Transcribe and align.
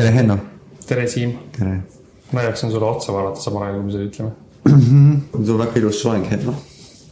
tere, 0.00 0.12
Henno. 0.16 0.38
tere, 0.86 1.06
Siim. 1.08 1.32
tere. 1.58 1.82
ma 2.32 2.42
jaksan 2.42 2.70
sulle 2.70 2.86
otsa 2.86 3.12
vaadata 3.12 3.40
samal 3.40 3.66
ajal, 3.66 3.78
kui 3.78 3.84
me 3.84 3.92
seda 3.92 4.04
ütleme. 4.08 4.30
sul 5.44 5.54
on 5.54 5.62
väga 5.64 5.80
ilus 5.80 6.02
soeng, 6.02 6.26
Henno. 6.30 6.54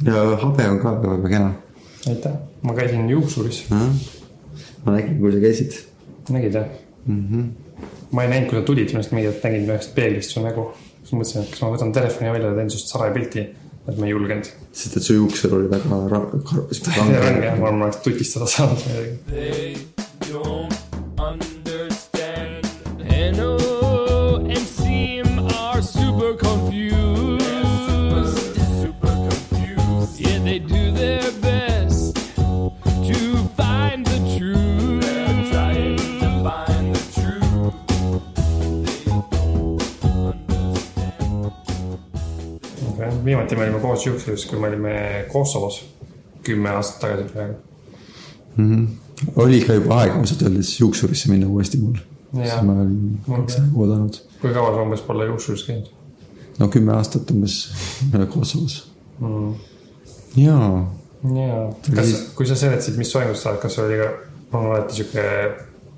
ja 0.06 0.24
habe 0.42 0.68
on 0.72 0.80
ka 0.82 0.94
väga 1.02 1.28
kena. 1.34 1.52
aitäh, 2.08 2.36
ma 2.62 2.74
käisin 2.74 3.08
juuksuris, 3.10 3.64
ma 3.70 4.96
nägin, 4.96 5.18
kui 5.20 5.32
sa 5.32 5.44
käisid. 5.44 5.78
nägid 6.30 6.60
jah 6.60 6.66
mm? 7.06 7.22
-hmm. 7.28 7.86
ma 8.12 8.24
ei 8.24 8.30
näinud, 8.34 8.50
kui 8.50 8.60
sa 8.60 8.64
tulid, 8.72 8.92
ma 8.92 9.02
lihtsalt 9.02 9.16
mingi 9.18 9.28
hetk 9.32 9.44
nägin 9.44 9.70
ühest 9.70 9.94
peeglist 9.94 10.30
su 10.34 10.44
nägu. 10.44 10.68
siis 11.02 11.12
mõtlesin, 11.12 11.44
et 11.44 11.50
kas 11.50 11.62
ma 11.62 11.72
võtan 11.76 11.92
telefoni 12.00 12.32
välja 12.32 12.48
ja 12.48 12.56
teen 12.56 12.70
sinust 12.70 12.92
salapilti, 12.94 13.46
et 13.88 13.98
ma 13.98 14.06
ei 14.06 14.12
julgenud. 14.16 14.52
sest 14.72 14.96
et 14.96 15.02
su 15.02 15.20
juuksur 15.20 15.54
oli 15.60 15.70
väga 15.76 16.02
range, 16.08 16.40
range. 17.28 17.54
ma 17.60 17.66
arvan, 17.66 17.78
ma 17.78 17.84
oleks 17.84 18.04
tutistada 18.08 18.46
saanud 18.46 18.80
midagi. 18.88 20.86
Viimati 43.28 43.56
me 43.56 43.66
olime 43.66 43.80
koos 43.84 44.06
juuksuris, 44.06 44.46
kui 44.50 44.60
me 44.60 44.70
olime 44.72 44.94
Kosovos 45.32 45.82
kümme 46.46 46.72
aastat 46.72 47.00
tagasi 47.04 47.28
praegu. 47.32 47.58
oli 49.36 49.60
ka 49.66 49.76
juba 49.76 50.00
aeg 50.02 50.16
ausalt 50.16 50.42
öeldes 50.46 50.72
juuksurisse 50.80 51.30
minna 51.30 51.48
uuesti 51.48 51.78
mul. 51.82 52.00
Siis 52.32 52.58
ma 52.62 52.74
Mul 52.84 53.36
kaks 53.36 53.56
ka. 53.56 53.62
aega 53.62 53.70
oodanud. 53.74 54.18
kui 54.40 54.52
kaua 54.54 54.74
sa 54.74 54.82
umbes 54.82 55.00
pole 55.06 55.26
juuksuris 55.30 55.64
käinud 55.68 55.94
no 56.58 56.68
kümme 56.68 56.92
aastat 56.94 57.30
umbes 57.30 57.58
Kosovos. 58.26 58.92
mm.? 59.20 59.54
jaa, 60.36 60.94
jaa, 61.34 61.62
kas, 61.94 62.12
kui 62.34 62.46
sa 62.46 62.56
seletasid, 62.56 62.98
mis 62.98 63.10
soengust 63.12 63.42
sa 63.42 63.52
oled, 63.52 63.62
kas 63.62 63.78
sul 63.78 63.86
oli 63.86 63.98
ka, 64.02 64.10
mul 64.52 64.60
on 64.60 64.70
alati 64.72 65.00
sihuke 65.00 65.24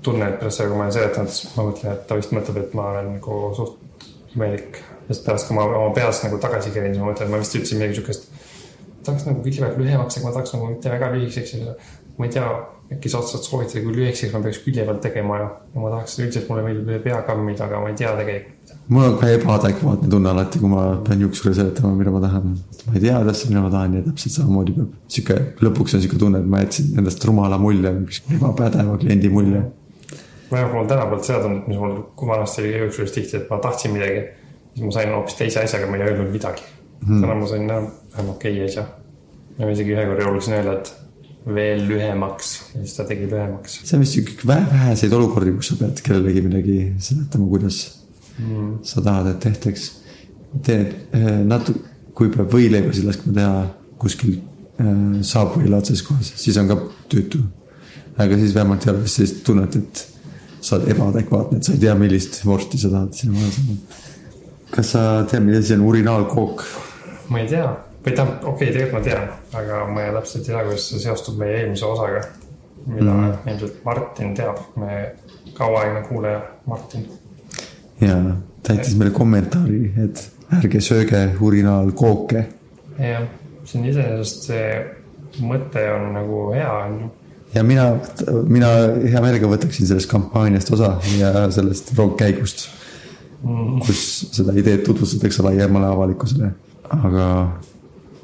tunne, 0.05 0.27
et 0.27 0.39
pärast 0.39 0.61
seda, 0.61 0.69
kui 0.69 0.79
ma 0.79 0.87
olen 0.87 0.95
seletanud, 0.95 1.33
siis 1.35 1.51
ma 1.57 1.67
mõtlen, 1.67 1.93
et 1.97 2.07
ta 2.09 2.17
vist 2.17 2.33
mõtleb, 2.35 2.61
et 2.63 2.73
ma 2.77 2.87
olen 2.93 3.11
nagu 3.17 3.41
suht 3.57 4.07
imelik. 4.35 4.81
Sest 5.11 5.25
pärast, 5.27 5.47
kui 5.47 5.57
ma 5.57 5.67
oma 5.67 5.91
peas 5.95 6.23
nagu 6.25 6.39
tagasi 6.41 6.73
käin, 6.75 6.91
siis 6.91 7.03
ma 7.03 7.11
mõtlen, 7.11 7.31
ma 7.31 7.41
vist 7.41 7.57
ütlesin 7.59 7.81
midagi 7.81 7.99
siukest. 7.99 8.31
tahaks 9.05 9.25
nagu 9.25 9.41
külje 9.41 9.69
lühemaks, 9.77 10.17
aga 10.17 10.27
ma 10.27 10.33
tahaks 10.35 10.53
nagu 10.55 10.71
mitte 10.71 10.89
väga 10.93 11.11
lühikeseks 11.15 11.63
ma 12.21 12.25
ei 12.25 12.31
tea, 12.31 12.47
äkki 12.91 13.09
sa 13.09 13.19
otsad 13.21 13.45
soovitada, 13.45 13.81
kui 13.85 13.95
lühikeseks 13.95 14.33
ma 14.35 14.41
peaks 14.43 14.59
külje 14.65 14.83
peal 14.85 14.99
tegema 15.01 15.37
ja, 15.39 15.47
ja 15.73 15.81
ma 15.81 15.91
tahaks 15.93 16.17
üldiselt 16.19 16.49
mulle 16.51 16.65
meeldib 16.65 16.89
üle 16.91 16.99
pea 17.03 17.21
kammida, 17.27 17.65
aga 17.65 17.79
ma 17.81 17.91
ei 17.91 17.97
tea 17.97 18.11
tegelikult. 18.19 18.73
mul 18.91 19.07
on 19.07 19.17
ka 19.21 19.29
ebaadekvaatne 19.35 20.09
tunne 20.13 20.31
alati, 20.31 20.61
kui 20.61 20.71
ma 20.71 20.83
pean 21.07 21.23
juuksurile 21.25 21.55
seletama, 21.57 21.93
mida 21.97 22.13
ma 22.13 22.21
tahan. 22.23 22.49
ma 22.87 22.97
ei 22.97 23.03
tea 23.05 23.21
täpselt, 23.29 23.53
mida 23.53 23.63
ma 23.65 23.71
tahan 23.73 23.95
ja 23.97 24.03
täpselt 24.09 24.35
samamoodi 24.37 24.75
peab. 24.77 24.97
sihuke, 25.15 25.39
lõpuks 25.67 25.97
on 25.97 26.03
sihuke 26.05 26.19
tunne, 26.25 26.43
et 26.43 26.51
ma 26.53 26.61
jätsin 26.65 26.99
endast 27.01 27.25
rumala 27.29 27.57
mulje, 27.61 27.95
ebapädeva 28.37 28.99
kliendi 29.01 29.33
mulje. 29.33 29.63
vähemalt 30.51 30.73
mul 30.75 30.83
on 30.83 30.93
tänapäeval 30.93 31.25
seda 31.25 31.41
tunnet, 31.47 31.67
mis 31.71 31.81
mul, 31.81 31.97
kui 32.15 32.27
vanasti 32.27 32.61
oli 32.65 32.77
juuksuris 32.83 33.17
tihti, 33.17 33.37
et 33.39 33.49
ma 33.49 33.57
tahtsin 33.63 33.95
midagi, 33.95 34.27
siis 34.73 34.85
ma 34.85 34.95
sain 34.97 35.13
hoopis 35.15 35.37
teise 35.39 35.63
asjaga, 35.65 35.91
ma 35.91 35.99
ei 35.99 36.09
öelnud 36.09 36.33
midagi 36.33 36.65
hmm.. 37.05 37.21
täna 37.21 37.37
ma 37.37 37.47
sain 37.51 37.67
vähem 37.67 38.33
okei 38.35 38.57
okay 38.57 38.65
asja. 38.65 38.87
ja 39.57 39.65
ma 39.65 39.71
isegi 39.71 39.95
ühe 39.95 40.09
korra 40.09 40.27
julgesin 40.27 40.59
öelda, 40.59 40.77
et 40.79 40.93
veel 41.55 41.87
lühemaks 41.89 42.51
ja 42.75 42.83
siis 42.83 42.99
ta 42.99 43.07
tegi 43.09 43.29
lühemaks. 43.31 43.81
see 43.85 43.97
on 43.97 44.05
vist 44.05 44.45
vähe 44.47 44.67
väheseid 44.73 45.17
olukordi, 45.17 45.55
kus 45.57 45.73
sa 45.73 45.79
pead 45.81 46.05
kellelegi 46.05 46.45
midagi 46.45 46.77
seletama, 46.99 47.49
kuidas 47.49 47.81
Mm. 48.39 48.79
sa 48.81 49.01
tahad, 49.01 49.27
et 49.27 49.39
tehtaks. 49.39 49.91
teed 50.63 51.13
natuke, 51.47 51.79
kui 52.15 52.27
peab 52.33 52.51
võileibasid 52.51 53.05
laskma 53.07 53.31
teha 53.37 53.59
kuskil 54.01 54.33
äh, 54.81 55.21
Subway 55.23 55.69
laadses 55.71 56.01
kohas, 56.03 56.33
siis 56.35 56.57
on 56.59 56.67
ka 56.67 56.75
tüütu. 57.11 57.39
aga 58.19 58.37
siis 58.37 58.55
vähemalt 58.55 58.85
ei 58.85 58.91
ole 58.91 59.03
vist 59.05 59.19
sellist 59.19 59.43
tunnet, 59.47 59.75
et 59.75 60.01
sa 60.61 60.75
oled 60.75 60.91
ebaadekvaatne, 60.91 61.57
et 61.57 61.63
sa 61.63 61.71
ei 61.73 61.79
tea, 61.85 61.93
millist 61.97 62.41
vorsti 62.45 62.77
sa 62.81 62.91
tahad 62.91 63.15
sinna 63.15 63.39
maha 63.39 63.51
saada. 63.55 64.01
Kas 64.71 64.91
sa 64.95 65.05
tead, 65.29 65.43
mis 65.45 65.57
asi 65.59 65.73
on 65.77 65.85
urinaalkook? 65.87 66.63
ma 67.31 67.39
ei 67.39 67.47
tea, 67.47 67.67
või 68.05 68.13
tähendab, 68.15 68.43
okei 68.43 68.53
okay,, 68.53 68.73
tegelikult 68.75 68.97
ma 68.97 69.03
tean, 69.05 69.27
aga 69.59 69.81
ma 69.87 70.05
ei 70.05 70.13
täpselt 70.17 70.47
ei 70.47 70.53
tea, 70.53 70.63
kuidas 70.67 70.87
see 70.91 71.03
seostub 71.05 71.37
meie 71.41 71.59
eelmise 71.61 71.85
osaga. 71.87 72.23
mida 72.85 73.11
mm. 73.11 73.35
ilmselt 73.53 73.83
Martin 73.85 74.33
teab, 74.35 74.63
meie 74.81 75.11
kauaaegne 75.57 76.01
kuulaja 76.07 76.41
Martin. 76.65 77.05
ja 78.01 78.17
ta 78.63 78.73
jättis 78.73 78.97
meile 78.97 79.13
kommentaari, 79.15 79.93
et 80.03 80.25
ärge 80.57 80.81
sööge 80.81 81.23
urinaalkooke. 81.39 82.45
jah, 82.99 83.27
see 83.63 83.79
on 83.79 83.89
iseenesest 83.93 84.51
see 84.51 84.67
mõte 85.47 85.83
on 85.93 86.13
nagu 86.17 86.45
hea, 86.55 86.71
on 86.85 87.01
ju 87.05 87.11
ja 87.55 87.63
mina, 87.63 87.87
mina 88.47 88.69
hea 89.03 89.21
meelega 89.23 89.49
võtaksin 89.51 89.87
sellest 89.89 90.09
kampaaniast 90.11 90.71
osa 90.75 90.93
ja 91.17 91.47
sellest 91.51 91.91
rongkäigust, 91.97 92.67
kus 93.85 94.01
seda 94.35 94.53
ideed 94.57 94.83
tutvustatakse 94.85 95.43
laiemale 95.45 95.89
avalikkusele, 95.89 96.51
aga 96.91 97.27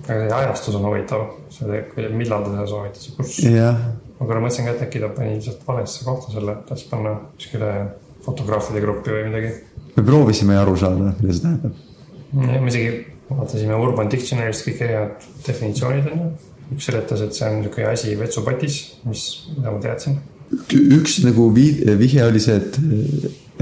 aga 0.07 0.23
see 0.23 0.35
ajastus 0.39 0.78
on 0.78 0.85
huvitav, 0.88 1.23
see, 1.51 1.81
millal 2.16 2.45
ta 2.45 2.53
seda 2.53 2.67
soovitas 2.69 3.07
ja 3.09 3.16
kus. 3.17 3.38
ma 4.19 4.28
korra 4.28 4.44
mõtlesin 4.44 4.67
ka, 4.67 4.75
et 4.75 4.85
äkki 4.88 5.01
ta 5.03 5.09
pani 5.16 5.35
lihtsalt 5.35 5.66
valesse 5.67 6.05
kohta 6.07 6.33
selle, 6.33 6.55
et 6.55 6.69
tahtis 6.69 6.88
panna 6.91 7.16
kuskile 7.35 7.72
fotograafide 8.25 8.83
gruppi 8.83 9.13
või 9.13 9.25
midagi. 9.31 9.51
me 9.97 10.05
proovisime 10.07 10.57
aru 10.61 10.78
saada, 10.79 11.11
mida 11.19 11.34
see 11.34 11.45
tähendab. 11.45 11.73
me 12.38 12.72
isegi 12.72 12.94
vaatasime 13.29 13.81
Urban 13.88 14.11
Dictionary'st 14.11 14.67
kõik 14.67 14.85
erinevad 14.85 15.28
definitsioonid 15.47 16.09
on 16.13 16.23
ju. 16.23 16.31
üks 16.78 16.89
seletas, 16.89 17.22
et 17.23 17.35
see 17.35 17.47
on 17.47 17.61
niisugune 17.61 17.91
asi 17.91 18.16
vetsupotis, 18.19 18.79
mis, 19.07 19.28
mida 19.57 19.75
ma 19.75 19.84
teadsin. 19.84 20.17
üks 20.72 21.19
nagu 21.25 21.51
vi-, 21.55 21.84
vihje 21.99 22.25
oli 22.28 22.44
see, 22.44 22.57
et, 22.61 22.79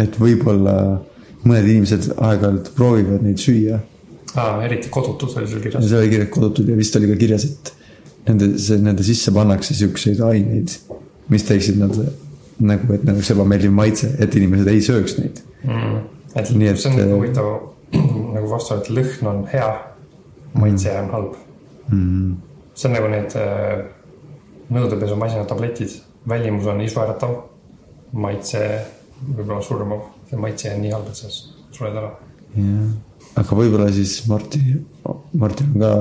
et 0.05 0.17
võib-olla 0.21 0.75
mõned 1.45 1.69
inimesed 1.69 2.09
aeg-ajalt 2.15 2.71
proovivad 2.77 3.23
neid 3.25 3.41
süüa 3.41 3.79
aa, 4.35 4.59
eriti 4.65 4.91
kodutud 4.93 5.35
oli 5.37 5.49
ja 5.51 5.61
kirjas. 5.63 5.87
see 5.89 5.99
oli 5.99 6.11
kirjas 6.11 6.31
kodutud 6.33 6.69
ja 6.69 6.77
vist 6.77 6.95
oli 6.99 7.09
ka 7.11 7.17
kirjas, 7.19 7.47
et 7.49 7.73
nende, 8.27 8.51
see, 8.61 8.81
nende 8.81 9.05
sisse 9.05 9.33
pannakse 9.35 9.77
siukseid 9.77 10.21
aineid, 10.25 10.73
mis 11.31 11.45
teeksid 11.47 11.79
nad 11.81 11.95
nagu, 12.65 12.93
et 12.95 13.03
neil 13.03 13.17
oleks 13.17 13.31
ebameeldiv 13.35 13.73
maitse, 13.75 14.11
et 14.19 14.35
inimesed 14.39 14.69
ei 14.71 14.83
sööks 14.85 15.17
neid. 15.19 15.41
Mm. 15.65 16.03
et 16.35 16.51
Nii 16.51 16.75
see 16.77 16.91
on 16.91 16.99
äh, 16.99 17.05
nagu 17.09 17.19
huvitav 17.19 17.51
nagu 18.35 18.51
vastu, 18.51 18.79
et 18.79 18.91
lõhn 18.93 19.31
on 19.31 19.43
hea, 19.51 19.71
maitse 20.59 20.93
on 21.01 21.11
halb 21.15 21.41
Mm. 21.85 22.37
see 22.73 22.89
on 22.89 22.95
nagu 22.97 23.09
need 23.11 23.35
äh, 23.37 23.83
nõudepesumasina 24.73 25.45
tabletid, 25.45 25.91
välimus 26.27 26.65
on 26.65 26.81
isuäratav, 26.81 27.35
maitse 28.17 28.61
võib-olla 29.21 29.61
surmav, 29.61 30.07
see 30.29 30.39
maitse 30.41 30.71
on 30.73 30.81
nii 30.83 30.93
halb, 30.95 31.09
et 31.11 31.19
sa 31.19 31.31
sured 31.75 31.97
ära. 32.01 32.11
jah, 32.55 32.93
aga 33.41 33.57
võib-olla 33.59 33.89
siis 33.93 34.17
Martin, 34.31 34.85
Martin 35.33 35.73
on 35.73 35.83
ka 35.83 35.91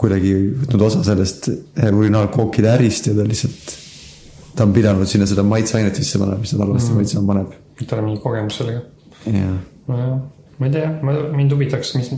kuidagi 0.00 0.34
võtnud 0.62 0.84
osa 0.86 1.02
sellest 1.06 1.50
urinaalkookide 1.84 2.70
ärist 2.72 3.10
ja 3.10 3.16
ta 3.16 3.26
lihtsalt, 3.28 3.74
ta 4.56 4.66
on 4.66 4.72
pidanud 4.76 5.08
sinna 5.10 5.28
seda 5.28 5.44
maitseainet 5.46 5.96
sisse 6.00 6.20
panema, 6.20 6.40
mis 6.40 6.54
ta 6.54 6.60
halvasti 6.62 6.92
mm. 6.92 7.00
maitsema 7.00 7.26
paneb. 7.32 7.54
tal 7.84 8.00
on 8.00 8.08
mingi 8.08 8.22
kogemus 8.22 8.60
sellega. 8.60 8.82
jah, 9.26 9.54
nojah, 9.90 10.18
ma 10.58 10.70
ei 10.70 10.74
tea, 10.76 10.90
ma, 11.04 11.16
mind 11.36 11.56
huvitaks, 11.56 11.94
mis, 11.98 12.12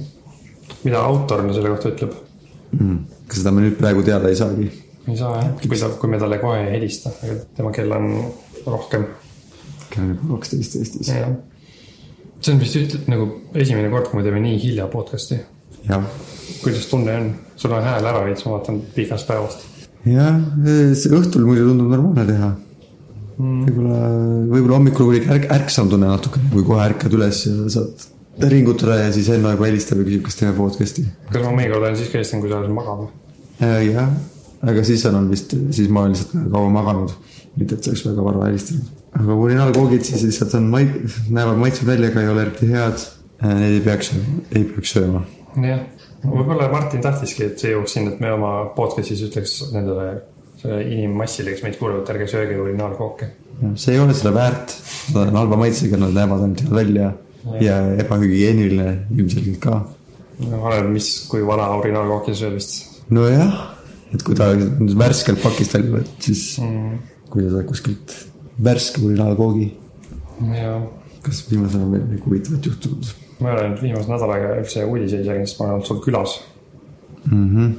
mida 0.84 1.03
autor 1.03 1.47
selle 1.53 1.75
kohta 1.75 1.93
ütleb. 1.95 2.19
mm. 2.78 2.99
kas 3.27 3.43
seda 3.43 3.55
me 3.55 3.66
nüüd 3.66 3.78
praegu 3.81 4.06
teada 4.06 4.33
ei 4.33 4.39
saagi? 4.39 4.71
ei 5.06 5.19
saa 5.19 5.37
jah, 5.41 5.53
kui 5.62 5.78
ta, 5.78 5.91
kui 6.00 6.11
me 6.11 6.21
talle 6.22 6.39
kohe 6.43 6.62
ei 6.65 6.75
helista, 6.77 7.12
aga 7.22 7.39
tema 7.59 7.75
kell 7.75 7.95
on 7.95 8.11
rohkem. 8.66 9.06
Kell 9.91 10.04
on 10.04 10.14
juba 10.14 10.36
kaksteist 10.36 10.76
Eestis. 10.80 11.10
see 11.10 12.53
on 12.53 12.60
vist 12.60 12.77
ütle- 12.80 13.03
nagu 13.10 13.28
esimene 13.54 13.91
kord, 13.92 14.10
kui 14.10 14.21
me 14.21 14.27
teeme 14.27 14.42
nii 14.44 14.59
hilja 14.62 14.86
podcast'i. 14.92 15.41
kuidas 16.62 16.86
tunne 16.91 17.16
on? 17.21 17.33
sul 17.56 17.72
on 17.72 17.83
hääl 17.83 18.06
ära 18.12 18.24
veits, 18.24 18.44
ma 18.47 18.56
vaatan 18.59 18.83
pikast 18.94 19.28
päevast. 19.28 19.66
jah, 20.06 20.38
see 20.94 21.15
õhtul 21.16 21.47
muidu 21.48 21.68
tundub 21.71 21.91
normaalne 21.94 22.27
teha 22.33 22.50
mm.. 23.38 23.62
võib-olla, 23.68 24.03
võib-olla 24.53 24.78
hommikul 24.80 25.10
kuidagi 25.10 25.33
ärk-, 25.36 25.48
ärksam 25.60 25.91
tunne 25.92 26.10
natukene, 26.10 26.50
kui 26.53 26.66
kohe 26.66 26.84
ärkad 26.84 27.16
üles 27.16 27.42
ja 27.48 27.71
saad 27.72 28.06
ringutada 28.53 28.98
ja 29.00 29.12
siis 29.12 29.28
Enno 29.32 29.53
juba 29.54 29.68
helistab 29.68 30.03
ja 30.03 30.09
küsib, 30.09 30.24
kas 30.27 30.39
teeme 30.41 30.56
podcast'i. 30.56 31.06
kas 31.30 31.44
ma 31.44 31.53
mõnikord 31.54 31.80
olen 31.82 31.97
siis 31.98 32.12
ka 32.12 32.21
helistanud, 32.21 32.44
kui 32.44 32.53
sa 32.53 32.60
oled 32.60 32.74
magama? 32.77 33.09
jah, 33.86 34.12
aga 34.72 34.84
siis 34.84 35.06
on 35.09 35.30
vist, 35.32 35.56
siis 35.77 35.89
ma 35.89 36.04
olen 36.04 36.16
lihtsalt 36.16 36.53
kaua 36.53 36.72
maganud. 36.74 37.16
mitte, 37.56 37.78
et 37.78 37.84
see 37.84 37.94
oleks 37.94 38.04
väga 38.10 38.27
vara 38.27 38.48
helistanud. 38.50 38.96
Aga 39.16 39.36
urinaalkoogid 39.42 40.04
siis 40.07 40.24
lihtsalt 40.27 40.54
on 40.59 40.71
mait-, 40.72 40.97
näevad 41.33 41.60
maitsvad 41.60 41.92
välja, 41.95 42.13
aga 42.13 42.22
ei 42.22 42.33
ole 42.33 42.47
eriti 42.47 42.71
head. 42.72 43.04
Neid 43.47 43.74
ei 43.74 43.83
peaks, 43.84 44.15
ei 44.57 44.63
peaks 44.65 44.95
sööma. 44.97 45.21
jah, 45.60 45.83
võib-olla 46.24 46.71
Martin 46.72 47.03
tahtiski, 47.04 47.51
et 47.51 47.60
see 47.60 47.74
jõuaks 47.74 47.92
sinna, 47.97 48.15
et 48.15 48.22
me 48.24 48.30
oma 48.33 48.53
podcast'is 48.77 49.21
ütleks 49.28 49.59
nendele 49.74 50.07
inimmassile, 50.65 51.53
kes 51.53 51.65
meid 51.66 51.77
kuulavad, 51.80 52.09
ärge 52.15 52.28
sööge 52.30 52.57
urinaalkooke. 52.60 53.28
see 53.78 53.95
ei 53.95 54.01
ole 54.01 54.16
seda 54.16 54.33
väärt, 54.36 54.72
nad 55.15 55.28
on 55.28 55.41
halva 55.42 55.60
maitsega, 55.60 56.01
nad 56.01 56.16
näevad 56.16 56.47
ainult 56.47 56.65
välja 56.72 57.13
ja 57.63 57.77
ebahügieeniline 58.03 58.89
ilmselgelt 59.16 59.60
ka. 59.63 59.83
oleneb, 60.41 60.91
mis, 60.97 61.10
kui 61.30 61.45
vana 61.47 61.68
originaalkooki 61.77 62.34
sa 62.34 62.47
sööd 62.47 62.57
vist. 62.57 63.03
nojah, 63.13 63.53
et 64.16 64.24
kui 64.24 64.39
ta 64.39 64.48
värskelt 65.04 65.45
pakist 65.45 65.77
välja 65.77 65.98
võtta, 65.98 66.16
siis 66.24 66.47
mm. 66.65 66.97
kui 67.28 67.45
sa 67.45 67.53
saad 67.59 67.68
kuskilt 67.68 68.16
värske 68.64 69.04
originaalkoogi, 69.04 69.70
ja 70.56 70.80
kas 71.22 71.44
viimasel 71.50 71.80
ajal 71.80 71.92
veel 71.92 72.04
midagi 72.06 72.26
huvitavat 72.26 72.66
juhtunud 72.66 73.14
ma 73.41 73.50
ei 73.50 73.56
ole 73.56 73.70
nüüd 73.70 73.82
viimase 73.84 74.10
nädalaga 74.10 74.53
üldse 74.60 74.84
uudiseid 74.88 75.26
jälginud, 75.26 75.48
sest 75.50 75.58
ma 75.60 75.66
olen 75.66 75.74
olnud 75.76 75.88
sul 75.88 75.98
külas. 76.04 76.36
mm? 77.30 77.48
-hmm. 77.48 77.74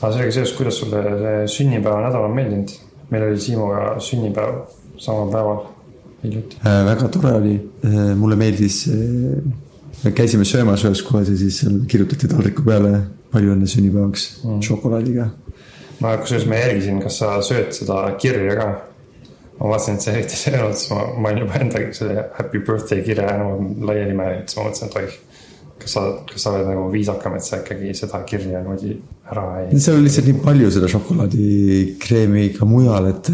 aga 0.00 0.12
sellega 0.12 0.32
seoses, 0.32 0.56
kuidas 0.56 0.80
sulle 0.80 1.02
see 1.02 1.46
sünnipäevanädal 1.56 2.28
on 2.28 2.34
meeldinud? 2.34 2.74
meil 3.10 3.22
oli 3.22 3.40
Siimuga 3.40 4.00
sünnipäev 4.00 4.54
samal 4.98 5.30
päeval 5.32 5.58
hiljuti. 6.24 6.56
Äh, 6.66 6.84
väga 6.86 7.08
tore 7.08 7.32
oli, 7.32 7.54
mulle 8.16 8.36
meeldis, 8.36 8.88
me 10.04 10.10
käisime 10.10 10.44
söömas 10.44 10.84
ühes 10.84 11.02
kohas 11.06 11.28
ja 11.28 11.36
siis 11.36 11.60
seal 11.60 11.78
kirjutati 11.88 12.28
taldriku 12.28 12.64
peale 12.66 13.00
palju 13.32 13.54
õnne 13.54 13.68
sünnipäevaks 13.70 14.26
mm. 14.44 14.60
šokolaadiga. 14.62 15.28
ma 16.00 16.16
kusjuures 16.16 16.48
ma 16.50 16.58
jälgisin, 16.60 17.00
kas 17.00 17.18
sa 17.22 17.38
sööd 17.42 17.72
seda 17.72 18.02
kirja 18.20 18.58
ka. 18.58 18.68
Ma 19.58 19.70
vaatasin, 19.72 19.96
et 19.96 20.04
sa 20.04 20.12
eriti 20.12 20.36
ei 20.36 20.42
söönud, 20.42 20.74
siis 20.76 20.90
ma, 20.92 21.04
ma 21.16 21.30
olin 21.30 21.44
juba 21.46 21.60
enda 21.62 21.84
selle 21.96 22.26
happy 22.38 22.60
birthday 22.66 23.04
kirja 23.04 23.28
enam 23.36 23.70
laiali 23.88 24.16
määranud, 24.16 24.50
siis 24.50 24.58
ma 24.58 24.66
mõtlesin, 24.66 24.90
et 24.90 24.98
oih. 25.02 25.22
kas 25.76 25.92
sa, 25.92 26.02
kas 26.30 26.44
sa 26.44 26.52
oled 26.54 26.68
nagu 26.70 26.86
viisakam, 26.92 27.34
et 27.36 27.44
sa 27.44 27.60
ikkagi 27.60 27.94
seda 27.96 28.22
kirja 28.28 28.62
niimoodi 28.62 28.94
ära 29.30 29.46
ei. 29.60 29.80
seal 29.80 29.98
oli 29.98 30.08
lihtsalt 30.08 30.30
nii 30.30 30.42
palju 30.44 30.70
seda 30.76 30.88
šokolaadikreemi 30.92 32.46
ka 32.56 32.68
mujal, 32.68 33.10
et 33.12 33.32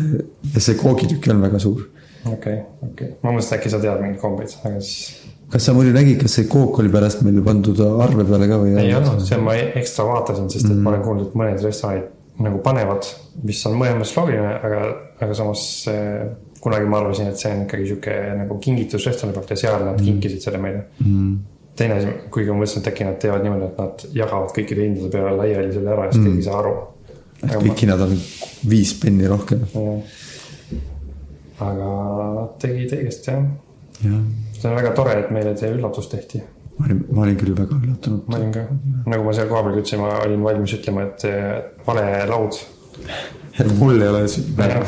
see 0.59 0.79
koogitükk 0.81 1.31
olnud 1.31 1.47
väga 1.49 1.63
suur. 1.63 1.85
okei, 2.33 2.57
okei, 2.89 3.13
ma 3.23 3.35
mõtlesin, 3.35 3.53
et 3.55 3.59
äkki 3.61 3.75
sa 3.75 3.83
tead 3.83 4.03
mingeid 4.03 4.23
kombeid, 4.23 4.57
aga 4.63 4.81
siis 4.81 5.21
kas 5.53 5.67
sa 5.69 5.75
muidu 5.77 5.93
nägid, 5.93 6.17
kas 6.23 6.39
see 6.39 6.49
kook 6.51 6.79
oli 6.81 6.91
pärast 6.93 7.23
meil 7.27 7.43
pandud 7.45 7.79
arve 7.85 8.25
peale 8.25 8.49
ka 8.49 8.59
või? 8.63 8.75
ei 8.81 8.95
olnud, 8.97 9.23
see 9.27 9.39
ma 9.43 9.59
ekstra 9.83 10.07
vaatasin, 10.09 10.51
sest 10.55 10.71
et 10.71 10.79
ma 10.79 10.95
olen 10.95 11.07
kuulnud, 11.07 11.31
et 11.31 11.39
mõned 11.39 11.67
restoranid 11.67 12.11
nagu 12.41 12.63
panevad, 12.65 13.07
mis 13.45 13.61
on 13.69 13.77
mõttes 13.77 14.15
loogiline, 14.17 14.55
aga, 14.65 14.81
aga 15.21 15.37
samas 15.37 15.67
kunagi 16.63 16.87
ma 16.89 17.01
arvasin, 17.03 17.33
et 17.33 17.41
see 17.41 17.51
on 17.53 17.65
ikkagi 17.67 17.89
sihuke 17.91 18.19
nagu 18.39 18.59
kingitus 18.63 19.07
restorani 19.09 19.35
poolt 19.37 19.51
ja 19.51 19.59
seal 19.65 19.85
nad 19.89 19.99
kinkisid 20.01 20.45
selle 20.45 20.61
meile 20.63 20.85
mm.. 21.03 21.33
teine 21.79 21.99
asi, 21.99 22.13
kuigi 22.35 22.53
ma 22.53 22.61
mõtlesin, 22.61 22.85
et 22.85 22.91
äkki 22.93 23.09
nad 23.09 23.19
teevad 23.23 23.43
niimoodi, 23.47 23.69
et 23.69 23.81
nad 23.83 24.05
jagavad 24.21 24.55
kõikide 24.57 24.87
hindade 24.87 25.11
peale 25.13 25.35
laiali 25.41 25.75
selle 25.75 25.95
ära 25.97 26.07
ja 26.07 26.15
siis 26.15 26.27
keegi 26.29 26.43
ei 26.45 26.47
saa 26.47 26.61
aru. 26.61 26.75
kõik 27.67 27.85
hinnad 27.85 28.07
on 28.07 28.15
viis 28.71 28.95
penni 29.03 29.31
rohkem. 29.33 29.67
aga 31.67 31.91
tegid 32.63 32.97
õigesti 32.99 33.35
jah, 33.35 33.45
jah, 34.07 34.25
see 34.55 34.71
on 34.71 34.79
väga 34.79 34.95
tore, 34.99 35.19
et 35.19 35.35
meile 35.35 35.57
see 35.59 35.75
üllatus 35.75 36.11
tehti 36.15 36.45
ma 36.79 36.87
olin, 36.87 37.05
ma 37.11 37.25
olin 37.27 37.39
küll 37.41 37.55
väga 37.57 37.79
üllatunud. 37.79 38.27
ma 38.27 38.41
olin 38.41 38.53
ka, 38.55 38.67
nagu 39.13 39.27
ma 39.27 39.37
seal 39.37 39.49
kohapeal 39.53 39.79
ütlesin, 39.81 40.03
ma 40.03 40.11
olin 40.25 40.45
valmis 40.47 40.75
ütlema, 40.79 41.07
et 41.09 41.25
see 41.27 41.39
vale 41.87 42.05
laud. 42.31 42.59
mul 43.79 44.01
ei 44.01 44.09
ole 44.09 44.27
sünnipäeva. 44.33 44.83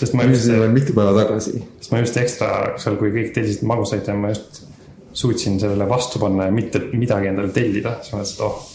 sest 0.00 0.16
ma 0.18 0.26
just, 0.28 0.52
mitu 0.74 0.96
päeva 0.96 1.14
tagasi. 1.20 1.62
sest 1.78 1.94
ma 1.94 2.02
just 2.02 2.20
ekstra 2.24 2.52
seal, 2.82 2.98
kui 3.00 3.14
kõik 3.14 3.32
tellisid 3.36 3.66
magusaid, 3.68 4.12
ma 4.18 4.32
just 4.34 4.64
suutsin 5.12 5.58
sellele 5.60 5.88
vastu 5.88 6.20
panna 6.22 6.48
ja 6.48 6.54
mitte 6.54 6.80
midagi 6.92 7.28
endale 7.28 7.52
tellida, 7.52 7.98
siis 8.00 8.14
ma 8.14 8.22
mõtlesin, 8.22 8.38
et 8.38 8.46
oh, 8.46 8.71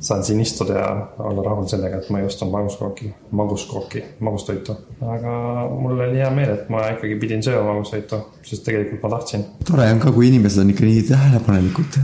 saan 0.00 0.24
siin 0.24 0.40
istuda 0.40 0.76
ja 0.78 0.90
olla 1.18 1.42
rahul 1.44 1.66
sellega, 1.68 2.00
et 2.00 2.10
ma 2.10 2.22
ostnud 2.24 2.52
maguskooki, 2.52 3.10
maguskooki, 3.36 4.04
magustoitu. 4.20 4.76
aga 5.14 5.32
mul 5.70 5.98
oli 5.98 6.18
hea 6.18 6.30
meel, 6.34 6.54
et 6.56 6.70
ma 6.72 6.86
ikkagi 6.94 7.18
pidin 7.20 7.44
sööma 7.44 7.74
magustoitu, 7.74 8.20
sest 8.42 8.64
tegelikult 8.68 9.02
ma 9.04 9.14
tahtsin. 9.16 9.44
tore 9.70 9.90
on 9.92 10.00
ka, 10.00 10.12
kui 10.16 10.28
inimesed 10.32 10.64
on 10.64 10.70
ikka 10.74 10.88
nii 10.88 11.02
tähelepanelikud 11.10 12.00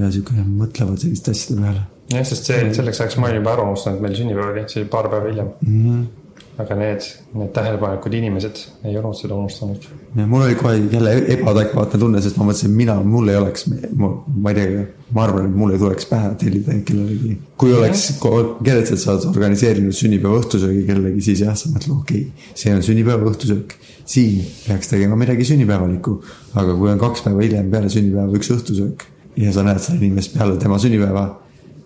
ja 0.00 0.14
siuke 0.14 0.38
mõtlevad 0.44 1.04
selliste 1.04 1.36
asjade 1.36 1.60
peale 1.60 1.84
jah, 2.12 2.24
sest 2.28 2.50
see, 2.50 2.72
selleks 2.76 3.00
ajaks 3.00 3.18
ma 3.20 3.30
olin 3.30 3.40
juba 3.40 3.54
ära 3.54 3.66
unustanud, 3.68 3.98
et 3.98 4.06
meil 4.06 4.16
sünnipäev 4.18 4.52
oli, 4.52 4.64
see 4.70 4.82
oli 4.82 4.90
paar 4.92 5.08
päeva 5.12 5.30
hiljem 5.30 5.52
mm. 5.60 5.84
-hmm. 5.84 6.42
aga 6.64 6.80
need, 6.80 7.08
need 7.34 7.52
tähelepanelikud 7.56 8.18
inimesed 8.20 8.64
ei 8.84 8.98
olnud 8.98 9.20
seda 9.20 9.34
unustanud. 9.34 9.88
Mul 10.14 10.42
oli 10.42 10.54
kohe 10.54 10.76
jälle 10.92 11.14
ebaadekvaatne 11.34 11.98
tunne, 11.98 12.20
sest 12.22 12.36
ma 12.38 12.46
mõtlesin, 12.48 12.74
mina, 12.76 12.94
mul 13.02 13.30
ei 13.32 13.38
oleks, 13.38 13.66
ma 13.98 14.52
ei 14.52 14.58
tea, 14.58 14.84
ma 15.14 15.24
arvan, 15.26 15.48
et 15.48 15.56
mul 15.58 15.74
ei 15.74 15.80
tuleks 15.80 16.06
pähe 16.10 16.30
tellida 16.40 16.76
kellelegi. 16.86 17.36
kui 17.58 17.74
oleks 17.74 18.06
kellelgi, 18.20 18.94
et 18.94 19.02
sa 19.02 19.14
oled 19.14 19.28
organiseerinud 19.32 19.96
sünnipäeva 19.96 20.38
õhtusöögi 20.42 20.84
kellelegi, 20.88 21.24
siis 21.30 21.42
jah, 21.42 21.56
sa 21.58 21.72
mõtled, 21.72 21.96
okei 21.98 22.28
okay,, 22.28 22.52
see 22.62 22.74
on 22.74 22.82
sünnipäeva 22.86 23.30
õhtusöök. 23.32 23.74
siin 24.04 24.44
peaks 24.66 24.90
tegema 24.92 25.16
midagi 25.16 25.46
sünnipäevalikku. 25.48 26.18
aga 26.54 26.74
kui 26.78 26.90
on 26.92 26.98
kaks 27.00 27.24
päeva 27.24 27.42
hiljem 27.42 27.70
peale 27.70 27.88
sünnipäeva 27.90 28.38
üks 28.38 28.52
õhtusöök 28.54 29.06
ja 29.36 29.52
sa 29.52 29.64
näed 29.66 29.80
seda 29.82 29.98
inimest 29.98 30.36
peale 30.36 30.56
tema 30.62 30.78
sünnipäeva 30.78 31.43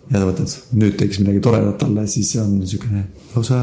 ja 0.08 0.20
sa 0.20 0.26
mõtled, 0.28 0.52
nüüd 0.80 0.94
teeks 1.00 1.20
midagi 1.20 1.40
toredat 1.44 1.76
talle, 1.82 2.04
siis 2.08 2.30
see 2.32 2.40
on 2.40 2.54
niisugune 2.62 3.02
lausa 3.34 3.58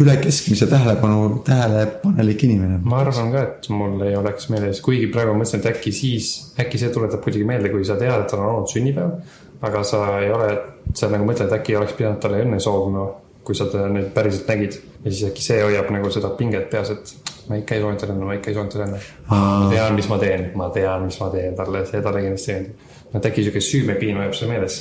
üle 0.00 0.14
keskmise 0.22 0.66
tähelepanu, 0.70 1.42
tähelepanelik 1.46 2.44
inimene. 2.48 2.80
ma 2.84 3.02
arvan 3.02 3.32
ka, 3.34 3.42
et 3.42 3.68
mul 3.72 4.00
ei 4.06 4.16
oleks 4.16 4.48
meeles, 4.52 4.80
kuigi 4.84 5.10
praegu 5.12 5.34
mõtlesin, 5.36 5.60
et 5.60 5.70
äkki 5.74 5.92
siis, 5.96 6.30
äkki 6.60 6.80
see 6.80 6.92
tuletab 6.94 7.24
kuidagi 7.24 7.48
meelde, 7.48 7.72
kui 7.74 7.84
sa 7.84 7.98
tead, 8.00 8.14
et 8.24 8.30
tal 8.32 8.40
on 8.44 8.52
olnud 8.54 8.72
sünnipäev. 8.72 9.18
aga 9.62 9.82
sa 9.86 9.98
ei 10.20 10.32
ole, 10.34 10.54
sa 10.94 11.10
nagu 11.12 11.26
mõtled, 11.28 11.52
äkki 11.58 11.76
oleks 11.78 11.92
pidanud 11.98 12.22
talle 12.22 12.40
õnne 12.42 12.58
soovima, 12.60 13.06
kui 13.44 13.54
sa 13.58 13.68
teda 13.70 13.90
nüüd 13.92 14.10
päriselt 14.16 14.48
nägid. 14.48 14.80
ja 15.04 15.10
siis 15.10 15.28
äkki 15.30 15.44
see 15.44 15.60
hoiab 15.62 15.92
nagu 15.92 16.10
seda 16.10 16.32
pinget 16.38 16.70
peas, 16.70 16.90
et 16.90 17.14
ma 17.48 17.58
ikka 17.60 17.76
ei 17.76 17.84
soovinud 17.84 18.00
talle 18.00 18.16
õnne, 18.16 18.30
ma 18.30 18.38
ikka 18.40 18.50
ei 18.50 18.56
soovinud 18.56 18.76
talle 18.78 18.88
õnne. 18.88 19.00
ma 19.28 19.70
tean, 19.74 19.94
mis 20.00 20.08
ma 20.08 20.18
teen, 20.24 20.50
ma 20.56 20.70
tean, 20.74 21.06
mis 21.06 21.20
ma 21.20 21.30
teen 21.36 21.56
talle, 21.58 21.86
see 21.90 22.02
talle 22.02 22.24
kindlasti 22.26 22.52
ei 22.52 22.60
meeldi. 22.60 22.92
et 23.12 23.26
äkki 23.28 23.44
sihuke 23.44 23.60
süümepiin 23.60 24.22
hoiab 24.22 24.38
seal 24.38 24.50
meeles. 24.54 24.78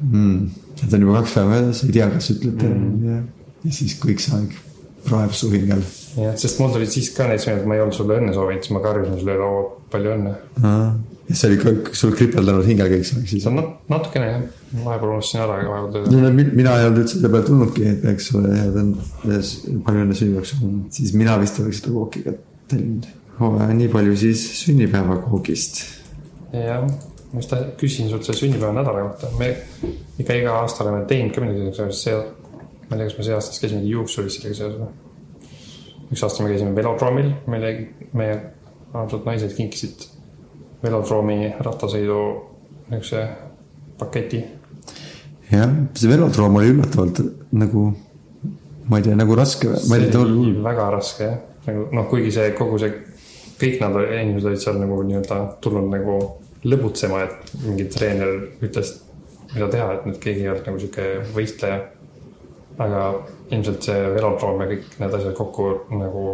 mm.. 0.00 0.50
et 0.82 0.94
on 0.94 1.06
juba 1.06 1.20
kaks 1.20 1.34
päeva 1.38 1.50
möödas, 1.54 1.82
ei 1.86 1.96
tea, 1.96 2.08
kas 2.12 2.30
ütled 2.34 2.62
mm. 2.68 3.10
ja, 3.10 3.18
ja 3.64 3.74
siis 3.80 3.96
kõik 4.02 4.22
see 4.22 4.36
aeg 4.36 4.56
praeb 5.06 5.34
su 5.36 5.50
hingel. 5.52 5.82
jah, 6.18 6.36
sest 6.40 6.60
mul 6.60 6.72
tulid 6.74 6.92
siis 6.92 7.10
ka 7.14 7.28
näiteks 7.30 7.48
meelde, 7.50 7.64
et 7.64 7.70
ma 7.70 7.76
ei 7.76 7.84
olnud 7.84 7.96
sulle 7.96 8.16
õnne 8.20 8.34
soovinud, 8.36 8.64
siis 8.64 8.74
ma 8.76 8.82
karjusin 8.84 9.20
sulle 9.20 9.36
laua 9.40 9.66
palju 9.92 10.14
õnne. 10.16 10.32
ja 11.26 11.38
see 11.40 11.50
oli 11.50 11.58
kõik 11.62 11.90
sul 11.98 12.14
kripeldanud 12.18 12.68
hingel 12.70 12.90
kõik 12.92 13.06
see 13.08 13.20
aeg 13.20 13.30
siis 13.34 13.48
nat- 13.54 13.90
natukene 13.92 14.30
jah, 14.30 14.46
vahepeal 14.84 15.14
unustasin 15.16 15.44
ära, 15.44 15.60
aga 15.60 15.74
vahepeal 15.74 16.08
tööle. 16.08 16.22
no 16.24 16.32
mi- 16.38 16.48
mina 16.62 16.78
ei 16.80 16.88
olnud 16.88 17.02
üldse 17.04 17.18
selle 17.18 17.32
peale 17.34 17.50
tulnudki, 17.50 17.86
et 17.92 18.02
peaks 18.04 18.30
sulle 18.32 18.54
head 18.54 18.80
õnne, 18.82 19.42
palju 19.86 20.06
õnne 20.06 20.18
sünnipäevaks, 20.22 20.56
siis 20.98 21.14
mina 21.18 21.38
vist 21.42 21.62
oleks 21.62 21.82
seda 21.82 21.94
kooki 21.96 22.24
ka 22.26 22.36
tellinud 22.70 23.10
oh,. 23.40 23.60
nii 23.80 23.92
palju 23.92 24.16
siis 24.26 24.46
sünnipäevakoogist. 24.64 25.82
jah, 26.54 26.86
ma 27.36 27.42
just 27.42 27.52
küsisin 27.76 28.08
sult 28.08 28.24
selle 28.24 28.38
sünnipäevanädala 28.38 29.02
kohta, 29.04 29.28
me 29.36 29.50
ikka 30.18 30.34
iga 30.40 30.54
aasta 30.62 30.84
oleme 30.86 31.04
teinud 31.04 31.34
ka 31.34 31.42
midagi 31.44 31.72
seoses, 31.76 31.98
see, 32.06 32.14
ma 32.88 32.96
ei 32.96 33.02
tea, 33.02 33.08
kas 33.10 33.16
me 33.18 33.24
see 33.26 33.34
aasta 33.36 33.52
siis 33.52 33.64
käisime 33.66 33.82
juuksuris 33.90 34.38
sellega 34.38 34.56
seoses 34.56 34.78
või. 34.80 35.50
üks 36.14 36.22
aasta 36.24 36.44
me 36.44 36.52
käisime 36.54 36.72
velodroomil, 36.78 37.28
meile, 37.52 37.72
meie 38.16 38.38
armsad 38.96 39.28
naised 39.28 39.52
kinkisid 39.58 40.06
velodroomi 40.80 41.50
rattasõidu 41.66 42.20
niisuguse 42.94 43.26
paketi. 44.00 44.40
jah, 45.50 45.76
see 45.92 46.08
velodroom 46.14 46.56
oli 46.56 46.72
üllatavalt 46.72 47.20
nagu, 47.52 47.84
ma 48.88 49.02
ei 49.02 49.10
tea, 49.10 49.18
nagu 49.20 49.36
raske, 49.36 49.74
ma 49.90 50.00
ei 50.00 50.06
tea, 50.06 50.14
ta 50.16 50.24
oli, 50.24 50.56
väga 50.64 50.88
raske 50.96 51.28
jah, 51.28 51.36
nagu 51.68 51.84
noh, 52.00 52.08
kuigi 52.08 52.32
see 52.38 52.56
kogu 52.56 52.80
see, 52.80 52.96
kõik 53.60 53.78
nad, 53.84 54.00
inimesed 54.08 54.50
olid 54.54 54.64
seal 54.64 54.80
nagu 54.80 55.04
nii-öelda 55.04 55.44
tulnud 55.60 55.92
nagu 55.92 56.18
lõbutsema, 56.66 57.22
et 57.26 57.52
mingi 57.64 57.86
treener 57.92 58.32
ütles, 58.64 58.96
mida 59.54 59.68
teha, 59.72 59.92
et 59.94 60.08
nüüd 60.08 60.18
keegi 60.22 60.44
ei 60.44 60.50
olnud 60.52 60.70
nagu 60.70 60.82
sihuke 60.82 61.06
võistleja. 61.36 61.84
aga 62.76 63.02
ilmselt 63.48 63.86
see 63.86 64.00
velodroom 64.12 64.58
ja 64.60 64.66
kõik 64.68 64.98
need 65.00 65.14
asjad 65.16 65.32
kokku 65.38 65.68
nagu 65.96 66.24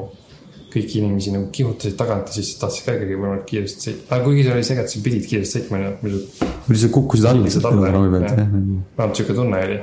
kõiki 0.73 1.03
inimesi 1.03 1.33
nagu 1.35 1.51
kihutasid 1.55 1.97
tagant 1.99 2.31
ja 2.31 2.35
siis 2.39 2.57
tahtsid 2.61 2.87
ka 2.87 2.95
ikkagi 2.97 3.17
võimalikult 3.19 3.49
kiiresti 3.51 3.87
sõita, 3.87 4.07
aga 4.09 4.25
kuigi 4.25 4.45
see 4.47 4.55
oli 4.55 4.67
see, 4.67 4.77
et 4.83 4.93
sa 4.93 5.03
pidid 5.05 5.27
kiiresti 5.29 5.59
sõitma, 5.59 5.81
onju, 5.81 6.21
muidu 6.67 6.81
sa 6.83 6.91
kukkusid 6.97 7.29
alla 7.29 7.53
sealt 7.53 7.69
alla, 7.69 7.83
velodroomi 7.85 8.13
pealt 8.15 8.31
jah. 8.33 8.53
nagu. 8.55 8.79
vähemalt 8.99 9.21
sihuke 9.21 9.37
tunne 9.37 9.65
oli. 9.67 9.81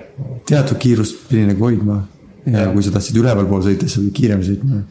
teatud 0.50 0.82
kiirust 0.86 1.22
pidi 1.30 1.44
nagu 1.52 1.68
hoidma 1.68 2.00
ja, 2.46 2.56
ja 2.58 2.66
kui 2.74 2.86
sa 2.86 2.96
tahtsid 2.96 3.22
ülevalpool 3.22 3.66
sõita, 3.68 3.86
siis 3.86 3.98
sa 4.00 4.04
pidid 4.04 4.18
kiiremini 4.20 4.50
sõitma. 4.50 4.82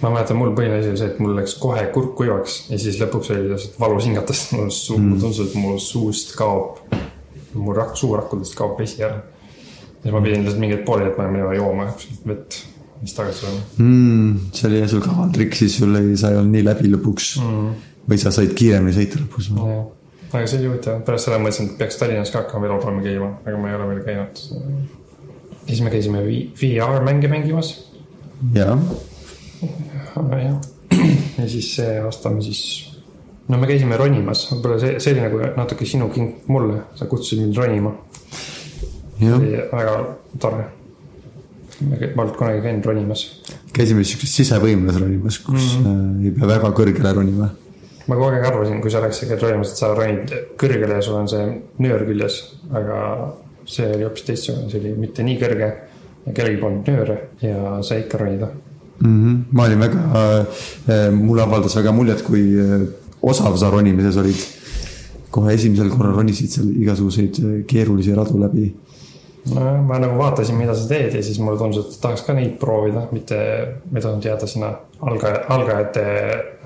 Ma 0.00 0.10
mäletan, 0.14 0.38
mul 0.40 0.54
põhiline 0.56 0.80
asi 0.80 0.90
oli 0.92 1.00
see, 1.00 1.10
et 1.12 1.20
mul 1.20 1.34
läks 1.36 1.54
kohe 1.60 1.82
kurk 1.94 2.14
kuivaks 2.18 2.56
ja 2.70 2.78
siis 2.80 2.98
lõpuks 3.02 3.32
oli 3.34 3.50
lihtsalt 3.50 3.76
valus 3.80 4.06
hingata, 4.08 4.36
sest 4.36 4.54
mul 4.56 4.72
suu 4.74 4.96
mm., 4.98 5.20
tundus, 5.20 5.40
et 5.44 5.56
mul 5.60 5.76
suust 5.82 6.32
kaob, 6.38 6.80
mul 7.52 7.76
rak-, 7.76 7.98
suurakkudest 8.00 8.56
kaob 8.58 8.78
vesi 8.80 9.04
ära. 9.04 9.20
siis 10.00 10.14
ma 10.14 10.22
pidin 10.24 10.44
lihtsalt 10.44 10.62
mingeid 10.62 10.84
pooli 10.88 11.08
jätma 11.08 11.26
ja 11.26 11.34
minema 11.34 11.54
jooma 11.58 11.88
vett, 12.28 12.60
siis 13.02 13.16
tagasi 13.16 13.44
tulema. 13.44 13.62
mm,. 13.76 14.38
see 14.56 14.70
oli 14.70 14.80
jah 14.80 14.90
sul 14.94 15.04
kaval 15.04 15.34
trikk, 15.36 15.58
siis 15.60 15.76
sul 15.82 16.00
ei, 16.00 16.16
sa 16.16 16.32
ei 16.32 16.40
olnud 16.40 16.56
nii 16.56 16.66
läbi 16.70 16.94
lõpuks 16.94 17.34
mm.. 17.44 17.90
või 18.08 18.22
sa 18.22 18.32
said 18.34 18.56
kiiremini 18.56 18.96
sõita 18.96 19.20
lõpus. 19.20 19.50
aga 20.30 20.46
see 20.46 20.62
oli 20.62 20.70
huvitav, 20.70 21.04
pärast 21.04 21.28
seda 21.28 21.42
mõtlesin, 21.42 21.74
et 21.74 21.76
peaks 21.82 22.00
Tallinnas 22.00 22.32
ka 22.32 22.46
hakkama 22.46 22.68
velodroomi 22.68 23.04
käima, 23.04 23.34
aga 23.44 23.60
ma 23.60 23.68
ei 23.68 23.76
ole 23.76 23.92
veel 23.92 24.02
käinud. 24.08 24.42
siis 25.66 25.84
me 25.84 25.92
käisime 25.92 26.24
VR 26.24 27.04
mänge 27.04 27.28
mängimas, 27.28 27.74
jah, 28.56 28.78
jah, 30.16 30.58
ja 31.38 31.48
siis 31.48 31.74
see 31.76 31.98
aasta 32.02 32.32
me 32.34 32.42
siis, 32.44 32.62
no 33.48 33.58
me 33.60 33.68
käisime 33.70 33.98
ronimas, 34.00 34.46
võib-olla 34.52 34.80
see, 34.82 34.98
see 35.02 35.14
oli 35.14 35.24
nagu 35.24 35.40
natuke 35.56 35.88
sinu 35.88 36.10
kink 36.14 36.48
mulle, 36.52 36.84
sa 36.98 37.08
kutsusid 37.10 37.42
mind 37.44 37.58
ronima, 37.60 37.94
jah, 39.20 39.38
oli 39.38 39.56
väga 39.72 39.96
tore. 40.42 40.68
ma 41.80 41.96
polnud 42.16 42.36
kunagi 42.36 42.60
käinud 42.60 42.86
ronimas. 42.90 43.24
käisime 43.72 44.04
siukses 44.04 44.34
sisevõimlas 44.42 45.00
ronimas, 45.00 45.38
kus 45.44 45.76
mm 45.78 45.84
-hmm. 45.84 46.24
ei 46.24 46.34
pea 46.38 46.48
väga 46.54 46.72
kõrgele 46.80 47.14
ronima. 47.16 47.50
ma 48.06 48.16
kogu 48.16 48.30
aeg 48.30 48.46
arvasin, 48.46 48.80
kui 48.80 48.90
sa 48.90 49.00
rääkisid 49.00 49.28
käid 49.28 49.46
ronimas, 49.46 49.70
et 49.70 49.76
sa 49.76 49.94
ronid 49.94 50.34
kõrgele 50.56 50.98
ja 50.98 51.02
sul 51.02 51.14
on 51.14 51.28
see 51.28 51.46
nöör 51.78 52.04
küljes, 52.08 52.42
aga 52.72 52.98
see 53.64 53.86
oli 53.94 54.04
hoopis 54.04 54.22
teistsugune, 54.26 54.70
see 54.70 54.80
oli 54.80 54.94
mitte 54.98 55.22
nii 55.22 55.38
kõrge 55.40 55.70
ja 56.26 56.32
kellelgi 56.32 56.60
polnud 56.60 56.90
nööre 56.90 57.16
ja 57.44 57.78
sai 57.86 58.04
ikka 58.04 58.20
ronida. 58.20 58.50
mm. 59.00 59.18
-hmm. 59.20 59.36
ma 59.52 59.64
olin 59.64 59.80
väga, 59.80 60.00
mulle 61.12 61.42
avaldas 61.42 61.76
väga 61.76 61.92
muljet, 61.92 62.22
kui 62.22 62.42
äh, 62.60 62.88
osav 63.22 63.56
sa 63.56 63.70
ronimises 63.70 64.16
olid. 64.16 64.46
kohe 65.30 65.52
esimesel 65.54 65.92
korral 65.94 66.16
ronisid 66.16 66.50
seal 66.50 66.70
igasuguseid 66.82 67.36
äh, 67.38 67.50
keerulisi 67.66 68.14
radu 68.14 68.38
läbi. 68.40 68.74
ma 69.86 69.98
nagu 69.98 70.18
vaatasin, 70.18 70.56
mida 70.56 70.74
sa 70.74 70.88
teed 70.88 71.14
ja 71.14 71.22
siis 71.22 71.38
mulle 71.38 71.58
tundus, 71.58 71.86
et 71.86 72.00
tahaks 72.00 72.22
ka 72.26 72.34
neid 72.34 72.58
proovida, 72.60 73.06
mitte, 73.12 73.36
ma 73.90 73.98
ei 73.98 74.02
tahtnud 74.02 74.24
jääda 74.24 74.46
sinna 74.46 74.72
algaja, 75.00 75.44
algajate 75.48 76.04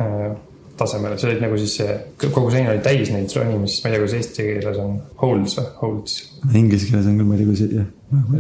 äh, 0.00 0.32
tasemele, 0.78 1.18
see 1.18 1.30
oli 1.30 1.42
nagu 1.42 1.58
siis 1.60 1.74
see, 1.80 1.96
kogu 2.24 2.50
sein 2.52 2.68
oli 2.70 2.80
täis 2.84 3.10
neid 3.14 3.32
ronimis, 3.36 3.80
ma 3.82 3.90
ei 3.90 3.94
tea, 3.94 4.00
kuidas 4.02 4.16
eesti 4.18 4.46
keeles 4.48 4.78
on, 4.82 4.96
holds 5.20 5.58
või, 5.58 5.68
holds. 5.80 6.16
Inglise 6.52 6.88
keeles 6.88 7.06
on 7.10 7.20
küll, 7.20 7.28
ma 7.28 7.36
ei 7.36 7.42
tea, 7.42 7.50
kuidas, 7.50 7.76
jah. 7.78 7.92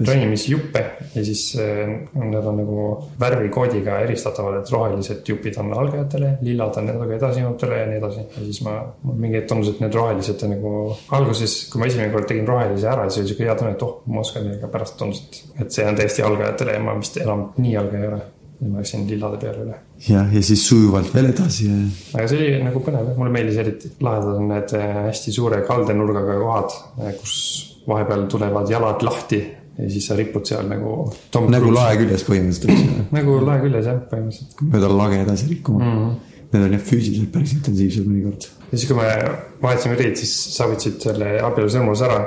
ronimisjuppe 0.08 0.82
ja 1.14 1.22
siis 1.26 1.44
äh, 1.58 1.94
need 2.20 2.48
on 2.50 2.58
nagu 2.60 2.82
värvikoodiga 3.20 4.00
eristatavad, 4.04 4.60
et 4.60 4.70
rohelised 4.74 5.30
jupid 5.30 5.58
on 5.62 5.72
algajatele, 5.78 6.34
lillad 6.46 6.78
on 6.80 6.90
natuke 6.90 7.18
edasijõudnutele 7.18 7.80
ja 7.80 7.88
nii 7.90 7.98
edasi. 8.02 8.26
ja 8.36 8.44
siis 8.50 8.60
ma, 8.66 8.76
mul 9.06 9.18
mingi 9.24 9.40
hetk 9.40 9.50
tundus, 9.50 9.72
et 9.74 9.82
need 9.82 9.98
rohelised 9.98 10.46
on 10.46 10.54
nagu 10.56 10.76
alguses, 11.18 11.56
kui 11.72 11.82
ma 11.82 11.90
esimene 11.90 12.12
kord 12.14 12.30
tegin 12.30 12.46
rohelise 12.50 12.90
ära, 12.92 13.08
siis 13.08 13.24
oli 13.24 13.32
siuke 13.32 13.48
hea 13.48 13.58
tunne, 13.58 13.74
et 13.74 13.86
oh, 13.86 13.98
ma 14.10 14.22
oskan, 14.22 14.52
aga 14.58 14.70
pärast 14.74 14.98
tundus, 15.00 15.24
et, 15.26 15.42
et 15.64 15.74
see 15.74 15.86
on 15.88 15.98
täiesti 15.98 16.26
algajatele 16.26 16.78
ja 16.78 16.84
ma 16.84 16.98
vist 17.00 17.18
enam 17.22 17.48
nii 17.58 17.76
algaja 17.82 18.04
ei 18.04 18.12
ole. 18.12 18.22
Ja 18.64 18.70
ma 18.70 18.80
läksin 18.80 19.04
lillade 19.08 19.40
peale 19.42 19.66
üle. 19.66 19.76
jah, 20.08 20.30
ja 20.34 20.42
siis 20.42 20.64
sujuvalt 20.68 21.12
veel 21.14 21.30
edasi 21.30 21.68
ja 21.68 21.80
aga 22.14 22.28
see 22.30 22.40
oli 22.40 22.62
nagu 22.64 22.80
põnev, 22.86 23.12
mulle 23.18 23.34
meeldis 23.34 23.60
eriti, 23.60 23.92
lahedad 24.04 24.40
on 24.40 24.48
need 24.54 24.74
äh, 24.78 24.94
hästi 25.10 25.34
suure 25.36 25.60
kaldenurgaga 25.68 26.38
kohad, 26.40 26.78
kus 27.20 27.36
vahepeal 27.88 28.26
tulevad 28.32 28.70
jalad 28.72 29.04
lahti 29.04 29.42
ja 29.78 29.90
siis 29.90 30.06
sa 30.08 30.16
ripud 30.16 30.46
seal 30.46 30.68
nagu. 30.70 30.94
nagu 31.50 31.72
lae 31.74 31.96
küljes 32.00 32.24
põhimõtteliselt, 32.28 33.10
nagu 33.16 33.40
lae 33.42 33.58
küljes 33.64 33.90
jah, 33.90 33.98
põhimõtteliselt. 34.10 34.62
mööda 34.70 34.90
lage 34.92 35.20
edasi 35.24 35.50
rikkuma 35.50 35.82
mm. 35.82 35.98
-hmm. 35.98 36.30
Need 36.54 36.62
on 36.68 36.74
jah 36.76 36.82
füüsiliselt 36.86 37.30
päris 37.34 37.52
intensiivsed 37.56 38.06
mõnikord. 38.06 38.44
ja 38.70 38.78
siis, 38.78 38.86
kui 38.86 38.96
me 38.96 39.08
vahetasime 39.62 39.96
riid, 39.98 40.16
siis 40.20 40.34
sa 40.54 40.68
võtsid 40.70 41.02
selle 41.02 41.32
abielusõrmuse 41.42 42.06
ära. 42.06 42.20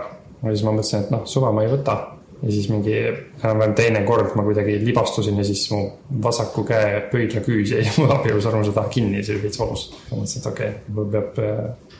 ja 0.43 0.51
siis 0.51 0.63
ma 0.67 0.73
mõtlesin, 0.75 1.05
et 1.05 1.13
noh, 1.15 1.23
suva 1.25 1.51
ma 1.55 1.63
ei 1.63 1.71
võta. 1.71 1.95
Ja 2.41 2.51
siis 2.51 2.67
mingi 2.69 2.93
enam-vähem 2.93 3.73
teine 3.77 4.03
kord 4.05 4.35
ma 4.37 4.43
kuidagi 4.45 4.77
libastusin 4.85 5.37
ja 5.41 5.45
siis 5.47 5.63
mu 5.73 5.79
vasaku 6.23 6.63
käe 6.67 6.99
pöidlaküüs 7.11 7.73
jäi 7.73 7.85
mu 7.97 8.05
abielusõrmuse 8.13 8.73
taha 8.75 8.91
kinni, 8.93 9.23
see 9.25 9.35
oli 9.35 9.47
veits 9.47 9.61
valus. 9.61 9.87
ma 10.11 10.19
mõtlesin, 10.19 10.43
et 10.43 10.49
okei 10.51 10.69
okay,, 10.73 10.93
mul 10.93 11.09
peab, 11.15 11.41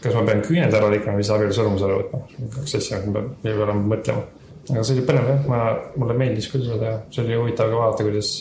kas 0.04 0.18
ma 0.18 0.24
pean 0.30 0.44
küüned 0.46 0.78
ära 0.80 0.92
lõikama 0.94 1.18
või 1.18 1.26
siis 1.26 1.34
abielusõrmuse 1.38 1.90
ära 1.90 2.00
võtma. 2.04 2.22
kaks 2.60 2.78
asja, 2.82 3.02
ma 3.08 3.18
pean, 3.18 3.34
mille 3.44 3.58
peale 3.64 3.78
mõtlema. 3.82 4.26
aga 4.70 4.86
see 4.86 4.98
oli 4.98 5.08
põnev 5.10 5.34
jah, 5.34 5.44
ma, 5.50 5.62
mulle 5.98 6.18
meeldis 6.22 6.50
küll 6.54 6.70
seda 6.70 6.96
see 7.10 7.26
oli 7.26 7.42
huvitav 7.42 7.74
ka 7.74 7.82
vaadata, 7.82 8.08
kuidas 8.08 8.34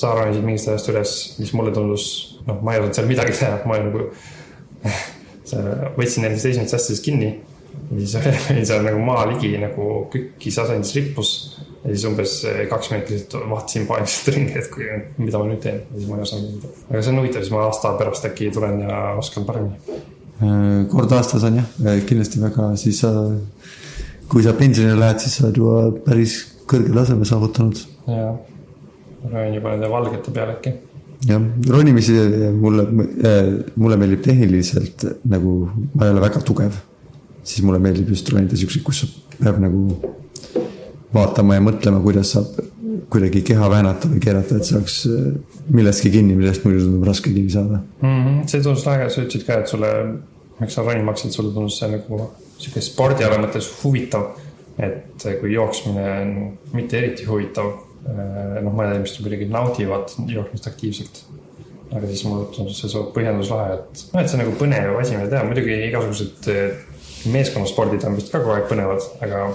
sa 0.00 0.14
ronisid 0.14 0.46
mingist 0.46 0.70
ajast 0.70 0.92
üles, 0.92 1.16
mis 1.42 1.54
mulle 1.58 1.74
tundus, 1.74 2.04
noh, 2.46 2.60
ma 2.62 2.76
ei 2.76 2.82
osanud 2.82 3.00
seal 3.00 3.10
midagi 3.10 3.34
teha, 3.40 3.62
ma 3.66 3.80
nagu 3.82 4.06
võtsin 5.98 6.22
nendest 6.22 6.46
esimesest 6.46 6.78
asjadest 6.78 7.02
kinni 7.02 7.32
ja 7.90 7.98
siis 8.04 8.14
olin 8.52 8.68
seal 8.68 8.86
nagu 8.86 9.02
maa 9.04 9.24
ligi 9.30 9.52
nagu 9.60 9.88
kükis 10.12 10.58
asendis 10.62 10.94
rippus. 10.98 11.32
ja 11.84 11.94
siis 11.94 12.04
umbes 12.10 12.36
kaks 12.70 12.92
minutit 12.92 13.16
lihtsalt 13.16 13.50
vaatasin 13.50 13.86
paaniliselt 13.88 14.34
ringi, 14.34 14.58
et 14.60 14.70
kui, 14.74 14.88
mida 15.18 15.40
ma 15.40 15.48
nüüd 15.48 15.62
teen 15.64 15.82
siis 15.94 16.08
ma 16.10 16.18
ei 16.18 16.26
osanud 16.28 16.54
midagi. 16.58 16.84
aga 16.90 17.02
see 17.02 17.14
on 17.14 17.22
huvitav, 17.22 17.44
siis 17.46 17.54
ma 17.54 17.64
aasta 17.66 17.94
pärast 18.00 18.28
äkki 18.30 18.50
tulen 18.56 18.84
ja 18.84 19.00
oskan 19.20 19.48
paremini. 19.48 20.00
kord 20.92 21.16
aastas 21.16 21.44
on 21.48 21.60
jah, 21.62 21.72
kindlasti 22.08 22.42
väga, 22.42 22.70
siis 22.80 23.02
sa, 23.04 23.14
kui 24.30 24.44
sa 24.46 24.54
pensionile 24.58 25.00
lähed, 25.00 25.24
siis 25.24 25.38
sa 25.38 25.46
oled 25.48 25.60
juba 25.62 25.82
päris 26.04 26.38
kõrge 26.70 26.94
taseme 26.94 27.26
saavutanud. 27.28 27.82
ja, 28.06 28.30
ronin 29.32 29.58
juba 29.58 29.74
nende 29.74 29.90
valgete 29.90 30.34
peale 30.36 30.56
äkki. 30.58 30.74
jah, 31.28 31.48
ronimisi 31.68 32.14
mulle, 32.60 32.86
mulle 33.76 33.98
meeldib 34.00 34.22
tehniliselt 34.28 35.04
nagu, 35.28 35.56
ma 35.94 36.06
ei 36.06 36.14
ole 36.14 36.24
väga 36.28 36.44
tugev. 36.46 36.78
Siis 37.50 37.66
mulle 37.66 37.80
meeldib 37.82 38.10
just 38.14 38.28
ronida 38.32 38.58
siukseid, 38.58 38.84
kus 38.86 39.04
peab 39.38 39.60
nagu 39.62 39.84
vaatama 41.14 41.56
ja 41.56 41.64
mõtlema, 41.64 42.02
kuidas 42.04 42.34
saab 42.36 42.60
kuidagi 43.10 43.42
keha 43.46 43.70
väänata 43.70 44.08
või 44.10 44.20
keerata, 44.22 44.58
et 44.58 44.68
saaks 44.68 45.00
millestki 45.74 46.12
kinni, 46.14 46.36
millest 46.38 46.64
muidu 46.66 46.84
tundub 46.84 47.08
raske 47.08 47.32
kinni 47.32 47.50
saada. 47.50 47.80
mm. 48.02 48.20
-hmm. 48.20 48.46
see 48.46 48.62
tundus 48.62 48.86
lahe, 48.86 49.08
sa 49.10 49.24
ütlesid 49.24 49.46
ka, 49.46 49.58
et 49.60 49.72
sulle, 49.72 49.90
miks 50.60 50.76
sa 50.78 50.84
ronima 50.86 51.12
hakkasid, 51.12 51.34
sulle 51.34 51.54
tundus 51.54 51.78
see 51.80 51.90
nagu 51.90 52.20
sihuke 52.58 52.82
spordiala 52.84 53.40
mõttes 53.42 53.70
huvitav. 53.82 54.30
et 54.80 55.24
kui 55.40 55.52
jooksmine 55.52 56.04
on 56.22 56.30
mitte 56.72 56.96
eriti 56.98 57.26
huvitav, 57.28 57.66
noh, 58.06 58.72
mõned 58.72 58.94
inimesed 58.94 59.20
muidugi 59.20 59.48
naudivad 59.50 60.14
jooksmist 60.26 60.66
aktiivselt. 60.66 61.24
aga 61.92 62.06
siis 62.06 62.24
mulle 62.24 62.46
tundus 62.54 62.80
see 62.80 63.02
põhjendus 63.16 63.50
lahe, 63.50 63.74
et 63.74 64.04
noh, 64.12 64.20
et 64.20 64.28
see 64.28 64.38
on 64.38 64.44
nagu 64.44 64.56
põnev 64.62 65.00
asi, 65.00 65.16
mida 65.16 65.30
teha, 65.34 65.44
muidugi 65.50 65.76
igasugused 65.88 66.50
meeskonnaspordid 67.28 68.04
on 68.08 68.16
vist 68.16 68.32
ka 68.32 68.40
kogu 68.40 68.54
aeg 68.56 68.68
põnevad, 68.70 69.04
aga 69.24 69.48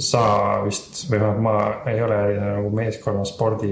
sa 0.00 0.22
vist 0.64 1.04
või 1.10 1.20
noh, 1.20 1.38
ma 1.44 1.54
ei 1.90 2.00
ole 2.02 2.18
nagu 2.40 2.72
meeskonnaspordi, 2.76 3.70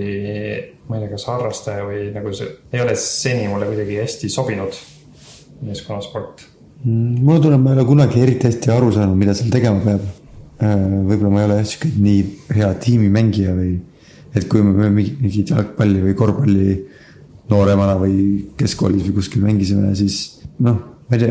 ma 0.89 0.99
ei 0.99 1.05
tea, 1.05 1.12
kas 1.15 1.27
harrastaja 1.31 1.85
või 1.89 2.09
nagu 2.15 2.33
see 2.37 2.49
ei 2.75 2.83
ole 2.85 2.97
seni 3.00 3.49
mulle 3.49 3.69
kuidagi 3.71 4.00
hästi 4.03 4.31
sobinud, 4.33 4.77
meeskonnasport. 5.65 6.45
mulle 6.85 7.41
tuleb, 7.41 7.61
ma 7.61 7.73
ei 7.73 7.81
ole 7.81 7.89
kunagi 7.89 8.23
eriti 8.25 8.50
hästi 8.50 8.73
aru 8.75 8.93
saanud, 8.97 9.17
mida 9.21 9.37
seal 9.37 9.53
tegema 9.53 9.81
peab. 9.85 10.09
võib-olla 10.61 11.33
ma 11.33 11.41
ei 11.41 11.49
ole 11.49 11.61
jah 11.62 11.69
sihuke 11.71 11.91
nii 12.05 12.25
hea 12.59 12.71
tiimimängija 12.85 13.57
või, 13.57 13.79
et 14.37 14.49
kui 14.49 14.62
me 14.62 14.91
mingi- 14.93 15.17
mingit 15.21 15.55
jalgpalli 15.55 16.03
või 16.05 16.15
korvpalli 16.15 16.75
nooremana 17.49 17.97
või 17.99 18.50
keskkoolis 18.61 19.07
või 19.09 19.17
kuskil 19.17 19.43
mängisime, 19.43 19.95
siis 19.97 20.43
noh, 20.61 20.77
ma 21.11 21.19
ei 21.19 21.23
tea, 21.25 21.31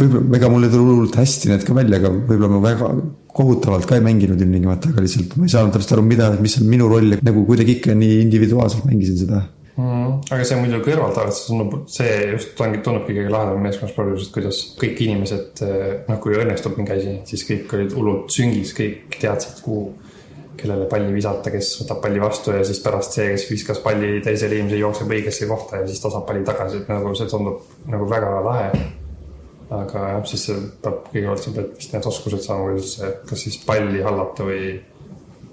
võib-olla, 0.00 0.38
ega 0.40 0.48
mul 0.50 0.66
ei 0.66 0.72
tule 0.72 0.88
hullult 0.90 1.18
hästi 1.20 1.52
need 1.52 1.66
ka 1.66 1.76
välja, 1.76 2.00
aga 2.02 2.10
võib-olla 2.14 2.48
ma 2.50 2.62
väga 2.64 2.88
kohutavalt 3.34 3.86
ka 3.86 3.98
ei 3.98 4.02
mänginud 4.04 4.40
ilmtingimata, 4.42 4.90
aga 4.90 5.04
lihtsalt 5.04 5.36
ma 5.38 5.46
ei 5.46 5.52
saanud 5.54 5.74
täpselt 5.74 5.96
aru, 5.96 6.06
mida, 6.06 6.32
mis 6.42 6.56
on 6.60 6.66
minu 6.70 6.88
roll, 6.90 7.14
nagu 7.22 7.44
kuidagi 7.46 7.78
ikka 7.78 7.94
nii 7.98 8.24
individuaalselt 8.24 8.86
mängisin 8.88 9.20
seda. 9.22 9.44
Mm, 9.74 10.20
aga 10.30 10.44
see 10.46 10.58
muidu 10.60 10.78
kõrvalt 10.86 11.16
arvates 11.18 11.46
tundub, 11.48 11.80
see 11.90 12.10
just 12.30 12.60
ongi, 12.62 12.78
tundubki 12.86 13.16
kõige 13.16 13.32
lahedam 13.34 13.62
meeskonnaspordis, 13.66 14.28
et 14.28 14.34
kuidas 14.36 14.60
kõik 14.78 15.02
inimesed, 15.02 15.62
noh, 16.06 16.20
kui 16.22 16.38
õnnestub 16.38 16.78
mingi 16.78 16.94
asi, 16.94 17.14
siis 17.30 17.46
kõik 17.48 17.74
olid 17.78 17.94
hullult 17.98 18.34
süngis, 18.34 18.74
kõik 18.76 19.18
teadsid, 19.18 19.62
kuhu, 19.66 19.88
kellele 20.58 20.86
palli 20.90 21.10
visata, 21.14 21.50
kes 21.50 21.72
võtab 21.82 22.04
palli 22.04 22.22
vastu 22.22 22.54
ja 22.54 22.62
siis 22.66 22.78
pärast 22.84 23.18
see, 23.18 23.32
kes 23.34 23.48
viskas 23.50 23.82
palli 23.82 24.20
teisele 24.22 24.60
inimesele, 24.60 24.84
jookseb 24.84 25.10
õigesse 25.16 25.50
kohta 25.50 25.82
ja 25.82 25.88
siis 25.90 26.02
ta 26.02 26.12
saab 26.14 26.28
palli 26.28 26.46
tagasi, 26.46 26.84
et 26.84 26.92
nagu 26.94 27.10
see 27.18 27.30
tundub 27.30 27.90
nagu 27.90 28.06
väga 28.10 28.36
lahe. 28.46 28.68
Aga 29.70 30.08
jah, 30.12 30.24
siis 30.28 30.46
see 30.48 30.64
peab 30.82 31.06
kõigepealt 31.12 31.44
sa 31.44 31.54
pead 31.56 31.70
vist 31.78 31.94
need 31.94 32.08
oskused 32.10 32.44
saama, 32.44 32.72
kuidas, 32.72 32.96
kas 33.28 33.44
siis 33.46 33.60
palli 33.64 34.02
hallata 34.04 34.46
või, 34.48 34.74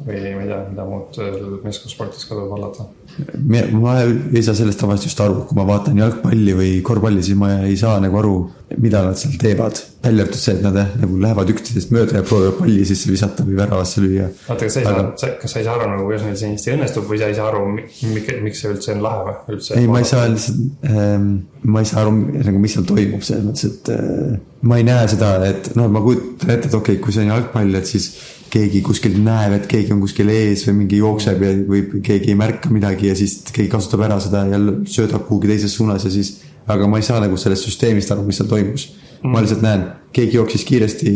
või 0.05 0.33
ma 0.35 0.43
ei 0.45 0.49
tea, 0.49 0.59
mida 0.71 0.85
muud 0.87 1.19
meeskonnasportis 1.65 2.25
ka 2.25 2.35
tuleb 2.37 2.55
hallata 2.55 2.87
Ma- 3.35 3.67
ma 3.75 3.93
ei 4.05 4.41
saa 4.45 4.55
sellest 4.55 4.79
tavaliselt 4.79 5.09
just 5.09 5.19
aru, 5.23 5.41
kui 5.47 5.57
ma 5.57 5.65
vaatan 5.67 5.97
jalgpalli 5.99 6.53
või 6.55 6.69
korvpalli, 6.85 7.23
siis 7.25 7.37
ma 7.39 7.49
ei 7.67 7.75
saa 7.79 7.97
nagu 8.03 8.17
aru, 8.21 8.35
mida 8.79 9.01
nad 9.03 9.19
seal 9.19 9.33
teevad. 9.41 9.81
välja 10.01 10.23
arvatud 10.23 10.41
see, 10.41 10.53
et 10.55 10.63
nad 10.65 10.77
jah, 10.79 10.93
nagu 10.97 11.17
lähevad 11.21 11.49
üksteisest 11.53 11.91
mööda 11.93 12.15
ja 12.17 12.23
proovivad 12.25 12.55
palli 12.57 12.85
sisse 12.89 13.11
visata 13.11 13.43
või 13.45 13.57
väravasse 13.59 14.01
lüüa. 14.01 14.29
oota, 14.47 14.63
kas 14.63 14.73
sa 14.73 14.79
ei 14.79 14.87
Aga- 14.89 15.03
saa, 15.21 15.35
kas 15.41 15.53
sa 15.53 15.59
ei 15.59 15.65
saa 15.67 15.75
aru 15.75 15.89
nagu, 15.91 16.07
kuidas 16.07 16.23
neil 16.25 16.39
see 16.39 16.53
hästi 16.55 16.73
õnnestub 16.77 17.05
või 17.11 17.19
sa 17.21 17.27
ei 17.29 17.37
saa 17.37 17.47
aru, 17.51 17.61
miks 17.75 18.63
see 18.63 18.71
üldse 18.71 18.95
on 18.95 19.03
lahe 19.05 19.27
või 19.27 19.57
üldse? 19.57 19.77
ei, 19.77 19.87
ma 19.91 20.01
ei 20.01 20.09
saa 20.09 20.25
lihtsalt 20.31 20.89
ähm,, 20.89 21.29
ma 21.63 21.83
ei 21.83 21.91
saa 21.91 22.01
aru 22.01 22.15
nagu, 22.17 22.63
mis 22.63 22.73
seal 22.77 22.87
toimub, 22.89 23.21
selles 23.27 23.45
mõttes, 23.45 23.67
et 23.69 23.93
äh, 23.93 24.39
ma 24.71 24.79
ei 24.81 24.87
näe 24.87 25.07
seda, 25.11 25.35
et 25.51 25.73
noh, 25.77 25.91
ma 25.91 26.01
kujutan 26.01 26.55
ette, 26.55 26.71
et 26.71 26.73
okei 26.79 26.95
okay,, 26.95 27.03
kui 27.03 27.13
see 27.13 27.27
on 27.27 27.35
jalgpall, 27.35 27.75
et 27.77 27.91
siis 27.91 28.09
keegi 28.51 28.81
kuskil 28.85 29.17
näeb, 29.23 29.55
et 29.55 29.67
keegi 29.71 29.93
on 29.95 30.01
kuskil 30.03 30.29
ees 30.33 30.65
või 30.67 30.81
mingi 30.83 30.99
jookseb 30.99 31.43
ja, 31.45 31.51
või 31.67 32.01
keegi 32.03 32.33
ei 32.33 32.39
märka 32.39 32.71
midagi 32.73 33.07
ja 33.07 33.15
siis 33.17 33.39
keegi 33.47 33.69
kasutab 33.71 34.03
ära 34.07 34.19
seda 34.23 34.43
ja 34.51 34.59
söödab 34.85 35.27
kuhugi 35.27 35.53
teises 35.53 35.75
suunas 35.77 36.07
ja 36.07 36.11
siis. 36.13 36.39
aga 36.67 36.87
ma 36.87 36.99
ei 36.99 37.03
saa 37.03 37.19
nagu 37.19 37.37
sellest 37.37 37.65
süsteemist 37.65 38.11
aru, 38.13 38.23
mis 38.27 38.37
seal 38.37 38.49
toimus 38.51 38.89
ma 39.23 39.41
lihtsalt 39.41 39.63
näen, 39.65 39.85
keegi 40.13 40.37
jooksis 40.37 40.65
kiiresti 40.65 41.13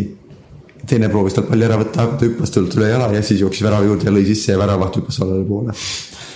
teine 0.89 1.09
proovis 1.13 1.37
tal 1.37 1.47
palli 1.49 1.67
ära 1.67 1.77
võtta, 1.81 2.03
aga 2.05 2.19
ta 2.19 2.27
hüppas 2.27 2.53
talt 2.55 2.75
üle 2.79 2.89
jala 2.91 3.11
ja 3.13 3.21
siis 3.25 3.41
jooksis 3.43 3.65
värava 3.65 3.87
juurde 3.87 4.09
ja 4.09 4.15
lõi 4.15 4.25
sisse 4.27 4.53
ja 4.53 4.59
väravaht 4.61 4.99
hüppas 5.01 5.21
valele 5.23 5.47
poole. 5.47 5.77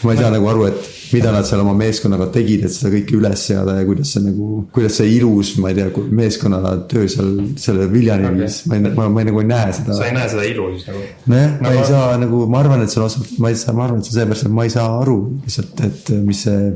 ma 0.03 0.13
ei 0.15 0.22
saa 0.22 0.32
nagu 0.32 0.48
aru, 0.48 0.65
et 0.70 0.96
mida 1.12 1.32
nad 1.34 1.44
seal 1.48 1.60
oma 1.63 1.74
meeskonnaga 1.75 2.27
tegid, 2.34 2.63
et 2.68 2.72
seda 2.72 2.91
kõike 2.94 3.15
üles 3.18 3.41
seada 3.50 3.74
ja 3.79 3.86
kuidas 3.88 4.12
see 4.13 4.22
nagu, 4.24 4.62
kuidas 4.75 5.00
see 5.00 5.10
ilus, 5.15 5.56
ma 5.60 5.72
ei 5.72 5.75
tea, 5.79 6.03
meeskonnatöö 6.20 7.08
seal 7.12 7.32
selle 7.60 7.88
viljani 7.91 8.29
viis, 8.38 8.62
ma 8.70 8.77
ei, 8.77 8.84
ma, 8.96 9.08
ma 9.12 9.24
ei, 9.24 9.27
nagu 9.32 9.41
ei 9.41 9.50
näe 9.50 9.74
seda 9.75 9.98
sa 9.98 10.08
ei 10.08 10.15
näe 10.15 10.29
seda 10.32 10.46
ilu 10.48 10.70
siis 10.75 10.86
nagu. 10.88 11.01
nojah, 11.34 11.51
ma 11.58 11.65
Nagu- 11.65 11.82
ei 11.82 11.89
saa 11.89 12.13
nagu, 12.22 12.44
ma 12.53 12.62
arvan, 12.63 12.86
et 12.86 12.94
see 12.94 13.01
on 13.01 13.08
osalt, 13.10 13.34
ma 13.41 13.51
ei 13.51 13.60
saa, 13.60 13.75
ma 13.75 13.86
arvan, 13.88 14.00
et 14.00 14.08
see 14.08 14.13
on 14.15 14.20
seepärast, 14.22 14.48
et 14.48 14.56
ma 14.60 14.68
ei 14.68 14.74
saa 14.75 14.88
aru 15.01 15.18
lihtsalt, 15.44 15.84
et 15.89 16.13
mis 16.29 16.46
see, 16.46 16.72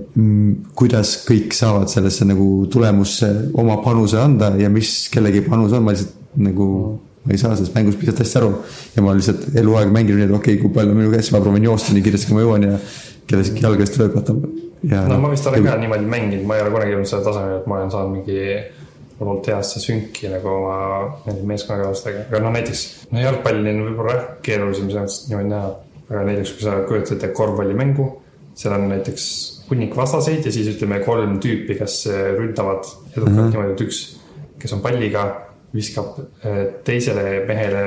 kuidas 0.84 1.15
kõik 1.30 1.56
saavad 1.58 1.94
sellesse 1.94 2.27
nagu 2.27 2.50
tulemusse 2.74 3.32
oma 3.63 3.80
panuse 3.86 4.20
anda 4.20 4.51
ja 4.60 4.70
mis 4.74 5.08
kellegi 5.13 5.46
panus 5.48 5.77
on, 5.77 5.86
ma 5.86 5.96
lihtsalt 5.96 6.38
nagu. 6.44 6.70
Ma 7.24 7.32
ei 7.32 7.39
saa 7.39 7.56
sellest 7.56 7.75
mängust 7.77 8.00
piisavalt 8.00 8.20
hästi 8.24 8.39
aru 8.39 8.51
ja 8.96 9.03
ma 9.06 9.15
lihtsalt 9.15 9.56
eluaeg 9.60 9.92
mänginud 9.96 10.20
nii, 10.20 10.27
et 10.27 10.36
okei 10.36 10.58
okay,, 10.58 10.62
kui 10.62 10.75
palju 10.75 10.96
minu 10.98 11.12
käes, 11.13 11.32
ma 11.32 11.42
proovin 11.44 11.68
joosta 11.70 11.96
nii 11.96 12.03
kiiresti, 12.03 12.30
kui 12.30 12.38
ma 12.38 12.44
jõuan 12.44 12.68
ja 12.68 12.80
kellestki 13.30 13.63
jalgadest 13.63 14.00
üle 14.00 14.10
hüpata. 14.10 14.36
ja 14.92 15.03
no 15.08 15.20
ma 15.24 15.32
vist 15.32 15.48
olen 15.48 15.68
ka 15.68 15.77
niimoodi 15.80 16.10
mänginud, 16.15 16.48
ma 16.50 16.58
ei 16.58 16.65
ole 16.65 16.74
kunagi 16.74 16.96
jõudnud 16.96 17.12
selle 17.12 17.27
tasemele, 17.30 17.62
et 17.62 17.70
ma 17.72 17.80
olen 17.80 17.94
saanud 17.94 18.18
mingi 18.18 18.39
hullult 19.20 19.48
heasse 19.48 19.80
sünki 19.80 20.32
nagu 20.32 20.51
oma 20.51 20.75
nende 21.27 21.48
meeskonnakaaslastega, 21.48 22.25
aga 22.27 22.44
noh, 22.44 22.53
näiteks 22.58 22.84
no 23.13 23.24
jalgpalli 23.24 23.72
on 23.72 23.82
võib-olla 23.88 24.18
jah 24.18 24.27
keerulisem 24.50 24.92
selles 24.92 25.06
mõttes 25.06 25.30
niimoodi 25.30 25.53
näha. 25.53 25.72
aga 26.10 26.25
näiteks, 26.27 26.53
kui 26.58 26.65
sa 26.68 26.75
kujutad 26.89 27.15
ette 27.15 27.32
korvpallimängu, 27.38 28.10
seal 28.60 28.75
on 28.75 28.89
näiteks 28.92 29.27
hunnik 29.70 29.96
vastaseid 29.98 30.46
ja 30.46 30.51
siis 30.53 30.68
ütleme 30.75 31.00
kolm 31.06 31.39
tüüpi, 31.42 31.77
kes 31.80 32.03
ründavad 32.38 32.84
edukalt 33.13 33.32
mm 33.32 33.39
-hmm. 33.39 33.56
niimoodi, 33.56 33.74
et 33.74 33.86
üks, 33.88 34.01
kes 34.60 34.75
on 34.75 34.84
palliga, 34.84 35.24
viskab 35.74 36.20
eh, 36.44 36.62
teisele 36.86 37.44
mehele 37.48 37.84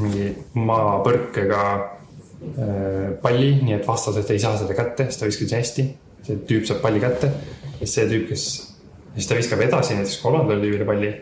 mingi 0.00 0.28
maapõrkega 0.60 1.62
eh, 1.76 3.08
palli, 3.22 3.54
nii 3.64 3.78
et 3.78 3.88
vastased 3.88 4.30
ei 4.32 4.42
saa 4.42 4.58
seda 4.60 4.76
kätte, 4.76 5.08
siis 5.08 5.20
ta 5.20 5.30
viskab 5.30 5.50
nii 5.50 5.60
hästi. 5.60 5.88
see 6.20 6.42
tüüp 6.48 6.66
saab 6.68 6.82
palli 6.84 7.00
kätte 7.00 7.30
ja 7.80 7.80
siis 7.80 7.96
see 7.96 8.10
tüüp, 8.10 8.28
kes, 8.28 8.44
siis 9.14 9.28
ta 9.28 9.38
viskab 9.38 9.64
edasi 9.64 9.96
näiteks 9.96 10.20
kolmandale 10.22 10.60
tüübile 10.64 10.86
palli. 10.88 11.14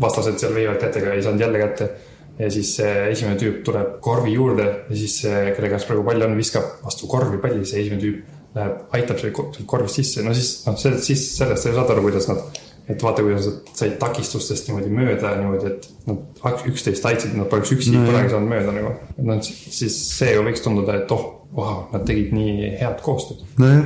vastased 0.00 0.38
seal 0.38 0.54
viivad 0.54 0.78
kätega, 0.78 1.14
ei 1.14 1.22
saanud 1.22 1.40
jälle 1.40 1.58
kätte. 1.58 1.90
ja 2.38 2.50
siis 2.50 2.76
see 2.76 3.10
esimene 3.10 3.40
tüüp 3.40 3.62
tuleb 3.66 4.00
korvi 4.04 4.36
juurde 4.36 4.66
ja 4.90 4.96
siis 4.96 5.20
see, 5.24 5.52
kelle 5.56 5.72
käes 5.72 5.88
praegu 5.88 6.04
pall 6.06 6.22
on, 6.28 6.36
viskab 6.36 6.76
vastu 6.84 7.08
korvi 7.10 7.40
palli, 7.42 7.64
see 7.66 7.80
esimene 7.82 8.04
tüüp 8.04 8.36
läheb, 8.54 8.84
aitab 8.94 9.18
selle 9.20 9.64
korvist 9.66 10.00
sisse, 10.00 10.22
no 10.24 10.34
siis 10.36 10.52
noh, 10.66 10.76
sellest, 10.78 11.08
siis 11.08 11.24
sellest 11.36 11.66
sa 11.66 11.74
saad 11.74 11.94
aru, 11.94 12.04
kuidas 12.06 12.28
nad 12.30 12.44
et 12.88 13.02
vaata, 13.04 13.22
kuidas 13.24 13.46
nad 13.48 13.72
said 13.76 13.96
takistustest 14.00 14.68
niimoodi 14.68 14.90
mööda 14.92 15.34
niimoodi, 15.36 15.72
et 15.74 15.88
nad 16.08 16.64
üksteist 16.70 17.04
aitasid, 17.08 17.36
nad 17.36 17.50
poleks 17.52 17.72
üksi 17.76 17.92
No 17.92 18.06
kunagi 18.08 18.32
saanud 18.32 18.52
mööda 18.52 18.74
nagu. 18.74 18.94
noh, 19.28 19.40
siis 19.44 19.96
see 20.16 20.32
ju 20.32 20.44
võiks 20.46 20.64
tunduda, 20.64 20.96
et 21.02 21.12
oh, 21.14 21.26
vau, 21.54 21.86
nad 21.92 22.06
tegid 22.08 22.32
nii 22.36 22.74
head 22.80 23.02
koostööd. 23.04 23.44
nojah, 23.60 23.84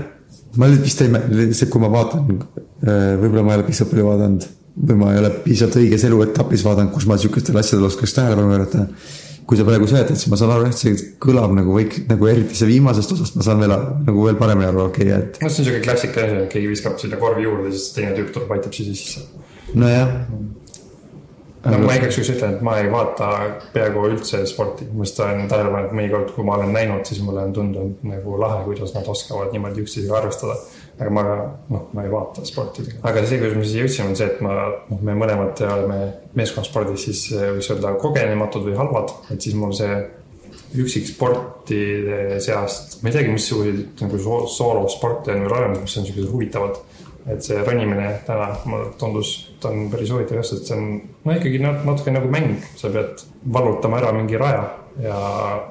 ma 0.56 0.71
nüüd 0.71 0.87
vist 0.87 1.02
ei 1.02 1.11
lihtsalt 1.12 1.73
kui 1.73 1.82
ma 1.82 1.90
vaatan, 1.92 2.42
võib-olla 2.82 3.47
ma 3.47 3.56
ei 3.56 3.62
ole 3.62 3.68
piisavalt 3.68 3.94
palju 3.94 4.09
vaadanud 4.11 4.50
või 4.73 4.97
ma 5.02 5.11
ei 5.12 5.21
ole 5.21 5.30
piisavalt 5.44 5.80
õiges 5.82 6.06
eluetapis 6.09 6.64
vaadanud, 6.64 6.94
kus 6.94 7.06
ma 7.11 7.18
sihukestele 7.21 7.61
asjadele 7.61 7.90
oskaks 7.90 8.16
tähelepanu 8.16 8.54
pöörata. 8.54 8.87
Kui 9.46 9.58
sa 9.58 9.66
praegu 9.66 9.88
seletad, 9.90 10.18
siis 10.18 10.30
ma 10.30 10.38
saan 10.38 10.54
aru, 10.54 10.70
et 10.70 10.78
see 10.78 10.94
kõlab 11.22 11.52
nagu 11.56 11.75
võiks, 11.75 12.04
nagu 12.08 12.28
eriti 12.30 12.56
see 12.58 12.68
viimasest 12.70 13.14
osast 13.16 13.37
ma 13.38 13.46
saan 13.46 13.62
veel 13.62 13.75
nagu 13.75 14.26
veel 14.26 14.38
paremini 14.38 14.68
aru, 14.70 14.87
okei 14.87 15.08
okay,, 15.08 15.18
et 15.18 15.42
no 15.42 15.50
see 15.50 15.64
on 15.64 15.68
siuke 15.68 15.82
klassikaline 15.84 16.46
keegi 16.52 16.70
viskab 16.70 16.99
sinna 17.02 17.18
korvi 17.20 17.46
juurde, 17.46 17.72
siis 17.75 17.92
teine 17.96 18.14
tüüp 18.16 18.32
tuleb, 18.34 18.52
aitab 18.54 18.76
siis 18.76 18.92
sisse. 18.92 19.25
nojah. 19.75 20.12
no 21.66 21.80
ma 21.82 21.96
igaks 21.99 22.20
juhuks 22.20 22.32
ütlen, 22.37 22.54
et 22.56 22.62
ma 22.68 22.76
ei 22.82 22.90
vaata 22.92 23.32
peaaegu 23.75 24.06
üldse 24.12 24.44
sporti, 24.50 24.87
ma 24.92 25.06
just 25.06 25.18
olen 25.25 25.50
tähele 25.50 25.75
pannud, 25.75 25.96
mõnikord, 25.99 26.30
kui 26.37 26.46
ma 26.46 26.61
olen 26.61 26.75
näinud, 26.78 27.02
siis 27.08 27.22
mulle 27.26 27.49
on 27.49 27.56
tundunud 27.58 28.06
nagu 28.12 28.38
lahe, 28.42 28.62
kuidas 28.68 28.94
nad 28.94 29.11
oskavad 29.11 29.50
niimoodi 29.54 29.82
üksteisega 29.82 30.20
arvestada. 30.22 30.58
Aga 30.99 31.11
ma, 31.11 31.22
noh, 31.72 31.87
ma 31.96 32.04
ei 32.04 32.11
vaata 32.12 32.44
sporti. 32.46 32.84
aga 33.02 33.25
see, 33.26 33.38
kuidas 33.40 33.56
me 33.58 33.64
siia 33.66 33.84
jõudsime, 33.87 34.08
on 34.12 34.18
see, 34.18 34.26
et 34.28 34.40
ma, 34.44 34.56
noh, 34.90 35.00
me 35.02 35.14
mõlemad 35.18 35.62
oleme 35.66 36.00
meeskonnaspordis 36.38 37.06
siis 37.08 37.22
eh, 37.32 37.49
võiks 37.56 37.70
öelda 37.72 37.94
kogenematud 38.02 38.66
või 38.68 38.76
halvad, 38.78 39.14
et 39.33 39.40
siis 39.40 39.57
mul 39.59 39.72
see 39.76 39.96
üksiksportide 40.83 42.40
seast, 42.40 42.98
ma 43.02 43.11
ei 43.11 43.16
teagi, 43.16 43.33
missuguseid 43.35 44.02
nagu 44.05 44.18
soo- 44.20 44.46
soolosporte 44.48 45.35
on 45.35 45.44
veel 45.44 45.55
olemas, 45.59 45.83
mis 45.85 45.96
on 45.98 46.07
siuksed 46.09 46.31
huvitavad. 46.33 46.81
Et 47.31 47.38
see 47.44 47.55
ronimine 47.62 48.09
täna 48.26 48.48
mulle 48.66 48.88
tundus, 48.98 49.28
ta 49.62 49.70
on 49.70 49.85
päris 49.92 50.11
huvitav 50.11 50.40
just, 50.40 50.57
et 50.57 50.66
see 50.66 50.74
on 50.74 50.88
no 51.22 51.35
ikkagi 51.37 51.61
nat- 51.62 51.85
natuke 51.87 52.11
nagu 52.11 52.31
mäng, 52.33 52.57
sa 52.76 52.90
pead 52.90 53.22
vallutama 53.55 54.00
ära 54.00 54.11
mingi 54.16 54.40
raja 54.40 54.64
ja 55.00 55.18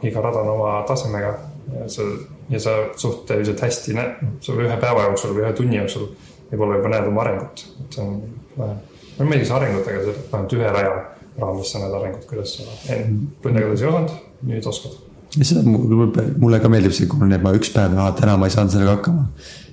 iga 0.07 0.23
rada 0.23 0.45
on 0.45 0.53
oma 0.53 0.77
tasemega. 0.88 1.34
Ja 1.75 1.89
sa, 1.91 2.05
ja 2.51 2.59
sa 2.59 2.75
suhteliselt 2.99 3.61
hästi 3.63 3.95
näed, 3.95 4.27
sa 4.43 4.55
ühe 4.57 4.77
päeva 4.81 5.07
jooksul 5.07 5.35
või 5.35 5.45
ühe 5.45 5.53
tunni 5.57 5.79
jooksul 5.79 6.09
võib-olla 6.51 6.79
juba 6.79 6.91
näed 6.91 7.07
oma 7.07 7.23
arengut, 7.23 7.63
et 7.83 7.95
see 7.95 8.03
on 8.03 8.17
vähe. 8.57 8.75
mulle 9.17 9.29
meeldis 9.29 9.53
arengut, 9.55 9.87
aga 9.87 10.03
see 10.03 10.15
vähemalt 10.17 10.55
ühe 10.57 10.73
raja 10.75 10.91
raames 11.39 11.71
sa 11.71 11.81
näed 11.81 11.95
arengut, 11.99 12.27
kuidas 12.29 12.55
sa 12.57 12.67
enne 12.95 13.31
tundega 13.43 13.71
ei 13.71 13.77
osanud, 13.77 14.13
nüüd 14.49 14.69
oskad. 14.71 14.97
ja 15.37 15.47
seda 15.47 15.63
mulle, 15.65 16.59
ka 16.63 16.71
meeldib 16.71 16.95
see, 16.95 17.09
kui 17.11 17.21
mul 17.21 17.31
jääb 17.31 17.47
üks 17.55 17.71
päev 17.75 17.95
ja 17.97 18.09
täna 18.17 18.37
ma 18.39 18.49
ei 18.49 18.55
saanud 18.55 18.75
sellega 18.75 18.97
hakkama. 18.97 19.27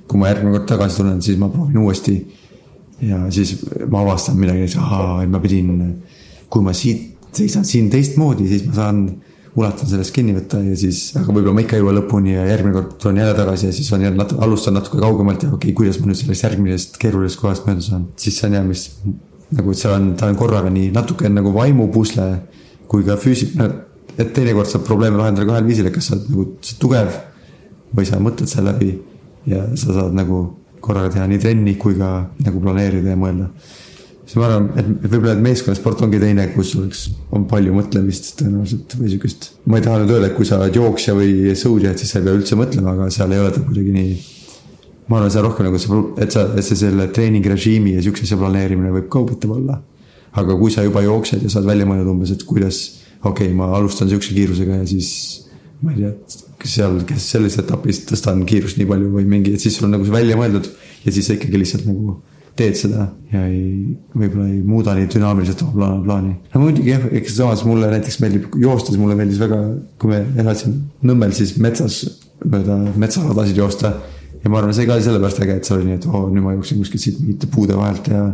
kui 0.09 0.21
ma 0.21 0.31
järgmine 0.31 0.55
kord 0.57 0.69
tagasi 0.71 1.03
tulen, 1.03 1.23
siis 1.23 1.39
ma 1.41 1.51
proovin 1.53 1.83
uuesti. 1.83 2.17
ja 3.03 3.25
siis 3.35 3.57
ma 3.91 4.03
avastan 4.07 4.39
midagi, 4.39 4.69
et 4.71 4.79
ahaa, 4.79 5.23
et 5.25 5.31
ma 5.31 5.43
pidin, 5.43 6.03
kui 6.49 6.63
ma 6.63 6.73
siit 6.73 7.17
seisan 7.35 7.65
siin 7.65 7.91
teistmoodi, 7.91 8.49
siis 8.49 8.65
ma 8.67 8.75
saan, 8.75 9.03
ulatan 9.59 9.91
sellest 9.91 10.15
kinni 10.15 10.35
võtta 10.37 10.61
ja 10.65 10.77
siis, 10.79 11.01
aga 11.19 11.33
võib-olla 11.33 11.57
ma 11.57 11.65
ikka 11.65 11.77
ei 11.77 11.83
jõua 11.83 11.97
lõpuni 11.99 12.37
ja 12.37 12.47
järgmine 12.49 12.77
kord 12.77 12.95
tulen 13.03 13.21
jälle 13.23 13.35
tagasi 13.39 13.69
ja 13.69 13.75
siis 13.77 13.91
on 13.97 14.05
jälle 14.07 14.21
natuke, 14.21 14.43
alustan 14.47 14.79
natuke 14.79 15.01
kaugemalt 15.03 15.43
ja 15.45 15.51
okei 15.51 15.73
okay,, 15.73 15.77
kuidas 15.81 16.01
ma 16.03 16.11
nüüd 16.11 16.21
sellest 16.21 16.47
järgmisest 16.47 17.01
keerulisest 17.03 17.43
kohast 17.43 17.67
mööda 17.69 17.85
saan. 17.85 18.07
siis 18.17 18.39
see 18.39 18.49
on 18.51 18.57
jah, 18.59 18.65
mis 18.69 18.87
nagu, 19.59 19.75
seal 19.75 19.97
on, 19.97 20.09
ta 20.21 20.31
on 20.31 20.39
korraga 20.39 20.71
nii 20.73 20.93
natuke 20.95 21.31
nagu 21.33 21.53
vaimupusle 21.57 22.31
kui 22.89 23.05
ka 23.05 23.19
füüsiline 23.21 23.69
et 24.19 24.33
teinekord 24.35 24.69
saab 24.69 24.85
probleeme 24.87 25.19
lahendada 25.21 25.47
kahel 25.47 25.67
viisil, 25.67 25.89
et 25.89 25.95
kas 25.95 26.11
sa 26.11 26.17
oled 26.17 26.31
nagu 26.33 26.47
tugev 26.83 27.19
või 27.95 28.09
sa 28.09 28.19
mõtled 28.23 28.51
selle 28.51 28.73
läbi 28.73 28.91
ja 29.49 29.63
sa 29.79 29.95
saad 29.95 30.17
nagu 30.17 30.41
korraga 30.83 31.13
teha 31.15 31.27
nii 31.31 31.43
trenni 31.43 31.77
kui 31.81 31.97
ka 31.99 32.11
nagu 32.45 32.63
planeerida 32.63 33.15
ja 33.15 33.19
mõelda. 33.19 33.49
Siis 34.29 34.37
ma 34.37 34.45
arvan, 34.45 34.67
et 34.77 34.89
võib-olla, 35.09 35.35
et 35.37 35.45
meeskonnasport 35.45 36.03
ongi 36.05 36.19
teine, 36.21 36.45
kus 36.53 36.75
oleks, 36.77 37.05
on 37.35 37.47
palju 37.49 37.73
mõtlemist 37.73 38.35
tõenäoliselt 38.37 38.97
või 39.01 39.13
sihukest. 39.15 39.49
ma 39.65 39.81
ei 39.81 39.87
taha 39.87 40.03
nüüd 40.03 40.13
öelda, 40.13 40.29
et 40.29 40.37
kui 40.37 40.49
sa 40.49 40.59
oled 40.61 40.77
jooksja 40.77 41.15
või 41.17 41.55
sõudja, 41.57 41.95
et 41.95 42.03
siis 42.03 42.13
sa 42.13 42.21
ei 42.21 42.27
pea 42.27 42.37
üldse 42.37 42.59
mõtlema, 42.61 42.93
aga 42.93 43.09
seal 43.15 43.33
ei 43.33 43.41
ole 43.41 43.55
ta 43.55 43.65
kuidagi 43.65 43.95
nii. 43.97 44.13
ma 45.09 45.21
arvan, 45.21 45.33
seal 45.33 45.49
rohkem 45.49 45.69
nagu 45.71 45.81
see, 45.81 46.03
et 46.21 46.37
sa, 46.37 46.45
et 46.53 46.67
see 46.67 46.81
selle 46.83 47.09
treeningrežiimi 47.17 47.97
ja 47.97 48.05
sihukese 48.05 48.29
asja 48.29 48.41
planeerimine 48.43 48.93
võib 48.99 49.09
ka 49.09 49.25
huvitav 49.25 49.57
olla. 49.57 49.81
aga 50.39 50.61
kui 50.61 50.71
sa 50.71 50.85
juba 50.85 51.01
jooksed 51.03 51.49
ja 51.49 51.57
saad 51.57 51.65
välja 51.65 51.89
mõelda 51.89 52.13
umbes, 52.13 52.37
et 52.37 52.45
kuidas, 52.45 52.85
okei 53.25 53.49
okay,, 53.49 53.57
ma 53.57 53.73
alustan 53.81 54.13
sihukese 54.13 54.37
kiirusega 54.37 54.83
ja 54.83 54.87
siis 54.87 55.11
ma 55.81 55.95
ei 55.95 56.05
tea, 56.05 56.13
kas 56.61 56.75
seal, 56.77 57.01
kes 57.09 57.31
selles 57.33 57.57
etapis 57.63 58.05
tõstan 58.05 58.45
kiirust 58.45 58.77
nii 58.77 58.91
palju 58.93 59.09
või 59.15 59.25
mingi, 59.31 59.57
et 59.57 59.63
siis 59.63 59.79
sul 59.79 59.89
on 59.89 59.97
nagu 59.97 60.05
see 60.05 60.13
välja 60.13 60.37
mõeldud 60.37 60.69
ja 61.07 61.15
siis 61.15 61.31
sa 61.31 61.39
ikkagi 61.39 61.65
lihtsalt 61.65 61.89
nagu 61.89 62.19
teed 62.59 62.79
seda 62.79 63.09
ja 63.33 63.43
ei, 63.47 63.97
võib-olla 64.17 64.47
ei 64.51 64.61
muuda 64.67 64.95
nii 64.97 65.09
dünaamiliselt 65.13 65.63
oma 65.67 65.75
pla- 65.75 65.99
plaani. 66.05 66.35
no 66.55 66.63
muidugi 66.63 66.93
jah, 66.93 67.05
eks 67.21 67.37
samas 67.39 67.65
mulle 67.69 67.91
näiteks 67.93 68.21
meeldib 68.25 68.55
joostes, 68.63 68.99
mulle 69.01 69.17
meeldis 69.19 69.41
väga, 69.43 69.59
kui 70.01 70.13
me 70.15 70.23
elasime 70.43 70.87
Nõmmel, 71.09 71.35
siis 71.37 71.55
metsas 71.63 72.01
mööda 72.45 72.79
metsaradasid 72.99 73.59
joosta. 73.59 73.93
ja 74.43 74.51
ma 74.51 74.61
arvan, 74.61 74.75
see 74.75 74.87
ka 74.87 74.99
sellepärast 75.03 75.43
äge, 75.43 75.59
et 75.59 75.69
see 75.69 75.77
oli 75.77 75.89
nii, 75.89 75.99
et 75.99 76.09
oo, 76.09 76.25
nüüd 76.31 76.45
ma 76.45 76.55
jooksen 76.57 76.81
kuskilt 76.83 77.03
siit 77.03 77.21
mingite 77.23 77.51
puude 77.51 77.77
vahelt 77.79 78.11
ja 78.13 78.25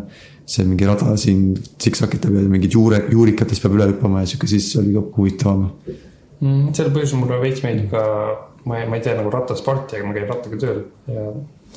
see 0.44 0.66
mingi 0.68 0.84
rada 0.88 1.14
siin 1.20 1.54
siksakitab 1.80 2.34
ja 2.36 2.44
mingid 2.52 2.76
juure, 2.76 3.00
juurikatest 3.12 3.64
peab 3.64 3.78
üle 3.78 3.88
hüppama 3.92 4.20
ja 4.22 4.28
sihuke, 4.28 4.48
siis 4.50 4.68
oli 4.80 4.92
ka 4.96 5.04
huvitavam. 5.16 5.70
mm,. 6.40 6.72
sel 6.76 6.92
põhjusel 6.92 7.22
mulle 7.22 7.40
veits 7.40 7.64
meeldib 7.64 7.88
ka, 7.94 8.04
ma 8.68 8.80
ei, 8.80 8.88
ma 8.88 9.00
ei 9.00 9.06
tee 9.06 9.16
nagu 9.16 9.32
rattasporti, 9.32 9.98
aga 9.98 10.08
ma 10.10 10.16
käin 10.16 10.28
rattaga 10.28 10.60
tööl 10.60 10.82
ja 11.08 11.28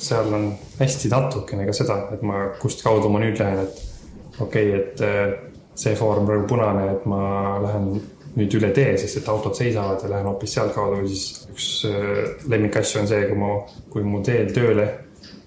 seal 0.02 0.32
on 0.34 0.52
hästi 0.78 1.10
natukene 1.12 1.66
ka 1.68 1.74
seda, 1.76 1.98
et 2.14 2.22
ma, 2.26 2.48
kust 2.60 2.82
kaudu 2.84 3.10
ma 3.12 3.22
nüüd 3.22 3.40
lähen, 3.40 3.64
et 3.66 4.40
okei 4.40 4.70
okay,, 4.70 4.78
et 4.78 5.02
eh, 5.06 5.34
see 5.78 5.96
foor 5.98 6.22
on 6.22 6.28
praegu 6.28 6.46
punane, 6.50 6.86
et 6.94 7.04
ma 7.10 7.58
lähen 7.62 7.90
nüüd 8.38 8.54
üle 8.58 8.70
tee, 8.74 8.92
sest 9.00 9.22
et 9.22 9.28
autod 9.30 9.56
seisavad 9.58 10.02
ja 10.04 10.12
lähen 10.12 10.28
hoopis 10.30 10.54
sealtkaudu, 10.58 11.02
siis 11.08 11.48
üks 11.52 11.68
eh, 11.88 12.22
lemmikasju 12.50 13.02
on 13.02 13.10
see, 13.10 13.26
kui 13.30 13.38
mu, 13.38 13.52
kui 13.92 14.06
mu 14.06 14.22
teel 14.26 14.52
tööle 14.54 14.88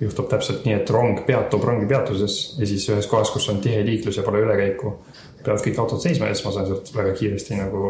juhtub 0.01 0.27
täpselt 0.31 0.65
nii, 0.65 0.79
et 0.81 0.89
rong 0.91 1.21
peatub 1.27 1.63
rongipeatuses 1.65 2.37
ja 2.57 2.67
siis 2.67 2.87
ühes 2.89 3.07
kohas, 3.09 3.29
kus 3.33 3.47
on 3.53 3.61
tihe 3.63 3.83
liiklus 3.85 4.17
ja 4.17 4.25
pole 4.25 4.41
ülekäiku, 4.41 4.95
peavad 5.43 5.61
kõik 5.65 5.79
autod 5.83 6.01
seisma 6.01 6.29
ja 6.29 6.35
siis 6.35 6.47
ma 6.47 6.53
saan 6.55 6.67
sealt 6.69 6.89
väga 6.95 7.13
kiiresti 7.19 7.59
nagu 7.59 7.83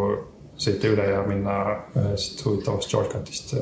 sõita 0.62 0.92
üle 0.92 1.08
ja 1.08 1.22
minna 1.26 1.56
ühest 1.96 2.44
huvitavast 2.46 2.92
shortcut'ist 2.92 3.56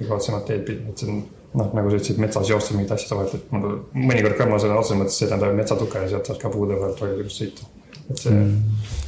igavatsemat 0.00 0.48
teed 0.48 0.64
pidi, 0.66 0.88
et 0.88 1.00
see 1.00 1.12
on 1.12 1.20
noh, 1.56 1.72
nagu 1.76 1.90
sa 1.90 1.98
ütlesid, 1.98 2.20
metsas 2.22 2.50
joosta 2.50 2.76
mingit 2.76 2.92
asja 2.94 3.10
sa 3.10 3.18
vaatad, 3.20 3.48
mul 3.54 3.80
mõnikord 3.94 4.36
ka 4.38 4.48
ma 4.50 4.60
sõna 4.62 4.78
otseses 4.80 5.00
mõttes 5.00 5.18
sõidan 5.22 5.42
läbi 5.42 5.60
metsatuka 5.60 6.04
ja 6.04 6.12
sealt 6.12 6.30
saad 6.30 6.40
ka 6.42 6.52
puude 6.52 6.78
pealt 6.80 7.02
väga 7.02 7.18
ilusasti 7.20 7.46
sõita. 7.46 7.68
et 8.06 8.22
see 8.22 8.32
mm. 8.32 8.56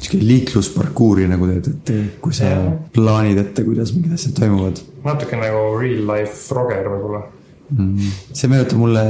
sihuke 0.01 0.21
liiklusparkuuri 0.27 1.27
nagu 1.31 1.49
teed, 1.49 1.69
et 1.71 2.21
kui 2.23 2.35
sa 2.35 2.53
Jah. 2.53 2.69
plaanid 2.95 3.41
ette, 3.43 3.65
kuidas 3.67 3.93
mingid 3.95 4.15
asjad 4.17 4.37
toimuvad. 4.39 4.81
natuke 5.05 5.39
nagu 5.39 5.67
real 5.79 6.01
life 6.09 6.55
Roger 6.55 6.89
võib-olla. 6.93 7.21
see 8.33 8.49
meenutab 8.49 8.81
mulle 8.81 9.03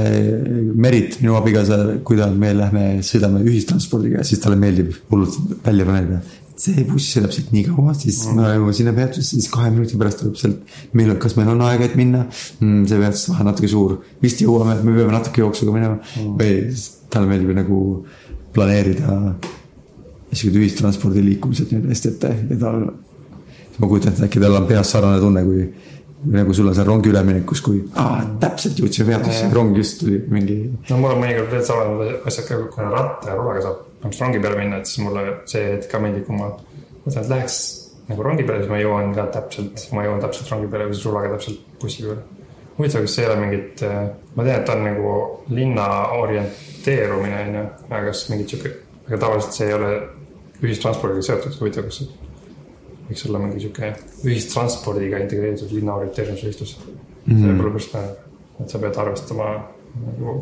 Merit, 0.76 1.22
minu 1.24 1.38
abikaasa, 1.40 1.80
kui 2.04 2.20
ta, 2.20 2.28
me 2.28 2.52
lähme, 2.58 2.86
sõidame 3.08 3.40
ühistranspordiga, 3.48 4.26
siis 4.28 4.44
talle 4.44 4.60
meeldib 4.60 4.92
hullult 5.12 5.40
välja 5.64 5.88
planeerida. 5.88 6.20
See 6.60 6.86
buss 6.88 7.14
sõidab 7.16 7.34
siit 7.36 7.52
nii 7.56 7.66
kaua, 7.70 7.94
siis 7.98 8.20
me 8.36 8.44
oleme 8.44 8.74
sinna 8.76 8.94
peatuses, 8.96 9.30
siis 9.32 9.48
kahe 9.52 9.70
minuti 9.74 10.00
pärast 10.00 10.22
tuleb 10.24 10.40
sealt. 10.40 10.74
meil, 10.98 11.14
kas 11.22 11.38
meil 11.40 11.52
on 11.54 11.64
aega, 11.68 11.88
et 11.88 11.96
minna 12.00 12.26
mm,? 12.26 12.88
see 12.90 13.00
peatus 13.00 13.28
vahe 13.32 13.48
natuke 13.48 13.70
suur, 13.72 14.00
vist 14.24 14.44
jõuame, 14.44 14.76
me 14.84 14.96
peame 14.98 15.16
natuke 15.16 15.44
jooksuga 15.44 15.76
minema 15.76 16.00
mm.. 16.00 16.34
või 16.40 17.08
talle 17.14 17.32
meeldib 17.32 17.56
nagu 17.58 17.80
planeerida 18.56 19.20
siuksed 20.30 20.58
ühistranspordi 20.60 21.24
liikumised 21.26 21.72
nüüd 21.74 21.88
hästi 21.90 22.12
ette 22.14 22.34
ja 22.52 22.58
tal. 22.62 22.84
ma 23.80 23.88
kujutan 23.88 24.14
ette, 24.14 24.28
äkki 24.28 24.44
tal 24.44 24.60
on 24.60 24.68
peas 24.70 24.92
sarnane 24.94 25.22
tunne, 25.24 25.46
kui 25.48 25.70
nagu 26.24 26.54
sul 26.54 26.68
on 26.68 26.76
seal 26.76 26.88
rongi 26.88 27.12
üleminekus, 27.12 27.62
kui 27.64 27.80
aa, 28.00 28.24
täpselt 28.42 28.80
jõudsime 28.82 29.14
peatusse, 29.14 29.50
rong 29.56 29.78
just 29.78 30.02
tuli 30.02 30.20
mingi. 30.32 30.58
no 30.90 30.98
mul 31.00 31.14
on 31.16 31.22
mõnikord 31.24 31.54
veel 31.54 31.64
sarnased 31.68 32.28
asjad 32.28 32.50
ka, 32.50 32.58
kui 32.74 32.84
on 32.84 32.92
ratta 32.96 33.32
ja 33.32 33.38
rulaga 33.40 33.64
saab 33.66 33.78
põhimõtteliselt 33.86 34.26
rongi 34.26 34.42
peale 34.44 34.60
minna, 34.60 34.80
et 34.80 34.90
siis 34.90 35.06
mulle 35.06 35.24
see 35.52 35.64
hetk 35.76 35.88
ka 35.92 36.02
meeldib, 36.04 36.26
kui 36.28 36.36
ma 36.40 36.50
mõtlen, 36.50 37.24
et 37.24 37.32
läheks 37.34 37.58
nagu 38.10 38.28
rongi 38.28 38.48
peale, 38.48 38.64
siis 38.64 38.74
ma 38.74 38.82
jõuan 38.82 39.16
ka 39.16 39.26
täpselt, 39.38 39.88
ma 39.96 40.06
jõuan 40.08 40.22
täpselt 40.26 40.54
rongi 40.54 40.70
peale 40.72 40.90
või 40.90 40.98
siis 40.98 41.08
rulaga 41.08 41.34
täpselt 41.36 41.66
bussi 41.82 42.06
peale. 42.06 42.46
huvitav, 42.78 43.04
kas 43.06 43.16
see 43.16 43.26
ei 43.26 43.32
ole 43.32 43.42
mingit, 43.44 43.84
ma 44.36 44.46
tean, 44.46 44.56
et 44.56 44.66
ta 44.68 44.76
on 44.78 44.86
nagu 44.88 45.18
linna 45.56 45.90
orienteerumine 46.20 47.44
on 47.48 47.60
ju, 47.60 47.68
aga 47.90 48.06
kas 48.08 48.30
mingit 48.32 48.56
sihuke, 48.56 48.72
aga 49.08 49.20
tavaliselt 49.26 49.60
see 49.60 49.68
ei 49.68 49.76
ole 49.76 49.92
ühistranspordiga 50.60 51.28
seotud, 51.28 51.60
huvitav, 51.60 51.88
kas 51.88 52.02
see 52.04 52.29
võiks 53.10 53.26
olla 53.28 53.42
mingi 53.42 53.64
sihuke 53.64 53.92
ühistranspordiga 54.28 55.22
integreeritud 55.24 55.74
linna 55.74 55.98
orienteerimisvõistlus 56.00 56.76
mm. 56.80 57.34
-hmm. 57.34 57.64
põnev, 57.64 58.14
et 58.64 58.70
sa 58.70 58.82
pead 58.82 59.02
arvestama 59.02 59.50
nagu 60.04 60.36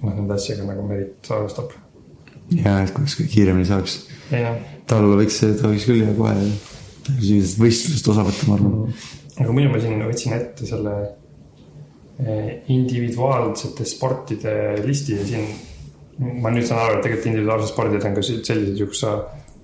noh, 0.00 0.12
nende 0.16 0.34
asjaga 0.34 0.66
nagu 0.68 0.86
Merit 0.88 1.30
arvestab. 1.36 1.72
ja, 2.56 2.80
et 2.82 2.92
kuidas 2.96 3.16
kiiremini 3.20 3.68
saaks. 3.68 3.96
ei 4.32 4.44
noh, 4.44 4.58
tal 4.90 5.08
võiks, 5.14 5.40
ta 5.60 5.70
võiks 5.70 5.88
küll 5.88 6.04
ja 6.04 6.12
kohe 6.18 6.34
sellisest 7.10 7.58
võistlusest 7.60 8.12
osa 8.12 8.26
võtta, 8.26 8.50
ma 8.50 8.58
arvan. 8.58 9.00
aga 9.38 9.56
muidu 9.56 9.72
ma 9.72 9.82
siin 9.82 10.04
võtsin 10.06 10.36
ette 10.36 10.68
selle 10.68 10.94
eh, 12.20 12.54
individuaalsete 12.74 13.86
sportide 13.88 14.54
listi 14.84 15.18
ja 15.18 15.26
siin 15.26 15.50
ma 16.20 16.50
nüüd 16.52 16.66
saan 16.68 16.82
aru, 16.82 16.98
et 16.98 17.04
tegelikult 17.06 17.30
individuaalsed 17.30 17.72
spordid 17.72 18.04
on 18.04 18.16
ka 18.16 18.24
sellised 18.26 18.82
kus 18.82 19.04
sa 19.04 19.14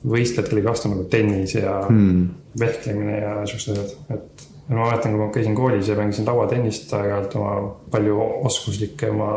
võistled 0.07 0.49
kellegi 0.49 0.69
vastu 0.69 0.91
nagu 0.93 1.07
tennis 1.11 1.57
ja 1.57 1.81
mm. 1.89 2.27
vehklemine 2.61 3.19
ja 3.21 3.33
siuksed 3.49 3.81
asjad, 3.83 4.15
et 4.15 4.47
ja 4.69 4.75
ma 4.75 4.89
mäletan, 4.89 5.15
kui 5.15 5.21
ma 5.21 5.29
käisin 5.35 5.55
koolis 5.55 5.89
ja 5.89 5.97
mängisin 5.99 6.27
lauatennist 6.27 6.93
aeg-ajalt 6.97 7.37
oma 7.39 7.53
palju 7.91 8.19
oskuslikema, 8.49 9.29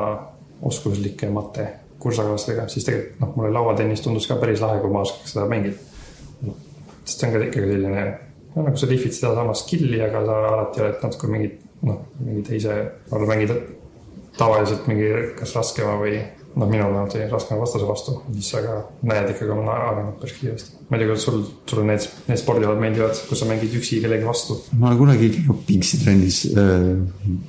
oskuslikemate 0.65 1.67
kursakaaslastega, 1.99 2.67
siis 2.71 2.87
tegelikult 2.87 3.21
noh, 3.21 3.35
mulle 3.35 3.51
lauatennis 3.53 4.01
tundus 4.01 4.27
ka 4.29 4.39
päris 4.39 4.61
lahe, 4.63 4.79
kui 4.81 4.91
ma 4.93 5.03
oskaks 5.03 5.35
seda 5.35 5.45
mängida. 5.51 5.75
sest 7.03 7.19
see 7.19 7.27
on 7.27 7.33
ka 7.33 7.43
ikkagi 7.45 7.71
selline, 7.73 8.05
no 8.55 8.65
nagu 8.67 8.79
sa 8.79 8.89
lihvid 8.89 9.15
sedasama 9.15 9.55
skill'i, 9.57 9.99
aga 10.05 10.23
sa 10.25 10.39
alati 10.53 10.83
oled 10.85 11.03
natuke 11.03 11.29
mingi 11.31 11.51
noh, 11.89 12.01
mingi 12.23 12.43
teise, 12.47 12.75
võib-olla 13.09 13.29
mängid 13.33 13.55
tavaliselt 14.39 14.87
mingi 14.87 15.09
kas 15.39 15.55
raskema 15.57 15.97
või 15.99 16.21
noh, 16.55 16.69
minul 16.69 16.91
vähemalt 16.93 17.15
oli 17.15 17.27
raskema 17.29 17.61
vastase 17.61 17.87
vastu, 17.87 18.15
siis 18.33 18.51
sa 18.53 18.61
ka 18.63 18.75
näed 19.09 19.31
ikkagi 19.33 19.53
oma 19.53 19.75
arenenud 19.75 20.19
päris 20.21 20.37
kiiresti. 20.39 20.77
ma 20.89 20.97
ei 20.97 21.03
tea, 21.03 21.09
kuidas 21.09 21.25
sul, 21.27 21.41
sulle 21.69 21.85
need, 21.87 22.07
need 22.29 22.41
spordialad 22.41 22.81
meeldivad, 22.81 23.19
kus 23.29 23.43
sa 23.43 23.49
mängid 23.49 23.75
üksi 23.79 24.01
kellegi 24.03 24.27
vastu. 24.27 24.59
ma 24.77 24.89
olen 24.89 25.01
kunagi 25.03 25.31
käinud 25.35 25.65
pingsi 25.67 26.01
trennis 26.03 26.41
äh, 26.53 26.87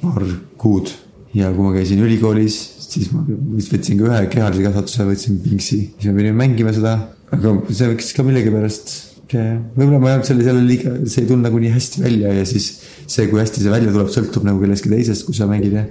paar 0.03 0.27
kuud 0.61 0.93
ja 1.35 1.53
kui 1.55 1.69
ma 1.69 1.75
käisin 1.77 2.03
ülikoolis, 2.05 2.59
siis 2.91 3.13
ma 3.15 3.23
vist 3.29 3.73
võtsin 3.75 4.01
ka 4.01 4.11
ühe 4.11 4.25
kehalise 4.33 4.67
kasvatuse, 4.67 5.07
võtsin 5.13 5.39
pingsi, 5.45 5.85
siis 5.95 6.11
me 6.11 6.19
pidime 6.19 6.43
mängima 6.43 6.75
seda, 6.77 6.97
aga 7.31 7.55
see 7.71 7.93
võiks 7.95 8.13
ka 8.17 8.27
millegipärast, 8.27 8.95
võib-olla 9.31 10.01
ma 10.03 10.11
ei 10.11 10.17
olnud 10.19 10.27
selle, 10.27 10.47
selle 10.47 10.67
liiga, 10.67 10.97
see 11.07 11.23
ei 11.23 11.29
tulnud 11.29 11.47
nagu 11.47 11.61
nii 11.63 11.71
hästi 11.71 12.03
välja 12.03 12.33
ja 12.35 12.47
siis 12.51 12.73
see, 13.07 13.29
kui 13.31 13.39
hästi 13.39 13.63
see 13.63 13.73
välja 13.73 13.93
tuleb, 13.95 14.11
sõltub 14.11 14.47
nagu 14.49 14.59
kellestki 14.63 14.91
teisest, 14.91 15.29
kui 15.29 15.39
sa 15.39 15.47
mängid 15.51 15.77
jah 15.79 15.91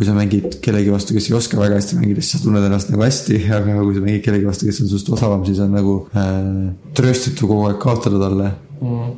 kui 0.00 0.06
sa 0.08 0.14
mängid 0.16 0.54
kellegi 0.64 0.88
vastu, 0.88 1.12
kes 1.12 1.26
ei 1.28 1.34
oska 1.36 1.58
väga 1.60 1.76
hästi 1.76 1.98
mängida, 1.98 2.22
siis 2.24 2.38
sa 2.38 2.38
tunned 2.40 2.64
ennast 2.64 2.88
nagu 2.88 3.02
hästi, 3.04 3.36
aga 3.52 3.74
kui 3.82 3.92
sa 3.92 4.00
mängid 4.00 4.22
kellegi 4.24 4.46
vastu, 4.48 4.64
kes 4.64 4.78
on 4.80 4.88
sinust 4.88 5.10
osavam, 5.12 5.42
siis 5.44 5.60
on 5.60 5.74
nagu 5.76 5.96
äh, 6.16 6.70
trööstitu 6.96 7.50
kogu 7.50 7.66
aeg 7.68 7.76
kaotada 7.82 8.20
talle 8.22 8.46
mm.. 8.78 9.10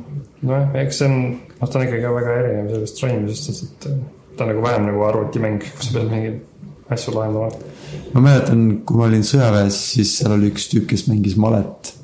nojah, 0.49 0.75
eks 0.81 0.99
see 0.99 1.07
on, 1.07 1.15
noh, 1.61 1.63
ta 1.63 1.79
on 1.79 1.85
ikkagi 1.87 2.03
ka 2.03 2.11
väga 2.17 2.35
erinev 2.41 2.67
sellest 2.73 2.99
treenimisest, 2.99 3.47
sest 3.47 3.63
et 3.69 3.87
äh, 3.93 4.03
ta 4.35 4.43
on 4.43 4.51
nagu 4.51 4.67
vähem 4.67 4.89
nagu 4.89 5.07
arvutimäng, 5.07 5.63
kus 5.69 5.87
sa 5.87 5.95
pead 6.01 6.11
mingeid 6.11 6.91
asju 6.97 7.15
lahendama. 7.15 7.71
ma 8.11 8.27
mäletan, 8.27 8.67
kui 8.83 8.99
ma 8.99 9.07
olin 9.07 9.25
sõjaväes, 9.31 9.79
siis 9.95 10.13
seal 10.19 10.35
oli 10.35 10.51
üks 10.51 10.67
tüüp, 10.75 10.91
kes 10.91 11.07
mängis 11.07 11.39
malet 11.39 11.95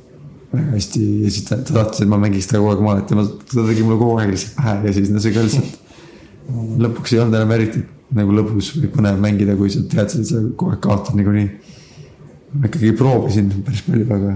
väga 0.55 0.71
hästi 0.77 1.05
ja 1.25 1.35
siis 1.35 1.51
ta, 1.51 1.59
ta 1.59 1.81
tahtis, 1.81 2.07
et 2.07 2.15
ma 2.15 2.23
mängiks 2.23 2.47
temaga 2.47 2.79
kogu 2.79 2.79
aeg 2.79 2.87
malet 2.93 3.11
ja 3.11 3.19
ma, 3.19 3.29
ta 3.43 3.69
tegi 3.73 3.83
mulle 3.83 3.99
kogu 3.99 4.17
aeg 4.23 4.31
lihtsalt 4.37 4.55
pähe 4.63 4.81
ja 4.87 4.99
siis 5.01 5.11
no 5.11 5.27
see 5.27 5.35
ka 5.35 5.43
lihtsalt 5.51 5.79
lõpuks 6.87 7.11
ei 7.11 7.25
olnud 7.27 7.43
enam 7.43 7.57
eriti 7.59 7.89
nagu 8.17 8.33
lõbus 8.33 8.71
või 8.77 8.89
põnev 8.93 9.19
mängida, 9.21 9.55
kui 9.57 9.69
sa 9.73 9.83
tead, 9.89 10.15
et 10.17 10.25
sa 10.29 10.39
kogu 10.57 10.71
aeg 10.73 10.79
kaotad 10.85 11.17
niikuinii. 11.19 11.49
ma 12.53 12.65
ikkagi 12.65 12.93
proovisin 12.97 13.49
päris 13.65 13.83
palju, 13.85 14.05
aga 14.15 14.31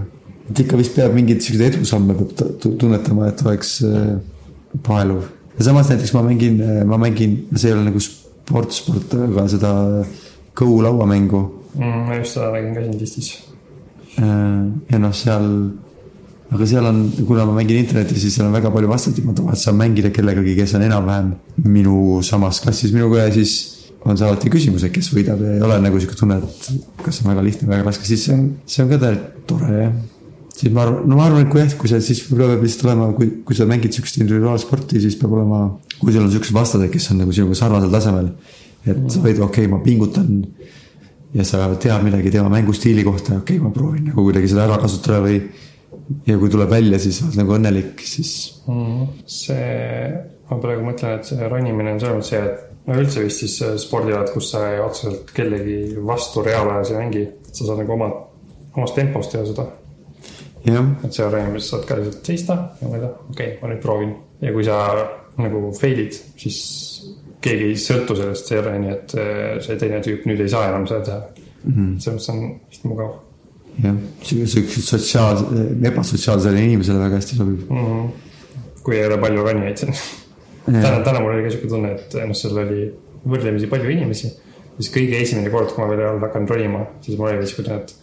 et 0.51 0.59
ikka 0.61 0.77
vist 0.77 0.93
peab 0.95 1.15
mingeid 1.17 1.41
siukseid 1.41 1.79
edusamme 1.79 2.13
peab 2.19 2.35
ta- 2.37 2.51
tu- 2.61 2.75
tunnetama, 2.77 3.27
et 3.31 3.41
oleks 3.45 3.71
äh, 3.87 4.11
paeluv. 4.85 5.23
ja 5.57 5.65
samas 5.69 5.89
näiteks 5.89 6.13
ma 6.13 6.21
mängin, 6.27 6.59
ma 6.85 6.97
mängin, 7.01 7.39
see 7.55 7.71
ei 7.71 7.77
ole 7.77 7.87
nagu 7.89 7.99
sport, 8.03 8.71
sport, 8.75 9.13
aga 9.29 9.47
seda 9.49 9.71
kõhulauamängu 10.59 11.41
mm,. 11.75 12.03
ma 12.07 12.19
just 12.19 12.37
seda 12.37 12.51
nägin 12.53 12.75
ka 12.75 12.83
siin 12.85 12.99
listis. 13.01 13.31
Äh, 14.21 14.69
ja 14.91 14.99
noh, 15.01 15.13
seal, 15.17 15.47
aga 16.51 16.65
seal 16.69 16.85
on, 16.85 17.03
kuna 17.27 17.45
ma 17.49 17.55
mängin 17.57 17.79
internetis, 17.81 18.21
siis 18.21 18.35
seal 18.37 18.47
on 18.47 18.55
väga 18.55 18.71
palju 18.73 18.89
vastajaid, 18.91 19.23
ma 19.25 19.35
tahan, 19.37 19.59
saan 19.59 19.77
mängida 19.79 20.11
kellegagi, 20.13 20.55
kes 20.57 20.75
on 20.77 20.87
enam-vähem 20.87 21.31
minu 21.65 22.21
samas 22.25 22.59
klassis 22.63 22.93
minuga 22.95 23.23
ja 23.23 23.33
siis 23.33 23.73
on 24.03 24.19
see 24.19 24.27
alati 24.27 24.51
küsimus, 24.51 24.83
et 24.83 24.93
kes 24.95 25.11
võidab 25.15 25.41
ja 25.43 25.53
ei 25.57 25.63
ole 25.63 25.77
nagu 25.83 25.99
sihuke 26.01 26.17
tunne, 26.19 26.39
et 26.43 27.05
kas 27.05 27.21
on 27.23 27.31
väga 27.31 27.45
lihtne 27.45 27.69
väga 27.69 27.87
raske, 27.87 28.07
siis 28.07 28.25
see 28.27 28.35
on, 28.35 28.49
see 28.67 28.83
on 28.83 28.91
ka 28.91 28.99
tegelikult 28.99 29.45
tore 29.47 29.79
jah. 29.79 29.93
siis 30.57 30.73
ma 30.75 30.83
arvan, 30.85 31.07
no 31.07 31.19
ma 31.19 31.27
arvan, 31.29 31.45
et 31.45 31.51
kui 31.51 31.61
jah, 31.63 31.75
kui 31.79 31.91
sa 31.91 32.01
siis 32.03 32.21
võib-olla 32.27 32.53
peab 32.53 32.67
lihtsalt 32.67 32.85
olema, 32.89 33.09
kui, 33.17 33.29
kui 33.47 33.57
sa 33.57 33.67
mängid 33.69 33.95
sihukest 33.95 34.19
individuaalsporti, 34.19 35.01
siis 35.03 35.17
peab 35.19 35.35
olema, 35.39 35.63
kui 35.99 36.11
sul 36.11 36.25
on 36.25 36.31
siuksed 36.35 36.55
vastased, 36.55 36.91
kes 36.93 37.11
on 37.13 37.23
nagu 37.23 37.35
sinuga 37.35 37.57
sarnasel 37.59 37.93
tasemel. 37.93 38.31
et 38.83 39.03
sa 39.07 39.23
võid, 39.23 39.39
okei 39.39 39.65
okay,, 39.65 39.71
ma 39.71 39.79
pingutan 39.83 40.41
ja 41.33 41.45
sa 41.47 41.69
tead 41.79 42.03
midagi 42.03 42.31
tema 42.31 42.51
mängustiili 42.51 43.05
kohta, 43.07 43.39
okei 43.39 43.57
okay,, 43.57 43.63
ma 43.63 43.71
proovin 43.73 44.09
nagu 44.11 44.27
kuidagi 44.27 44.51
seda 44.51 44.67
ära 44.67 44.81
kasutada 44.81 45.23
või. 45.23 45.39
Ja 46.27 46.37
kui 46.39 46.51
tuleb 46.51 46.71
välja, 46.71 46.99
siis 47.01 47.21
oled 47.25 47.39
nagu 47.41 47.55
õnnelik, 47.57 48.03
siis 48.07 48.33
mm.. 48.67 49.23
see, 49.29 50.09
ma 50.49 50.59
praegu 50.61 50.85
mõtlen, 50.85 51.19
et 51.19 51.31
see 51.31 51.49
ronimine 51.49 51.95
on 51.95 52.01
selles 52.01 52.19
mõttes 52.19 52.33
hea, 52.35 52.43
et 52.49 52.89
no 52.89 52.99
üldse 52.99 53.23
vist 53.25 53.43
siis 53.43 53.55
äh, 53.65 53.77
spordialad, 53.81 54.31
kus 54.33 54.51
sa 54.53 54.65
otseselt 54.83 55.33
kellegi 55.35 55.79
vastu 56.05 56.43
reaalajas 56.45 56.93
ei 56.93 56.99
mängi, 56.99 57.23
et 57.47 57.55
sa 57.55 57.69
saad 57.69 57.83
nagu 57.83 57.95
oma, 57.95 58.11
omas 58.75 58.95
tempos 58.97 59.31
teha 59.31 59.45
seda. 59.49 59.67
et 60.63 61.11
seal 61.11 61.31
ronimis 61.31 61.67
saad 61.71 61.83
ka 61.87 61.99
lihtsalt 61.99 62.31
seista 62.31 62.57
ja 62.79 62.87
mõelda, 62.87 63.11
okei 63.29 63.55
okay,, 63.55 63.59
ma 63.61 63.73
nüüd 63.73 63.83
proovin. 63.83 64.15
ja 64.43 64.55
kui 64.55 64.65
sa 64.67 64.79
nagu 65.39 65.65
fail'id, 65.75 66.17
siis 66.39 66.57
keegi 67.43 67.71
ei 67.71 67.77
sõltu 67.79 68.15
sellest, 68.15 68.47
see 68.47 68.57
ei 68.57 68.63
ole 68.63 68.77
nii, 68.79 68.95
et 68.95 69.15
äh, 69.19 69.43
see 69.65 69.79
teine 69.81 69.99
tüüp 70.03 70.27
nüüd 70.29 70.43
ei 70.43 70.51
saa 70.51 70.69
enam 70.69 70.87
seda 70.87 71.03
teha 71.09 71.19
mm. 71.19 71.73
-hmm.. 71.73 71.93
selles 71.99 72.15
mõttes 72.15 72.33
on 72.35 72.59
vist 72.69 72.87
mugav 72.87 73.13
jah, 73.83 73.95
siukesed 74.21 74.85
sotsiaalse, 74.85 75.63
ebasotsiaalsele 75.89 76.61
inimesele 76.67 76.99
väga 77.01 77.21
hästi 77.21 77.39
sobib. 77.39 77.63
mm. 77.69 77.87
-hmm. 77.87 78.83
kui 78.83 78.99
ei 78.99 79.07
ole 79.07 79.17
palju 79.17 79.47
ronijaid 79.47 79.81
täna, 80.65 80.99
täna 81.03 81.19
mul 81.19 81.33
oli 81.33 81.43
ka 81.43 81.51
siuke 81.55 81.67
tunne, 81.71 81.91
et 81.97 82.15
noh, 82.27 82.37
seal 82.37 82.59
oli 82.63 82.85
võrdlemisi 83.27 83.69
palju 83.71 83.89
inimesi. 83.95 84.31
siis 84.77 84.89
kõige 84.93 85.19
esimene 85.21 85.51
kord, 85.53 85.69
kui 85.73 85.83
ma 85.83 85.89
veel 85.91 86.01
ei 86.01 86.07
olnud 86.09 86.23
hakanud 86.25 86.49
ronima, 86.49 86.85
siis 87.01 87.17
mul 87.19 87.29
oli 87.29 87.49
siuke 87.49 87.65
tunne, 87.67 87.81
et 87.83 87.95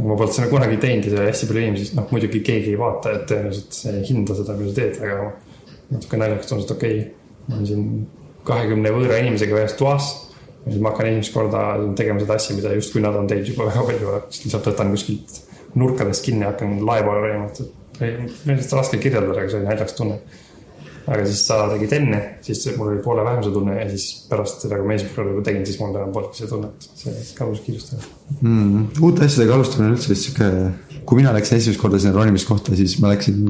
ma 0.00 0.16
polnud 0.16 0.34
seda 0.34 0.48
kunagi 0.50 0.76
teinud 0.80 1.06
ja 1.06 1.12
seal 1.12 1.22
oli 1.22 1.30
hästi 1.30 1.50
palju 1.50 1.62
inimesi, 1.66 1.94
noh 1.96 2.10
muidugi 2.14 2.40
keegi 2.44 2.74
ei 2.74 2.80
vaata, 2.80 3.14
et 3.16 3.28
tõenäoliselt 3.30 3.78
ei 3.92 4.02
hinda 4.08 4.36
seda, 4.36 4.56
mida 4.58 4.72
sa 4.72 4.80
teed, 4.80 4.98
aga 5.04 5.30
natuke 5.90 6.20
naljakas 6.20 6.50
tundus, 6.50 6.66
et 6.66 6.74
okei 6.76 6.98
okay,, 6.98 7.12
ma 7.46 7.56
olen 7.56 7.70
siin 7.70 7.86
kahekümne 8.48 8.92
võõra 8.94 9.20
inimesega 9.22 9.58
ühes 9.58 9.76
toas. 9.78 10.10
Ja 10.64 10.72
siis 10.72 10.82
ma 10.82 10.92
hakkan 10.92 11.08
esimest 11.10 11.34
korda 11.34 11.62
tegema 11.96 12.20
seda 12.22 12.36
asja, 12.36 12.56
mida 12.58 12.74
justkui 12.76 13.02
nad 13.04 13.16
on 13.16 13.28
teinud 13.30 13.48
juba 13.52 13.68
väga 13.70 13.86
palju, 13.88 14.18
siis 14.28 14.46
lihtsalt 14.46 14.68
võtan 14.72 14.92
kuskilt 14.94 15.40
nurkadest 15.80 16.26
kinni 16.26 16.46
hakkan 16.48 16.78
lae 16.86 17.02
poole 17.06 17.24
ronima, 17.24 17.48
et 17.48 17.62
oli 18.00 18.54
lihtsalt 18.56 18.78
raske 18.80 19.00
kirjeldada, 19.00 19.40
aga 19.40 19.50
see 19.50 19.60
oli 19.60 19.68
naljakas 19.68 19.96
tunne. 19.98 20.20
aga 21.10 21.24
siis 21.26 21.40
sa 21.48 21.56
tegid 21.72 21.92
enne, 21.96 22.18
siis 22.44 22.60
mul 22.76 22.92
oli 22.92 23.00
poole 23.02 23.24
vähem 23.26 23.40
see 23.42 23.54
tunne 23.54 23.78
ja 23.78 23.86
siis 23.90 24.04
pärast 24.30 24.62
seda, 24.62 24.76
kui 24.78 24.86
ma 24.86 24.94
esimest 24.94 25.16
korda 25.16 25.42
tegin, 25.48 25.64
siis 25.66 25.80
mul 25.80 25.96
enam 25.96 26.12
polnudki 26.14 26.42
seda 26.42 26.50
tunnet. 26.52 26.86
see 27.00 27.24
kadus 27.38 27.64
kiirustada. 27.64 28.10
mm.. 28.36 28.84
uute 29.00 29.26
asjadega 29.26 29.56
alustamine 29.56 29.90
on 29.90 29.96
üldse 29.96 30.12
vist 30.12 30.28
sihuke, 30.28 30.50
kui 31.08 31.22
mina 31.22 31.32
läksin 31.34 31.58
esimest 31.58 31.82
korda 31.82 31.98
sinna 32.02 32.14
ronimiskohta, 32.18 32.76
siis 32.78 32.98
ma 33.02 33.14
läksin 33.14 33.48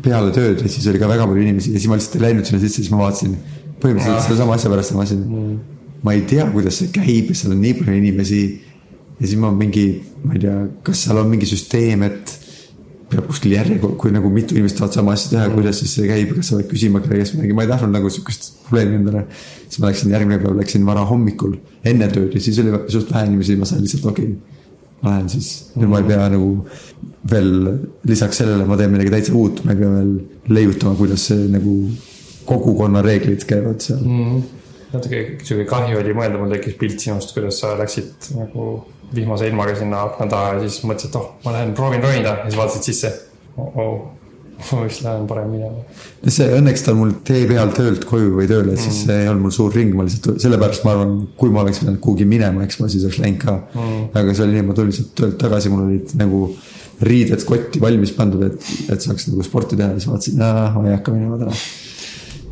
peale 0.00 0.32
tööd 0.34 0.64
ja 0.64 0.70
siis 0.70 0.86
oli 0.90 1.02
ka 1.02 1.10
väga 1.10 1.28
palju 1.28 1.44
inimesi 1.44 1.74
ja 1.74 1.82
siis 1.82 1.90
ma 1.90 1.98
lihtsalt 1.98 2.18
ei 2.18 2.26
läinud 2.28 2.48
sinna 2.48 2.62
sisse, 2.62 2.80
siis 2.80 2.90
ma 2.94 3.04
vaatasin 3.04 3.36
põhimõtteliselt 3.82 4.26
sedasama 4.28 4.56
asja 4.56 4.72
pärast 4.72 4.94
ma 4.94 5.02
mõtlesin, 5.02 5.60
ma 6.04 6.14
ei 6.16 6.24
tea, 6.28 6.46
kuidas 6.52 6.80
see 6.80 6.92
käib 6.94 7.32
ja 7.32 7.38
seal 7.38 7.54
on 7.56 7.62
nii 7.64 7.78
palju 7.80 7.96
inimesi. 7.98 8.42
ja 9.20 9.26
siis 9.26 9.38
ma 9.40 9.50
mingi, 9.52 9.86
ma 10.24 10.36
ei 10.36 10.44
tea, 10.46 10.60
kas 10.86 11.04
seal 11.06 11.20
on 11.20 11.28
mingi 11.28 11.48
süsteem, 11.48 12.06
et 12.08 12.36
peab 13.10 13.26
kuskil 13.26 13.56
järjekord, 13.56 13.96
kui 13.98 14.12
nagu 14.14 14.30
mitu 14.32 14.54
inimest 14.54 14.78
tahavad 14.78 14.96
sama 14.96 15.14
asja 15.16 15.32
teha, 15.32 15.48
kuidas 15.54 15.80
siis 15.82 15.96
see 15.98 16.06
käib, 16.08 16.30
kas 16.36 16.52
sa 16.52 16.60
pead 16.60 16.68
küsima 16.70 17.02
kelle 17.02 17.18
käest 17.18 17.34
midagi, 17.36 17.56
ma 17.58 17.66
ei 17.66 17.72
tahtnud 17.72 17.96
nagu 17.96 18.12
sihukest 18.12 18.46
probleemi 18.68 19.00
endale. 19.00 19.24
siis 19.66 19.80
ma 19.82 19.90
läksin 19.90 20.14
järgmine 20.14 20.38
päev 20.42 20.54
läksin 20.58 20.86
vara 20.86 21.02
hommikul 21.08 21.56
enne 21.90 22.08
tööd 22.14 22.36
ja 22.36 22.42
siis 22.42 22.60
oli 22.62 22.72
suht 22.92 23.10
vähe 23.10 23.26
inimesi, 23.30 23.58
ma 23.58 23.68
sain 23.68 23.82
lihtsalt 23.82 24.06
okei 24.12 24.30
okay,. 24.30 24.62
ma 25.02 25.16
lähen 25.16 25.28
siis, 25.32 25.50
nüüd 25.74 25.90
ma 25.90 26.00
ei 26.02 26.08
pea 26.12 26.28
nagu 26.36 26.52
veel 27.30 27.50
lisaks 28.08 28.40
sellele 28.42 28.68
ma 28.68 28.78
teen 28.78 28.94
midagi 28.94 29.12
täitsa 29.16 29.34
uut, 29.36 29.64
ma 29.64 29.74
ei 29.74 29.82
pea 29.82 29.90
veel 29.96 30.14
leiutama, 30.54 30.94
kuidas 31.00 31.26
see 31.32 31.50
nagu 31.50 31.76
kogukonna 32.46 33.02
reeglid 33.06 33.44
käivad 33.48 33.82
seal 33.84 34.06
mm.. 34.06 34.59
Natuke 34.92 35.24
sihuke 35.46 35.66
kahju 35.70 35.98
oli 36.00 36.14
mõelda, 36.16 36.38
mul 36.40 36.54
tekkis 36.54 36.78
pilt 36.80 37.02
sinust, 37.02 37.34
kuidas 37.36 37.60
sa 37.62 37.74
läksid 37.78 38.32
nagu 38.38 38.70
vihmase 39.14 39.50
ilmaga 39.50 39.74
sinna 39.78 40.04
akna 40.06 40.28
taha 40.30 40.54
ja 40.54 40.62
siis 40.64 40.84
mõtlesid, 40.86 41.10
et 41.10 41.20
oh, 41.20 41.34
ma 41.44 41.54
lähen 41.56 41.74
proovin 41.78 42.02
ronida 42.04 42.40
ja 42.40 42.48
siis 42.48 42.58
vaatasid 42.60 42.88
sisse 42.92 43.12
oh,. 43.56 43.76
Oh, 43.80 44.00
ma 44.70 44.82
vist 44.84 45.02
lähen 45.04 45.26
parem 45.28 45.48
minema. 45.50 45.84
see 46.28 46.48
õnneks 46.58 46.84
ta 46.84 46.92
on 46.92 47.00
mul 47.00 47.14
tee 47.26 47.46
peal 47.48 47.72
töölt 47.76 48.04
koju 48.08 48.34
või 48.36 48.48
tööle, 48.50 48.76
siis 48.76 49.06
Mm. 49.06 49.14
ei 49.16 49.30
olnud 49.30 49.46
mul 49.46 49.54
suur 49.56 49.72
ring, 49.74 49.94
ma 49.96 50.04
lihtsalt, 50.06 50.40
sellepärast 50.42 50.84
ma 50.84 50.94
arvan, 50.96 51.14
kui 51.40 51.52
ma 51.54 51.62
oleks 51.64 51.80
pidanud 51.80 52.00
kuhugi 52.04 52.26
minema, 52.28 52.66
eks 52.66 52.80
ma 52.82 52.90
siis 52.92 53.06
oleks 53.06 53.22
läinud 53.22 53.40
ka 53.40 53.56
mm.. 53.56 54.10
aga 54.20 54.34
see 54.34 54.44
oli 54.46 54.58
nii, 54.58 54.66
ma 54.68 54.76
tulin 54.76 54.92
sealt 54.96 55.14
töölt 55.16 55.38
tagasi, 55.40 55.72
mul 55.72 55.86
olid 55.86 56.12
nagu 56.20 56.42
riided 57.08 57.44
kotti 57.48 57.80
valmis 57.80 58.12
pandud, 58.12 58.44
et, 58.50 58.72
et 58.92 59.00
saaks 59.00 59.30
nagu 59.30 59.44
sporti 59.46 59.78
teha, 59.80 59.94
siis 59.96 60.10
vaatasin, 60.10 60.42
ma 60.76 60.84
ei 60.90 60.98
hakka 60.98 61.14
minema 61.14 61.40
täna. 61.40 61.56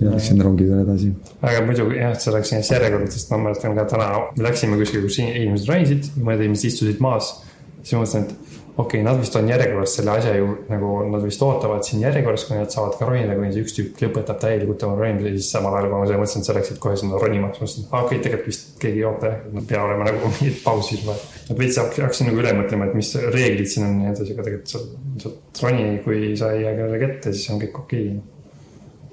Ja 0.01 0.13
läksin 0.15 0.43
rongi 0.45 0.67
peale 0.69 0.85
edasi. 0.87 1.13
aga 1.43 1.63
muidu 1.67 1.89
jah, 1.95 2.15
sa 2.21 2.35
läksid 2.35 2.59
näiteks 2.59 2.75
järjekordadest, 2.75 3.31
ma 3.33 3.41
mäletan 3.47 3.79
ka 3.79 3.87
täna, 3.95 4.11
me 4.37 4.47
läksime 4.47 4.79
kuskile, 4.81 5.07
kus 5.07 5.19
inimesed 5.25 5.73
ronisid, 5.73 6.13
mõned 6.19 6.45
inimesed 6.47 6.73
istusid 6.73 7.03
maas. 7.05 7.35
siis 7.83 7.97
ma 7.97 8.05
mõtlesin, 8.05 8.29
et 8.29 8.49
okei 8.79 9.01
okay,, 9.01 9.05
nad 9.13 9.19
vist 9.19 9.37
on 9.37 9.49
järjekorras 9.51 9.97
selle 9.99 10.13
asja 10.15 10.37
ju 10.37 10.53
nagu 10.69 10.91
nad 11.11 11.25
vist 11.27 11.43
ootavad 11.43 11.83
siin 11.87 12.03
järjekorras, 12.05 12.45
kui 12.47 12.59
nad 12.61 12.71
saavad 12.71 12.95
ka 12.99 13.09
ronida, 13.09 13.35
kuni 13.35 13.51
see 13.55 13.65
üks 13.67 13.75
tüüp 13.75 14.03
lõpetab 14.05 14.39
täielikult 14.45 14.85
oma 14.87 15.01
ronimise, 15.01 15.33
siis 15.35 15.51
samal 15.57 15.75
ajal, 15.75 15.91
kui 15.91 15.99
ma 15.99 16.07
seda 16.07 16.21
mõtlesin, 16.21 16.45
et 16.45 16.51
sa 16.51 16.57
läksid 16.61 16.79
kohe 16.85 17.01
sinna 17.01 17.19
ronima, 17.19 17.51
siis 17.51 17.65
mõtlesin, 17.65 17.89
et 17.89 17.99
okei 17.99 18.07
okay,, 18.07 18.23
tegelikult 18.29 18.53
vist 18.53 18.71
keegi 18.85 19.03
ei 19.03 19.09
oota 19.11 19.33
jah, 19.33 19.45
nad 19.57 19.69
peavad 19.73 19.91
olema 19.91 20.09
nagu 20.13 20.31
mingid 20.37 20.63
pausid 20.63 21.05
või. 21.09 21.19
et 21.49 21.63
veits 21.65 21.83
hak- 21.83 22.01
hakkasin 22.07 22.31
nagu 22.31 22.43
üle 22.45 22.55
mõtlema, 22.61 22.87
et 22.87 22.99
mis 23.03 23.13
reeglid 23.35 23.75
siin 23.75 23.89
on 23.89 23.97
ja 23.97 23.99
nii 23.99 24.15
edasi, 24.15 24.37
aga 24.37 24.47
tegelikult 24.47 24.75
sa 24.77 24.85
lihtsalt 24.87 25.63
roni, 25.67 25.87
kui 26.07 26.35
sa 26.39 26.55
ei 26.55 26.67
jää 26.69 26.79
kellelegi 26.79 27.11
ette, 27.11 27.35
siis 27.35 27.55
on 27.55 27.63
kõik 27.67 27.83
okei 27.83 28.11
okay.. 28.15 28.38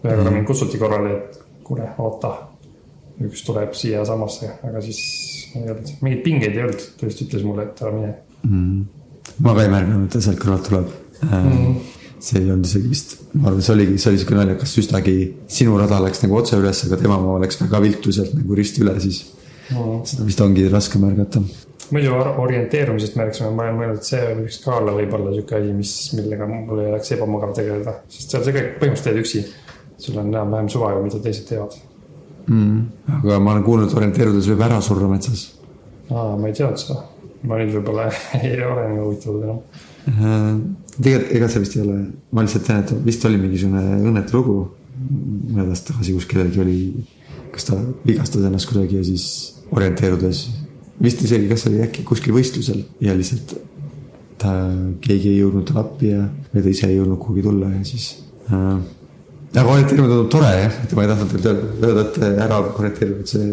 Ühe 0.06 0.20
korra 0.20 0.34
mind 0.34 0.50
kutsuti 0.50 0.82
korrale, 0.82 1.16
et 1.20 1.40
kuule, 1.66 1.88
oota, 2.04 2.34
üks 3.26 3.46
tuleb 3.48 3.74
siiasamasse, 3.78 4.52
aga 4.68 4.84
siis 4.84 5.02
ei 5.56 5.70
olnud, 5.70 5.96
mingeid 6.02 6.24
pingeid 6.26 6.58
ei 6.58 6.68
olnud, 6.68 6.86
ta 7.00 7.08
lihtsalt 7.08 7.28
ütles 7.30 7.48
mulle, 7.48 7.70
et 7.70 7.84
ära 7.84 7.96
mine 7.96 8.14
ma 8.46 9.54
ka 9.56 9.66
ei 9.66 9.72
märganud, 9.72 10.08
et 10.10 10.24
sealt 10.24 10.40
kõrvalt 10.42 10.68
tuleb 10.70 10.90
mm.. 11.26 11.76
see 12.24 12.42
ei 12.42 12.50
olnud 12.52 12.68
isegi 12.70 12.92
vist, 12.92 13.16
ma 13.34 13.50
arvan, 13.50 13.64
see 13.66 13.76
oligi, 13.76 14.00
see 14.02 14.12
oli 14.12 14.22
siuke 14.22 14.38
naljakas, 14.38 14.76
üsnagi 14.82 15.16
sinu 15.58 15.78
rada 15.82 16.00
läks 16.04 16.24
nagu 16.24 16.38
otse 16.40 16.60
üles, 16.62 16.84
aga 16.88 17.00
tema 17.02 17.20
oma 17.20 17.40
läks 17.44 17.60
väga 17.64 17.82
viltu 17.84 18.14
sealt 18.16 18.36
nagu 18.38 18.58
risti 18.58 18.84
üle, 18.86 18.96
siis 19.04 19.24
mm.. 19.74 20.04
seda 20.12 20.28
vist 20.30 20.44
ongi 20.46 20.68
raske 20.72 21.02
märgata. 21.02 21.44
muidu 21.96 22.16
or- 22.16 22.34
orienteerumisest 22.46 23.18
rääkisime, 23.20 23.52
ma 23.58 23.68
olen 23.68 23.80
mõelnud, 23.82 24.02
et 24.02 24.10
see 24.14 24.24
võiks 24.40 24.62
ka 24.64 24.80
olla 24.80 24.96
võib-olla 24.96 25.36
sihuke 25.36 25.60
asi, 25.60 25.76
mis, 25.82 25.94
millega 26.18 26.50
mul 26.50 26.86
oleks 26.88 27.14
ebamugav 27.18 27.54
tegeleda, 27.58 28.00
sest 28.10 28.36
seal 28.36 28.48
sa 28.48 28.56
kõik 28.56 28.76
põhimõtteliselt 28.82 29.12
teed 29.12 29.24
üksi. 29.26 29.46
Sul 30.06 30.20
on 30.22 30.32
enam-vähem 30.32 30.70
suva 30.72 30.94
ju, 30.94 31.02
mida 31.06 31.20
teised 31.24 31.48
teevad. 31.50 31.76
mm.. 32.48 32.80
aga 33.20 33.40
ma 33.42 33.56
olen 33.56 33.66
kuulnud, 33.66 33.98
orienteerudes 33.98 34.50
võib 34.52 34.64
ära 34.68 34.80
surra 34.86 35.10
metsas. 35.12 35.46
aa, 36.12 36.36
ma 36.38 36.50
ei 36.50 36.58
teadnud 36.58 36.82
seda. 36.82 37.02
ma 37.46 37.60
nüüd 37.62 37.76
võib-olla 37.80 38.08
ei 38.42 38.56
ole 38.66 38.88
nii 38.92 39.04
huvitatud 39.04 39.44
enam. 39.48 39.62
tegelikult 40.96 41.36
ega 41.40 41.52
see 41.52 41.66
vist 41.66 41.78
ei 41.78 41.86
ole, 41.86 42.00
ma 42.32 42.46
lihtsalt 42.46 42.68
tean, 42.70 42.86
et 42.86 43.06
vist 43.10 43.30
oli 43.30 43.42
mingisugune 43.42 44.02
õnnetu 44.12 44.40
lugu. 44.40 44.58
mõned 44.96 45.70
aastad 45.74 45.94
tagasi, 45.94 46.16
kus 46.16 46.30
kellelgi 46.32 46.62
oli, 46.64 46.80
kas 47.56 47.68
ta 47.72 47.80
vigastas 48.06 48.46
ennast 48.48 48.70
kuidagi 48.72 49.02
ja 49.02 49.08
siis 49.08 49.28
orienteerudes. 49.76 50.46
vist 51.02 51.24
isegi, 51.26 51.50
kas 51.52 51.66
oli 51.68 51.82
äkki 51.84 52.06
kuskil 52.08 52.36
võistlusel 52.38 52.86
ja 53.04 53.16
lihtsalt 53.18 53.58
ta, 54.42 54.52
keegi 55.04 55.32
ei 55.34 55.40
jõudnud 55.42 55.66
talle 55.68 55.84
appi 55.84 56.12
ja, 56.12 56.28
või 56.54 56.64
ta 56.64 56.72
ise 56.72 56.90
ei 56.90 57.00
jõudnud 57.00 57.20
kuhugi 57.22 57.46
tulla 57.46 57.72
ja 57.74 57.82
siis 57.88 58.12
äh,. 58.52 58.78
Aga 59.62 59.72
orienteerumine 59.72 60.12
tundub 60.12 60.30
tore 60.34 60.52
jah, 60.52 60.78
et 60.84 60.94
ma 60.96 61.06
ei 61.06 61.10
tahtnud 61.12 61.34
teilt 61.36 61.84
öelda- 61.88 62.06
et 62.06 62.18
ära 62.46 62.60
orienteeruda, 62.66 63.20
et 63.20 63.34
see 63.34 63.50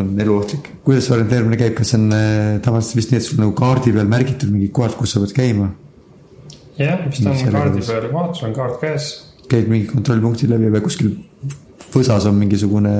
on 0.00 0.20
eluohtlik. 0.24 0.70
kuidas 0.84 1.06
see 1.06 1.14
orienteerumine 1.16 1.60
käib, 1.60 1.74
kas 1.78 1.92
see 1.92 2.00
on 2.00 2.16
äh, 2.16 2.58
tavaliselt 2.64 3.00
vist 3.00 3.12
nii, 3.12 3.20
et 3.20 3.28
sul 3.28 3.42
nagu 3.42 3.54
kaardi 3.58 3.92
peal 3.94 4.10
märgitud 4.10 4.50
mingi 4.50 4.70
kohad, 4.74 4.96
kus 4.98 5.14
sa 5.14 5.22
pead 5.22 5.36
käima? 5.36 5.70
jah, 6.80 7.04
vist 7.06 7.26
on 7.26 7.54
kaardi 7.58 7.84
peal 7.86 8.10
kohad, 8.10 8.34
sul 8.38 8.48
on 8.48 8.56
kaart 8.56 8.80
käes. 8.82 9.12
käid 9.50 9.70
mingi 9.70 9.90
kontrollpunkti 9.92 10.50
läbi 10.50 10.72
või 10.72 10.84
kuskil 10.88 11.14
võsas 11.94 12.26
on 12.26 12.38
mingisugune, 12.40 12.94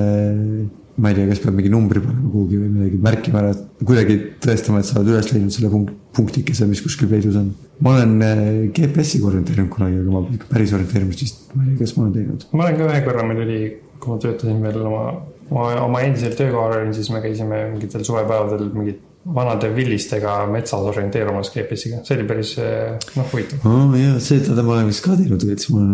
ma 0.96 1.10
ei 1.10 1.16
tea, 1.18 1.26
kas 1.30 1.42
peab 1.42 1.56
mingi 1.58 1.70
numbri 1.72 2.02
panema 2.02 2.30
kuhugi 2.30 2.58
või 2.60 2.70
midagi 2.70 2.98
märkima 3.02 3.40
ära, 3.40 3.52
kuidagi 3.82 4.16
tõestama, 4.44 4.80
et 4.80 4.88
sa 4.88 4.98
oled 5.00 5.10
üles 5.10 5.30
leidnud 5.32 5.54
selle 5.54 5.70
punkt, 5.72 5.94
punktikese, 6.14 6.68
mis 6.70 6.82
kuskil 6.84 7.10
peidus 7.10 7.38
on. 7.40 7.48
ma 7.82 7.96
olen 7.96 8.12
äh, 8.22 8.42
GPS-iga 8.76 9.30
orienteerinud 9.32 9.72
kunagi, 9.74 9.98
aga 10.02 10.14
ma 10.14 10.22
ikka 10.36 10.50
päris 10.52 10.74
orienteerimist 10.76 11.24
vist, 11.24 11.48
ma 11.54 11.64
ei 11.64 11.72
tea, 11.72 11.80
kas 11.82 11.96
ma 11.96 12.04
olen 12.04 12.14
teinud. 12.18 12.46
ma 12.52 12.66
olen 12.66 12.78
ka 12.78 12.90
ühe 12.90 13.00
korra, 13.08 13.26
meil 13.30 13.42
oli, 13.46 13.58
kui 13.98 14.12
ma 14.12 14.20
töötasin 14.22 14.62
veel 14.62 14.78
oma, 14.84 15.02
oma, 15.48 15.66
oma 15.82 16.04
endisel 16.06 16.38
töökohal 16.38 16.78
olin, 16.78 16.94
siis 16.94 17.10
me 17.10 17.24
käisime 17.24 17.64
mingitel 17.72 18.06
suvepäevadel 18.06 18.70
mingit 18.76 19.02
vanade 19.24 19.70
villistega 19.72 20.36
metsas 20.50 20.84
orienteerumas 20.90 21.50
GPS-iga, 21.54 22.02
see 22.04 22.18
oli 22.18 22.26
päris 22.28 22.54
eh, 22.60 22.94
noh, 23.16 23.28
huvitav. 23.32 23.64
aa 23.70 24.00
jaa, 24.00 24.18
seda 24.20 24.64
ma 24.64 24.76
olen 24.76 24.90
vist 24.90 25.04
ka 25.04 25.16
teinud, 25.16 25.46
et 25.48 25.64
siis 25.64 25.72
ma 25.72 25.84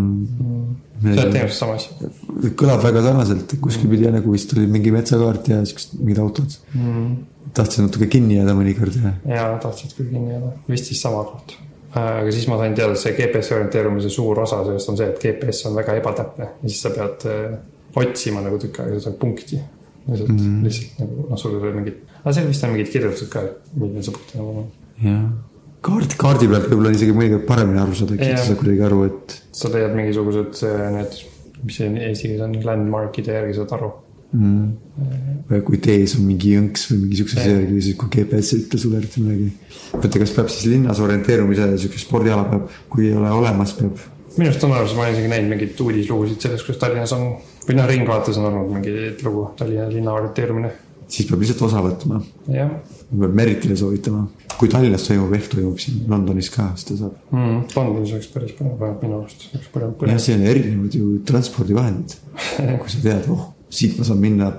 sa 1.14 1.24
oled 1.24 1.34
teinud 1.36 1.54
sama 1.54 1.76
asja 1.78 2.10
kõlab 2.58 2.82
väga 2.84 3.04
sarnaselt, 3.06 3.56
kuskil 3.62 3.90
pidi 3.92 4.10
nagu 4.10 4.34
vist 4.34 4.54
oli 4.56 4.66
mingi 4.70 4.92
metsakaart 4.94 5.50
ja 5.52 5.60
siuksed 5.68 5.98
mingid 6.00 6.22
autod. 6.24 6.58
mm.? 6.74 7.10
tahtsin 7.54 7.86
natuke 7.88 8.06
kinni 8.10 8.36
jääda 8.38 8.54
mõnikord 8.58 8.98
ja 8.98 9.14
ja 9.30 9.48
tahtsid 9.62 9.96
küll 9.96 10.10
kinni 10.12 10.34
jääda, 10.34 10.52
vist 10.70 10.90
siis 10.90 11.02
sama 11.02 11.22
koht. 11.30 11.56
aga 11.94 12.30
siis 12.34 12.46
ma 12.50 12.58
sain 12.60 12.74
teada, 12.78 12.94
et 12.94 13.02
see 13.02 13.16
GPS 13.18 13.54
orienteerumise 13.56 14.12
suur 14.12 14.42
osa 14.42 14.62
sellest 14.66 14.92
on 14.92 14.98
see, 15.00 15.10
et 15.10 15.22
GPS 15.22 15.66
on 15.70 15.78
väga 15.78 15.98
ebatäpne 16.02 16.50
ja 16.50 16.68
siis 16.68 16.82
sa 16.82 16.94
pead 16.94 17.26
eh, 17.30 17.58
otsima 18.00 18.42
nagu 18.44 18.58
tükk 18.62 18.82
aega 18.84 19.00
seda 19.02 19.16
punkti. 19.18 19.58
lihtsalt 20.10 20.30
mm, 20.30 20.38
-hmm. 20.38 20.62
lihtsalt 20.66 21.02
nagu 21.04 21.26
noh, 21.30 21.38
sul 21.38 21.56
ei 21.56 21.62
ole 21.62 21.72
mingit, 21.78 21.98
aga 22.22 22.34
seal 22.36 22.50
vist 22.50 22.66
on 22.66 22.74
mingid 22.74 22.92
kirjeldused 22.92 23.30
ka, 23.32 23.46
milline 23.76 24.04
see 24.04 24.16
punkt 24.16 24.34
nagu 24.36 24.58
on. 24.64 24.68
jah, 25.04 25.24
kaart, 25.86 26.14
kaardi 26.20 26.50
pealt 26.50 26.68
võib-olla 26.68 26.92
on 26.92 26.98
isegi 26.98 27.16
mõnikord 27.16 27.46
paremini 27.48 27.80
aru 27.82 27.96
saada, 27.96 28.16
äkki 28.16 28.30
sa 28.34 28.44
saad 28.50 28.60
kuidagi 28.60 28.86
aru, 28.86 29.00
et 29.08 29.36
sa 29.56 29.72
leiad 29.72 29.96
mingisugused 29.96 30.62
need, 30.96 31.18
mis 31.64 31.80
see 31.80 31.90
eesti 32.10 32.30
keeles 32.30 32.46
on, 32.46 32.56
landmark'ide 32.68 33.36
järgi 33.38 33.56
saad 33.58 33.74
aru. 33.78 33.90
mm,. 34.36 35.60
kui 35.66 35.80
tees 35.82 36.14
on 36.18 36.26
mingi 36.28 36.54
jõnks 36.54 36.86
või 36.92 37.00
mingi 37.06 37.20
siukse 37.20 37.40
asja 37.40 37.56
järgi, 37.56 37.82
siis 37.88 37.98
kui 38.00 38.12
GPS 38.14 38.54
ei 38.54 38.64
ütle 38.66 38.82
sulle 38.84 39.00
eriti 39.00 39.24
midagi. 39.24 39.50
mõtle, 39.96 40.22
kas 40.22 40.34
peab 40.36 40.52
siis 40.52 40.70
linnas 40.74 41.00
orienteerumise 41.02 41.72
siuke 41.84 42.02
spordiala 42.02 42.44
peab, 42.52 42.68
kui 42.92 43.08
ei 43.08 43.16
ole 43.18 43.32
olemas, 43.40 43.74
peab. 43.78 44.04
minu 44.36 44.52
arust 44.52 44.68
on 44.68 44.76
olemas, 44.76 44.94
ma 44.94 45.06
olen 45.06 45.16
isegi 45.16 45.32
näinud 45.32 45.54
mingeid 45.54 45.82
uudislugusid 45.86 46.46
sellest, 46.46 46.68
kuidas 46.68 46.84
Tallinnas 46.84 47.16
on 47.16 47.26
või 47.66 47.80
noh, 47.80 47.90
Ringvaates 47.90 48.38
on 48.38 48.52
olnud 48.52 48.76
mingi 48.76 48.94
lugu 49.24 49.48
Tallinna 49.58 49.88
linna 49.90 50.14
orienteerimine. 50.20 50.70
Siis 51.10 51.28
peab 51.28 51.42
lihtsalt 51.42 51.66
osa 51.66 51.82
võtma, 51.84 52.22
jah 52.54 52.72
peab 53.18 53.34
Meritile 53.34 53.76
soovitama. 53.76 54.26
kui 54.60 54.68
Tallinnas 54.68 55.06
toimub, 55.06 55.32
ehk 55.34 55.46
toimub 55.54 55.78
siin 55.80 56.02
Londonis 56.10 56.50
ka, 56.52 56.66
siis 56.76 56.90
ta 56.90 56.96
saab. 56.98 57.14
mm,. 57.32 57.62
Londonis 57.76 58.12
oleks 58.16 58.28
päris 58.34 58.52
põnev, 58.58 58.76
vähemalt 58.80 59.06
minu 59.06 59.20
arust 59.20 59.46
oleks 59.54 59.70
põnev, 59.72 59.88
jah, 59.88 59.96
põnev. 60.02 60.20
siin 60.24 60.40
on 60.40 60.50
erinevad 60.50 60.98
ju 60.98 61.14
transpordivahendid. 61.30 62.16
kui 62.82 62.92
sa 62.92 63.02
tead, 63.06 63.30
oh, 63.32 63.46
siit 63.72 63.96
ma 63.98 64.06
saan 64.06 64.20
minna 64.22 64.50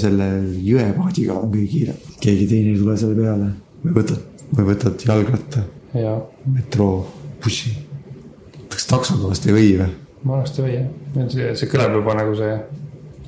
selle 0.00 0.30
jõepaadiga 0.64 1.36
on 1.36 1.52
kõige 1.52 1.68
kiirem. 1.74 2.00
keegi 2.22 2.48
teine 2.54 2.72
ei 2.72 2.80
tule 2.80 2.96
selle 3.00 3.18
peale 3.18 3.52
või 3.84 3.98
võtad, 4.00 4.24
või 4.54 4.70
võtad 4.72 5.06
jalgratta, 5.10 5.66
ja 6.00 6.16
metroo, 6.54 7.04
bussi. 7.44 7.76
kas 8.72 8.88
taksoga 8.90 9.30
vast 9.30 9.46
ei 9.46 9.56
või 9.58 9.70
või? 9.82 9.92
ma 10.24 10.40
arvast 10.40 10.58
ei 10.58 10.66
või 10.66 10.74
jah, 10.80 11.30
see, 11.30 11.52
see 11.60 11.70
kõlab 11.70 12.00
juba 12.00 12.16
nagu 12.18 12.34
see 12.38 12.56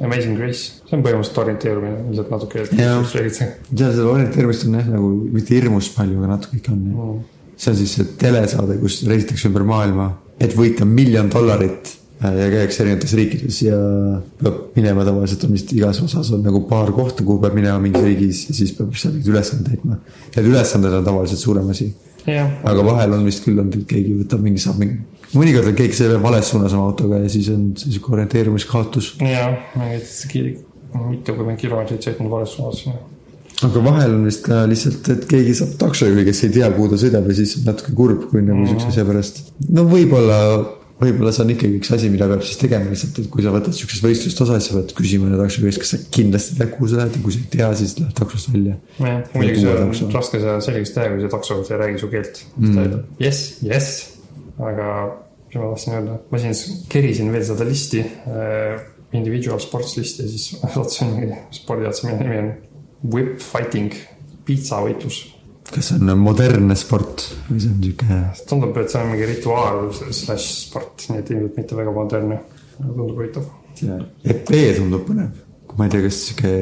Amazing 0.00 0.38
Grace, 0.38 0.78
see 0.86 0.94
on 0.94 1.02
põhimõtteliselt 1.02 1.40
orienteerumine, 1.42 1.96
lihtsalt 2.12 2.30
natuke 2.30 2.64
Jah. 2.78 3.94
seda 3.96 4.06
orienteerimist 4.06 4.66
on 4.68 4.76
jah 4.78 4.90
nagu 4.92 5.10
mitte 5.34 5.56
hirmus 5.56 5.88
palju, 5.94 6.20
aga 6.20 6.30
natuke 6.36 6.60
ikka 6.60 6.74
on 6.74 6.82
mm.. 6.84 7.22
see 7.58 7.72
on 7.72 7.78
siis 7.80 7.94
see 7.98 8.10
telesaade, 8.20 8.76
kus 8.82 9.00
reisitakse 9.10 9.48
ümber 9.50 9.66
maailma, 9.66 10.10
et 10.38 10.54
võita 10.58 10.86
miljon 10.86 11.30
dollarit. 11.34 11.96
ja 12.18 12.46
käiakse 12.50 12.82
erinevates 12.82 13.12
riikides 13.14 13.60
ja 13.62 13.76
peab 14.40 14.72
minema 14.74 15.04
tavaliselt 15.06 15.44
on 15.46 15.52
vist 15.54 15.70
igas 15.74 16.00
osas 16.02 16.32
on 16.34 16.40
nagu 16.46 16.64
paar 16.70 16.90
kohta, 16.94 17.22
kuhu 17.26 17.38
peab 17.42 17.54
minema 17.54 17.78
mingis 17.82 18.02
riigis 18.02 18.40
ja 18.48 18.56
siis 18.58 18.72
peab 18.74 18.94
seal 18.98 19.14
mingeid 19.14 19.34
ülesandeid 19.34 19.76
täitma. 19.76 20.00
Need 20.34 20.48
ülesanded 20.50 20.96
on 20.98 21.06
tavaliselt 21.06 21.42
suurem 21.42 21.70
asi. 21.74 21.92
aga 22.26 22.86
vahel 22.86 23.14
on 23.14 23.22
vist 23.26 23.46
küll 23.46 23.62
et 23.62 23.78
keegi 23.86 24.16
võtab 24.18 24.42
mingi, 24.42 24.62
saab 24.62 24.82
mingi, 24.82 24.98
mõnikord 25.36 25.72
on 25.72 25.76
keegi 25.76 25.98
selle 25.98 26.22
vales 26.22 26.48
suunas 26.52 26.74
oma 26.76 26.88
autoga 26.92 27.20
ja 27.24 27.28
siis 27.32 27.50
on 27.52 27.68
sihuke 27.80 28.14
orienteerumiskaotus. 28.16 29.14
jah, 29.20 29.58
mitukümmend 30.94 31.60
kilomeetrit 31.60 32.08
sõitnud 32.08 32.32
vales 32.32 32.54
suunas. 32.56 32.84
aga 33.66 33.84
vahel 33.84 34.16
on 34.16 34.24
vist 34.28 34.44
ka 34.46 34.62
lihtsalt, 34.70 35.12
et 35.14 35.28
keegi 35.30 35.54
saab 35.60 35.76
taksojuhi, 35.82 36.24
kes 36.28 36.42
ei 36.46 36.56
tea, 36.58 36.72
kuhu 36.74 36.92
ta 36.92 37.00
sõidab 37.00 37.28
ja 37.28 37.38
siis 37.38 37.58
on 37.60 37.70
natuke 37.72 37.94
kurb, 37.98 38.26
kui 38.32 38.42
nagu 38.46 38.66
siukse 38.68 38.92
asja 38.92 39.06
pärast. 39.08 39.40
no 39.68 39.84
võib-olla, 39.90 40.40
võib-olla 41.02 41.32
see 41.34 41.44
on 41.44 41.54
ikkagi 41.54 41.80
üks 41.80 41.92
asi, 41.94 42.10
mida 42.12 42.28
peab 42.30 42.44
siis 42.46 42.60
tegema 42.62 42.88
lihtsalt, 42.92 43.20
et 43.22 43.30
kui 43.32 43.44
sa 43.44 43.54
võtad 43.54 43.76
siuksest 43.76 44.06
võistlust 44.06 44.44
osa, 44.46 44.58
siis 44.58 44.72
sa 44.72 44.78
pead 44.78 44.94
küsima 44.98 45.32
taksojuhist, 45.34 45.82
kas 45.82 45.94
sa 45.94 46.02
kindlasti 46.14 46.58
tead, 46.60 46.72
kuhu 46.76 46.92
sa 46.92 47.02
lähed 47.02 47.18
ja 47.18 47.24
kui 47.24 47.34
sa 47.34 47.42
ei 47.42 47.50
tea, 47.56 47.72
siis 47.82 47.96
lähed 48.00 48.14
taksost 48.22 48.52
välja. 48.54 48.78
muidugi 49.00 49.64
see 49.64 49.74
on 49.74 49.90
takso. 49.90 50.12
raske 50.14 50.44
seda 50.44 50.60
selgeks 50.64 50.94
teha, 50.94 51.10
kui 51.12 51.26
see 51.26 51.34
taksojuht 51.34 51.74
ei 51.74 51.82
räägi 51.84 52.04
su 52.04 52.12
keelt 52.14 52.46
mm.. 52.56 53.02
jess, 53.22 53.58
jess, 53.66 54.06
aga 54.58 54.92
mis 55.48 55.56
ma 55.56 55.70
tahtsin 55.70 55.96
öelda, 55.96 56.18
ma 56.30 56.40
siin 56.42 56.84
kerisin 56.92 57.32
veel 57.32 57.44
seda 57.46 57.66
listi 57.68 58.02
äh,, 58.02 58.80
individual 59.16 59.60
sports 59.62 59.96
listi 59.96 60.24
ja 60.24 60.28
siis 60.28 60.50
sattusin 60.74 61.14
mingi 61.14 61.40
spordiotsa, 61.56 62.06
mille 62.08 62.20
nimi 62.22 62.38
on 62.42 62.52
whip 63.14 63.42
fighting, 63.42 63.94
piitsavõitlus. 64.48 65.22
kas 65.68 65.90
see 65.90 65.98
on 66.00 66.12
modernne 66.20 66.76
sport 66.78 67.26
või 67.48 67.62
see 67.62 67.72
on 67.72 67.82
siuke, 67.84 68.20
tundub, 68.50 68.76
et 68.80 68.92
see 68.92 69.02
on 69.02 69.12
mingi 69.12 69.32
rituaal 69.32 69.82
slaš 69.96 70.46
sport, 70.66 71.08
nii 71.10 71.22
et 71.22 71.34
ilmselt 71.34 71.60
mitte 71.62 71.78
väga 71.78 71.94
modernne, 71.96 72.40
tundub 72.78 73.12
huvitav. 73.14 73.50
EP 73.78 74.54
tundub 74.78 75.04
põnev, 75.08 75.44
ma 75.76 75.86
ei 75.86 75.92
tea, 75.94 76.06
kas 76.08 76.22
siuke. 76.30 76.54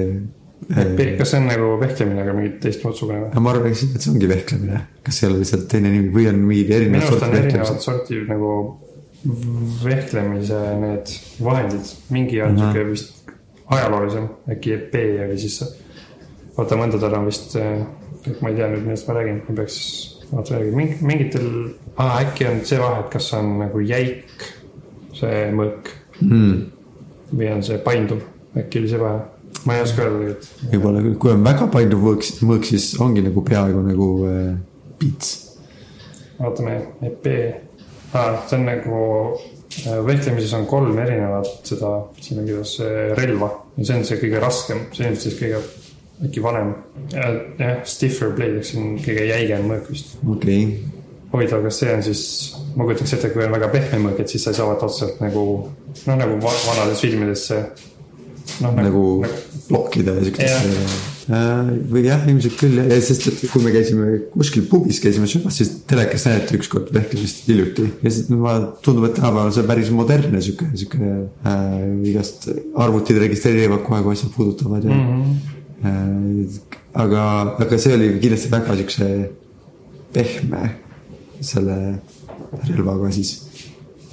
Kas 0.64 1.30
see 1.30 1.40
on 1.40 1.50
nagu 1.50 1.70
vehklemine, 1.80 2.22
aga 2.22 2.34
mingi 2.36 2.54
teistsugune 2.62 3.26
või? 3.26 3.42
ma 3.44 3.52
arvan, 3.52 3.74
et 3.74 4.02
see 4.02 4.12
ongi 4.12 4.30
vehklemine, 4.30 4.80
kas 5.06 5.22
ei 5.22 5.30
ole 5.30 5.42
lihtsalt 5.42 5.68
teine 5.70 5.92
nimi 5.92 6.10
või 6.14 6.30
on 6.30 6.42
mingid 6.48 6.72
erinevad 6.78 7.06
on 7.06 7.12
sortid 7.12 7.28
erinevad 7.28 7.52
vehklemised? 7.52 7.84
sorti 7.84 8.22
nagu 8.30 8.52
vehklemise 9.84 10.62
need 10.80 11.14
vahendid, 11.44 11.92
mingi 12.14 12.42
on 12.44 12.58
sihuke 12.58 12.88
vist 12.90 13.16
ajaloolisem, 13.74 14.28
äkki 14.52 14.74
EP 14.76 14.94
oli 15.26 15.38
siis. 15.38 15.60
oota, 16.56 16.78
mõndadel 16.78 17.16
on 17.18 17.26
vist, 17.28 17.56
ma 18.40 18.50
ei 18.52 18.58
tea 18.58 18.68
nüüd, 18.72 18.84
millest 18.86 19.08
ma 19.08 19.16
räägin, 19.18 19.42
ma 19.48 19.56
peaks, 19.60 19.78
vaata 20.30 20.56
järgi, 20.56 20.72
mingi, 20.76 20.98
mingitel 21.06 21.48
ah,, 21.96 22.20
äkki 22.22 22.48
on 22.48 22.62
see 22.68 22.80
vahe, 22.80 23.02
et 23.04 23.10
kas 23.12 23.32
on 23.38 23.56
nagu 23.64 23.82
jäik 23.84 24.46
see 25.16 25.46
mõõk. 25.56 25.92
Mm, 26.22 26.60
või 27.36 27.48
on 27.52 27.64
see 27.66 27.76
painduv, 27.84 28.22
äkki 28.56 28.80
oli 28.80 28.92
see 28.92 29.00
vahe, 29.02 29.24
ma 29.66 29.76
ei 29.76 29.84
oska 29.84 30.04
öelda 30.04 30.20
tegelikult. 30.22 30.48
võib-olla 30.72 31.02
küll, 31.04 31.18
kui 31.22 31.34
on 31.34 31.44
väga 31.46 31.68
palju 31.74 32.00
mõõk, 32.02 32.30
mõõk, 32.46 32.70
siis 32.70 32.88
ongi 33.02 33.24
nagu 33.26 33.44
peaaegu 33.46 33.82
nagu 33.86 34.08
äh, 34.30 34.48
pits. 35.00 35.34
vaatame, 36.38 36.78
EP 37.10 37.28
ah,, 38.14 38.42
see 38.46 38.58
on 38.58 38.66
nagu 38.68 39.00
äh, 39.84 39.98
vehklemises 40.06 40.54
on 40.58 40.68
kolm 40.70 40.98
erinevat 41.02 41.68
seda, 41.68 41.96
siin 42.20 42.42
on 42.42 42.50
kirjas 42.50 42.76
äh, 42.84 43.10
relva 43.18 43.50
ja 43.76 43.88
see 43.88 44.00
on 44.00 44.08
see 44.08 44.22
kõige 44.22 44.42
raskem, 44.42 44.86
see 44.96 45.10
on 45.10 45.18
siis 45.20 45.38
kõige 45.40 45.62
äkki 46.26 46.40
vanem. 46.40 46.74
jah, 47.12 47.80
stiffer 47.84 48.30
blade, 48.36 48.60
ehk 48.60 48.70
see 48.70 48.80
on 48.80 49.00
kõige 49.04 49.26
jäigem 49.30 49.66
mõõk 49.68 49.90
vist. 49.92 50.14
okei 50.22 50.62
okay., 50.64 50.94
huvitav, 51.32 51.64
kas 51.66 51.80
see 51.82 51.92
on 51.92 52.04
siis, 52.06 52.22
ma 52.76 52.86
kujutaks 52.86 53.16
ette, 53.16 53.30
kui 53.34 53.44
on 53.44 53.54
väga 53.56 53.68
pehme 53.72 54.00
mõõk, 54.04 54.22
et 54.22 54.32
siis 54.32 54.46
sa 54.46 54.52
ei 54.52 54.58
saa 54.60 54.68
vaata 54.70 54.88
otseselt 54.88 55.20
nagu 55.24 55.44
noh, 55.66 56.16
nagu 56.16 56.38
va- 56.42 56.56
vanades 56.68 57.02
filmides 57.04 57.46
see. 57.50 57.62
noh, 58.62 58.72
nagu 58.78 59.02
blokkida 59.66 60.16
ja 60.16 60.24
siukest 60.26 60.66
äh,. 61.26 61.70
või 61.90 62.04
jah, 62.06 62.22
ilmselt 62.30 62.54
küll, 62.60 62.78
sest 63.02 63.26
et 63.32 63.40
kui 63.50 63.64
me 63.64 63.72
käisime 63.74 64.20
kuskil 64.30 64.66
pubis, 64.70 65.00
käisime 65.02 65.26
söömas, 65.30 65.58
siis 65.58 65.72
telekas 65.90 66.26
näidati 66.28 66.60
ükskord 66.60 66.92
vehklemist 66.94 67.42
hiljuti 67.48 67.88
ja 68.04 68.12
siis 68.14 68.30
ma, 68.30 68.56
tundub, 68.84 69.08
et 69.08 69.16
tänapäeval 69.18 69.50
see 69.56 69.66
päris 69.66 69.90
modernne 69.94 70.42
sihuke, 70.44 70.70
sihuke 70.78 71.10
äh, 71.50 71.74
igast 72.12 72.48
arvutid 72.78 73.18
registreerivad 73.24 73.82
kohe, 73.86 74.04
kui 74.06 74.14
asjad 74.14 74.34
puudutavad 74.36 74.86
ja 74.86 74.94
mm. 74.94 75.24
-hmm. 75.24 75.90
äh, 75.90 76.76
aga, 77.06 77.24
aga 77.66 77.78
see 77.78 77.96
oli 77.98 78.12
kindlasti 78.22 78.52
väga 78.52 78.78
siukse 78.82 79.10
pehme 80.14 80.62
selle 81.44 81.76
relvaga 82.70 83.10
siis 83.12 83.45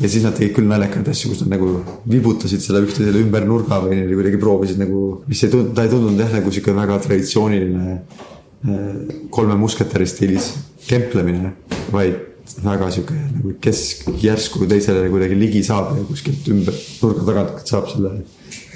ja 0.03 0.09
siis 0.11 0.25
nad 0.25 0.35
tegid 0.35 0.51
küll 0.57 0.67
naljakaid 0.67 1.07
asju, 1.13 1.31
kus 1.31 1.41
nad 1.45 1.53
nagu 1.55 1.69
vibutasid 2.09 2.63
seda 2.63 2.81
üksteisele 2.83 3.23
ümber 3.23 3.45
nurga 3.47 3.79
või 3.85 3.95
niimoodi 3.95 4.19
kuidagi 4.19 4.41
proovisid 4.41 4.81
nagu, 4.81 5.03
mis 5.29 5.43
ei 5.45 5.53
tundunud, 5.53 5.73
ta 5.77 5.85
ei 5.85 5.93
tundunud 5.93 6.19
jah 6.19 6.35
nagu 6.35 6.51
sihuke 6.51 6.75
väga 6.75 6.99
traditsiooniline 7.05 7.95
äh, 7.95 8.85
kolme 9.33 9.57
musketäri 9.61 10.07
stiilis 10.09 10.51
kemplemine, 10.89 11.53
vaid 11.95 12.19
väga 12.65 12.91
sihuke 12.91 13.15
nagu, 13.15 13.55
kes 13.63 13.83
järsku 14.19 14.67
teisele 14.69 15.07
kuidagi 15.13 15.39
ligi 15.39 15.63
saab 15.63 15.95
ja 15.95 16.05
kuskilt 16.09 16.51
ümber 16.51 16.75
nurga 16.99 17.27
tagant 17.31 17.63
saab 17.71 17.87
selle 17.93 18.17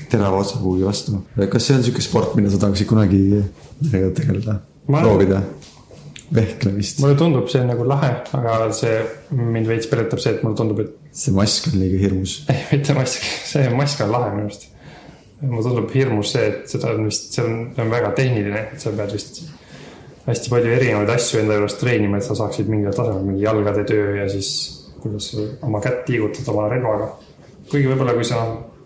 terava 0.07 0.39
otsa 0.39 0.61
kuhugi 0.61 0.87
vastu. 0.87 1.19
kas 1.35 1.67
see 1.67 1.75
on 1.75 1.83
sihuke 1.83 2.05
sport, 2.05 2.37
mida 2.39 2.53
sa 2.53 2.61
tahaksid 2.63 2.87
kunagi 2.87 3.19
millega 3.81 4.13
tegeleda, 4.21 4.61
proovida? 4.87 5.43
vehklemist, 6.35 7.01
mulle 7.03 7.15
tundub 7.19 7.47
see 7.51 7.61
nagu 7.63 7.85
lahe, 7.87 8.09
aga 8.35 8.55
see 8.75 8.95
mind 9.31 9.69
veits 9.69 9.87
peletab 9.91 10.19
see, 10.23 10.33
et 10.35 10.43
mulle 10.43 10.57
tundub, 10.59 10.81
et 10.83 11.15
see 11.15 11.35
mask 11.35 11.69
on 11.71 11.77
liiga 11.81 12.01
hirmus. 12.01 12.39
ei, 12.51 12.65
mitte 12.71 12.95
mask, 12.97 13.29
see 13.51 13.69
mask 13.75 14.03
on 14.05 14.11
lahe 14.15 14.33
minu 14.35 14.49
arust. 14.49 14.67
mulle 15.43 15.63
tundub 15.69 15.93
hirmus 15.95 16.33
see, 16.35 16.49
et 16.51 16.73
seda 16.73 16.91
on 16.95 17.07
vist, 17.07 17.31
see 17.35 17.45
on, 17.45 17.55
see 17.75 17.85
on 17.85 17.93
väga 17.93 18.11
tehniline, 18.17 18.65
et 18.73 18.83
sa 18.83 18.93
pead 18.97 19.15
vist 19.15 19.45
hästi 20.27 20.51
palju 20.51 20.73
erinevaid 20.75 21.13
asju 21.13 21.39
enda 21.39 21.55
juures 21.55 21.77
treenima, 21.79 22.19
et 22.19 22.27
sa 22.27 22.35
saaksid 22.35 22.67
mingil 22.71 22.95
tasemel 22.95 23.23
mingi 23.23 23.45
jalgade 23.45 23.85
töö 23.87 24.17
ja 24.19 24.27
siis 24.31 24.49
kuidas 24.99 25.29
oma 25.63 25.79
kätt 25.81 26.09
liigutad 26.11 26.49
oma 26.51 26.67
relvaga. 26.71 27.13
kuigi 27.71 27.87
võib-olla, 27.87 28.15
kui 28.15 28.27
sa 28.27 28.41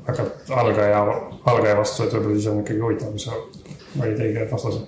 hakkad 0.06 0.54
algaja, 0.62 1.02
algaja 1.50 1.78
vastu, 1.78 2.06
et 2.06 2.14
võib-olla 2.14 2.38
siis 2.38 2.50
on 2.52 2.62
ikkagi 2.62 2.84
huvitav, 2.86 3.14
kui 3.16 3.24
sa 3.26 3.38
valid 3.98 4.22
õige 4.28 4.48
vastase. 4.52 4.84